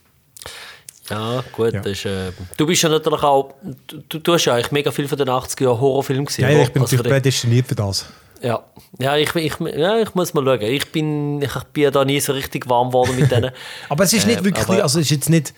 Ja, 1.09 1.43
gut. 1.53 1.73
Ja. 1.73 1.81
Ist, 1.81 2.05
äh, 2.05 2.31
du 2.57 2.65
bist 2.65 2.81
ja 2.83 2.89
natürlich 2.89 3.23
auch. 3.23 3.53
Du, 4.09 4.19
du 4.19 4.33
hast 4.33 4.45
ja 4.45 4.55
eigentlich 4.55 4.71
mega 4.71 4.91
viel 4.91 5.07
von 5.07 5.17
den 5.17 5.29
80er 5.29 5.63
Jahren 5.63 5.79
Horrorfilmen 5.79 6.25
gesehen. 6.25 6.43
Ja, 6.43 6.49
ja, 6.49 6.55
oder? 6.57 6.63
ich 6.67 6.73
bin 6.73 6.81
Also 6.81 6.95
natürlich 6.97 7.11
prädestiniert 7.13 7.67
für 7.67 7.75
das. 7.75 8.05
Ja, 8.41 8.63
ja, 8.99 9.15
ich, 9.17 9.33
ich, 9.35 9.53
ja, 9.59 9.97
ich 9.99 10.13
muss 10.15 10.33
mal 10.33 10.43
schauen. 10.45 10.61
Ich 10.61 10.91
bin, 10.91 11.41
ich 11.41 11.53
bin 11.73 11.83
ja 11.83 11.91
da 11.91 12.05
nie 12.05 12.19
so 12.19 12.33
richtig 12.33 12.69
warm 12.69 12.89
geworden 12.89 13.15
mit 13.15 13.31
denen. 13.31 13.51
aber 13.89 14.03
es 14.03 14.13
ist 14.13 14.27
nicht 14.27 14.41
Äh, 14.41 14.43
wirklich, 14.45 14.65
aber- 14.67 14.83
also 14.83 14.99
es 14.99 15.05
ist 15.05 15.11
jetzt 15.11 15.29
nicht, 15.29 15.53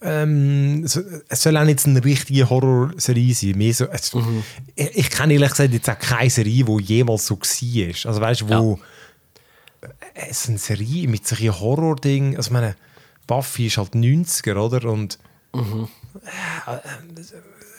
ähm, 0.00 0.86
so- 0.86 1.02
es 1.28 1.42
soll 1.42 1.56
auch 1.56 1.64
nicht 1.64 1.84
eine 1.86 2.04
richtige 2.04 2.48
Horrorserie 2.48 3.34
sein. 3.34 3.58
Mehr 3.58 3.74
so, 3.74 3.86
es, 3.86 4.14
Mhm. 4.14 4.42
ich, 4.76 4.96
ich 4.96 5.10
kenne 5.10 5.34
ehrlich 5.34 5.50
gesagt 5.50 5.72
jetzt 5.72 5.90
auch 5.90 5.98
keine 5.98 6.30
Serie, 6.30 6.64
die 6.64 6.82
jemals 6.82 7.26
so 7.26 7.36
war. 7.36 8.06
Also 8.10 8.20
weißt 8.20 8.40
du, 8.42 8.48
wo 8.48 8.78
äh, 9.82 9.88
es 10.30 10.48
eine 10.48 10.58
Serie 10.58 11.08
mit 11.08 11.26
solchen 11.26 11.58
Horror-Ding, 11.60 12.36
also 12.36 12.48
ich 12.48 12.52
meine, 12.52 12.76
Buffy 13.26 13.66
ist 13.66 13.76
halt 13.78 13.92
90er, 13.94 14.56
oder? 14.56 14.88
Und 14.90 15.18
Mhm. 15.54 15.88
äh, 16.66 16.74
äh, 16.74 16.78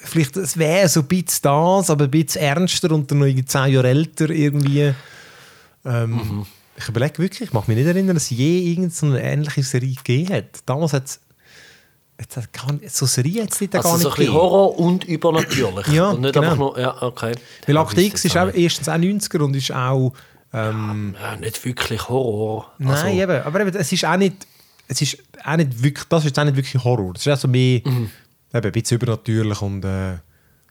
vielleicht 0.04 0.38
es 0.38 0.58
wäre 0.58 0.88
so 0.90 1.02
ein 1.02 1.08
bisschen 1.08 1.42
das, 1.44 1.90
aber 1.90 2.06
ein 2.06 2.12
bisschen 2.12 2.42
ernster 2.42 2.92
und 2.92 3.10
dann 3.12 3.20
noch 3.20 3.26
irgendwie 3.26 3.46
10 3.46 3.72
Jahre 3.74 3.88
älter 3.90 4.30
irgendwie. 4.30 4.94
Ähm, 5.86 6.12
Mhm. 6.12 6.46
Ich 6.82 6.88
überlege 6.88 7.18
wirklich, 7.18 7.50
ich 7.50 7.54
mag 7.54 7.68
mich 7.68 7.76
nicht 7.76 7.88
erinnern, 7.88 8.16
dass 8.16 8.24
es 8.24 8.30
je 8.30 8.72
irgendeine 8.72 9.22
ähnliche 9.22 9.64
Serie 9.64 9.96
gegeben 9.96 10.34
hat. 10.34 10.46
Damals 10.66 10.94
hat 10.94 11.06
es 11.06 11.20
Jetzt 12.18 12.36
hat 12.36 12.52
gar 12.52 12.74
nicht, 12.74 12.94
so 12.94 13.06
Serie 13.06 13.44
hat 13.44 13.54
es 13.54 13.62
nicht, 13.62 13.74
Also 13.76 13.88
gar 13.90 13.98
so 13.98 14.08
nicht 14.10 14.18
ein 14.18 14.20
bisschen. 14.26 14.34
Horror 14.34 14.78
und 14.80 15.04
übernatürlich. 15.06 15.88
Ja, 15.88 16.10
und 16.10 16.22
nicht 16.22 16.34
genau. 16.34 16.46
einfach 16.48 16.58
nur, 16.58 16.78
ja, 16.80 17.02
okay. 17.02 17.34
Weil 17.66 17.78
Akt 17.78 17.98
X 17.98 18.24
jetzt 18.24 18.26
ist 18.26 18.38
auch 18.38 18.54
erstens 18.54 18.90
auch 18.90 18.96
90er 18.96 19.40
und 19.42 19.56
ist 19.56 19.72
auch... 19.72 20.12
Ähm, 20.54 21.16
Ja, 21.22 21.36
nicht 21.38 21.64
wirklich 21.64 22.10
Horror. 22.10 22.74
Nein, 22.78 22.92
Also, 22.92 23.08
eben, 23.08 23.42
aber 23.44 23.62
eben, 23.62 23.74
es 23.76 23.92
ist 23.92 24.04
auch 24.06 24.18
nicht... 24.18 24.36
Es 24.90 25.02
ist 25.02 25.18
auch 25.46 25.56
nicht 25.56 25.82
wirklich, 25.82 26.06
das 26.10 26.26
ist 26.26 26.38
auch 26.38 26.44
nicht 26.44 26.58
wirklich 26.58 26.84
Horror. 26.84 27.14
Es 27.16 27.26
ist 27.26 27.32
auch 27.32 27.38
so 27.40 27.48
mehr 27.48 27.82
Mhm. 27.86 28.10
Eben, 28.54 28.66
ein 28.66 28.72
bisschen 28.72 28.98
übernatürlich 28.98 29.62
und 29.62 29.84
äh, 29.86 30.18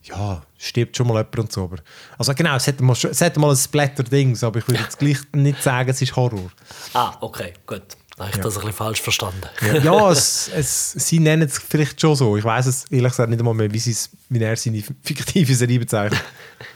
ja, 0.02 0.42
stirbt 0.56 0.96
schon 0.96 1.08
mal 1.08 1.16
jemand 1.16 1.38
und 1.38 1.52
so. 1.52 1.64
Aber, 1.64 1.76
also 2.16 2.34
genau, 2.34 2.56
es 2.56 2.66
hätte 2.66 2.82
mal, 2.82 2.92
es 2.92 3.20
hätte 3.20 3.40
mal 3.40 3.50
ein 3.50 3.56
Splatter-Dings, 3.56 4.44
aber 4.44 4.58
ich 4.58 4.68
würde 4.68 4.82
jetzt 4.82 4.98
gleich 4.98 5.18
nicht 5.32 5.62
sagen, 5.62 5.90
es 5.90 6.00
ist 6.00 6.16
Horror. 6.16 6.50
Ah, 6.94 7.16
okay, 7.20 7.54
gut. 7.66 7.82
Habe 8.18 8.30
ich 8.30 8.36
das 8.38 8.54
ein 8.54 8.60
bisschen 8.60 8.72
falsch 8.72 9.00
verstanden. 9.00 9.42
Ja, 9.60 9.76
ja 9.78 10.10
es, 10.10 10.50
es, 10.52 10.92
sie 10.92 11.20
nennen 11.20 11.46
es 11.46 11.58
vielleicht 11.58 12.00
schon 12.00 12.16
so. 12.16 12.36
Ich 12.36 12.42
weiß 12.42 12.66
es 12.66 12.84
ehrlich 12.90 13.12
gesagt 13.12 13.30
nicht 13.30 13.38
einmal 13.38 13.54
mehr, 13.54 13.72
wie, 13.72 13.96
wie 14.28 14.40
er 14.40 14.56
seine 14.56 14.82
fiktive 15.04 15.54
Serie 15.54 15.78
bezeichnet. 15.78 16.20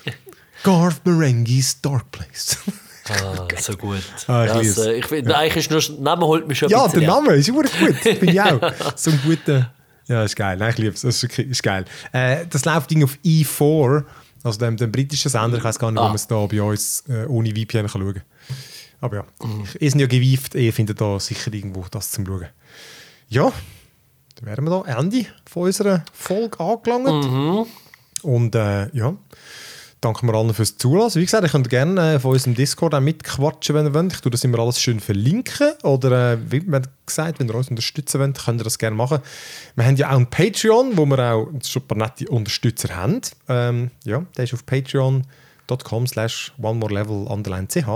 Garth 0.63 1.05
Marenghi's 1.05 1.81
Dark 1.81 2.13
Place. 2.13 2.59
Ah, 3.09 3.49
so 3.59 3.77
gut. 3.77 4.03
Ah, 4.29 4.45
ich 4.45 4.51
ja, 4.51 4.55
also, 4.55 4.91
ich 4.91 5.07
finde, 5.07 5.37
eigentlich 5.37 5.69
ist 5.69 5.71
nur, 5.73 5.81
der 5.81 6.05
Name 6.05 6.25
holt 6.27 6.47
mich 6.47 6.59
schon 6.59 6.69
ein 6.69 6.71
ja, 6.71 6.85
bisschen 6.85 7.01
der 7.01 7.13
ab. 7.13 7.25
Name 7.25 7.35
ist 7.35 7.53
wirklich 7.53 7.81
gut. 7.81 8.21
Bin 8.21 8.29
ich 8.29 8.41
auch. 8.41 8.61
So 8.95 9.11
ein 9.11 9.21
guter. 9.25 9.73
Ja, 10.13 10.25
ist 10.25 10.37
geil. 10.37 10.57
Nein, 10.59 10.71
ich 10.71 10.79
liebe 10.79 10.95
es. 10.95 11.01
Das 11.01 11.23
ist, 11.23 11.39
ist 11.39 11.63
geil. 11.63 11.85
Äh, 12.13 12.47
das 12.51 12.65
läuft 12.65 12.91
Ding 12.91 13.03
auf 13.03 13.17
E4, 13.25 14.05
also 14.45 14.59
dem, 14.59 14.77
dem 14.77 14.93
britischen 14.93 15.31
Sender. 15.31 15.57
Ich 15.59 15.65
weiß 15.65 15.79
gar 15.79 15.91
nicht, 15.91 15.99
wo 16.01 16.05
Ah. 16.05 16.09
man 16.09 16.17
es 16.17 16.27
da 16.27 16.45
bei 16.47 16.61
uns 16.63 17.05
äh, 17.09 17.25
ohne 17.27 17.51
VPN 17.51 17.87
kann 17.87 17.89
schauen 17.89 18.15
kann. 18.15 18.23
Aber 19.01 19.17
ja, 19.17 19.25
ihr 19.81 19.91
seid 19.91 20.01
ja 20.01 20.07
gewieft. 20.07 20.55
Ihr 20.55 20.73
findet 20.73 21.01
da 21.01 21.19
sicher 21.19 21.53
irgendwo 21.53 21.85
das 21.91 22.11
zum 22.13 22.27
Schauen. 22.27 22.47
Ja, 23.29 23.51
dann 24.37 24.47
wären 24.47 24.65
wir 24.65 24.83
da 24.85 24.99
Ende 24.99 25.27
von 25.51 25.63
unserer 25.65 26.05
Folge 26.13 26.61
angelangt. 26.61 27.67
Und 28.23 28.55
äh, 28.55 28.89
ja, 28.97 29.15
danken 30.03 30.27
wir 30.27 30.35
allen 30.35 30.53
fürs 30.53 30.77
Zulassen. 30.77 31.21
Wie 31.21 31.25
gesagt, 31.25 31.45
ihr 31.45 31.49
könnt 31.49 31.71
gerne 31.71 32.15
äh, 32.15 32.19
von 32.19 32.33
unserem 32.33 32.55
Discord 32.55 32.95
auch 32.95 33.01
mitquatschen, 33.01 33.75
wenn 33.75 33.87
ihr 33.87 33.95
wollt. 33.95 34.13
Ich 34.13 34.21
tue 34.21 34.31
das 34.31 34.45
immer 34.45 34.59
alles 34.59 34.81
schön 34.81 35.01
verlinken. 35.01 35.73
Oder 35.85 36.33
äh, 36.33 36.39
wie 36.51 36.61
man 36.61 36.87
gesagt, 37.07 37.39
wenn 37.39 37.49
ihr 37.49 37.55
uns 37.55 37.71
unterstützen 37.71 38.21
wollt, 38.21 38.45
könnt 38.45 38.61
ihr 38.61 38.65
das 38.65 38.79
gerne 38.79 38.97
machen. 38.97 39.21
Wir 39.77 39.87
haben 39.87 39.97
ja 39.97 40.11
auch 40.11 40.17
einen 40.17 40.27
Patreon, 40.27 40.97
wo 40.97 41.07
wir 41.07 41.19
auch 41.19 41.47
schon 41.65 41.83
ein 41.83 41.89
paar 41.89 41.99
nette 41.99 42.29
Unterstützer 42.29 42.95
haben. 42.95 43.21
Ähm, 43.49 43.91
ja, 44.05 44.25
der 44.37 44.45
ist 44.45 44.55
auf 44.55 44.67
patreon.com 44.67 46.07
slash 46.09 46.53
one 46.61 46.79
more 46.79 46.93
level 46.93 47.29
underline 47.29 47.69
ch 47.69 47.87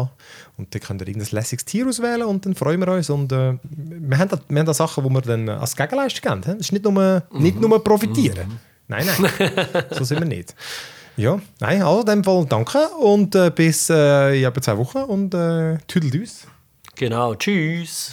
und 0.56 0.74
da 0.74 0.78
könnt 0.78 1.02
ihr 1.02 1.08
irgendein 1.08 1.32
lässiges 1.32 1.64
Tier 1.64 1.88
auswählen 1.88 2.22
und 2.22 2.46
dann 2.46 2.54
freuen 2.54 2.80
wir 2.80 2.88
uns 2.88 3.10
und 3.10 3.32
äh, 3.32 3.58
wir, 3.62 4.18
haben 4.18 4.30
da, 4.30 4.38
wir 4.48 4.58
haben 4.60 4.66
da 4.66 4.72
Sachen, 4.72 5.04
die 5.04 5.10
wir 5.10 5.20
dann 5.20 5.48
äh, 5.48 5.50
als 5.50 5.76
Gegenleistung 5.76 6.40
geben. 6.40 6.56
Es 6.58 6.66
ist 6.66 6.72
nicht 6.72 6.84
nur, 6.84 7.22
nicht 7.32 7.60
nur 7.60 7.82
profitieren. 7.82 8.60
Nein, 8.88 9.06
nein, 9.20 9.50
so 9.90 10.04
sind 10.04 10.20
wir 10.20 10.26
nicht. 10.26 10.54
Ja, 11.16 11.40
nein, 11.60 11.82
also 11.82 12.00
in 12.00 12.06
dem 12.06 12.24
Fall 12.24 12.44
danke 12.46 12.88
und 13.00 13.34
äh, 13.34 13.50
bis 13.50 13.88
äh, 13.88 14.38
in 14.38 14.62
zwei 14.62 14.76
Wochen 14.76 14.98
und 14.98 15.32
äh, 15.32 15.78
Tüdeldüs. 15.86 16.46
Genau, 16.94 17.34
tschüss. 17.34 18.12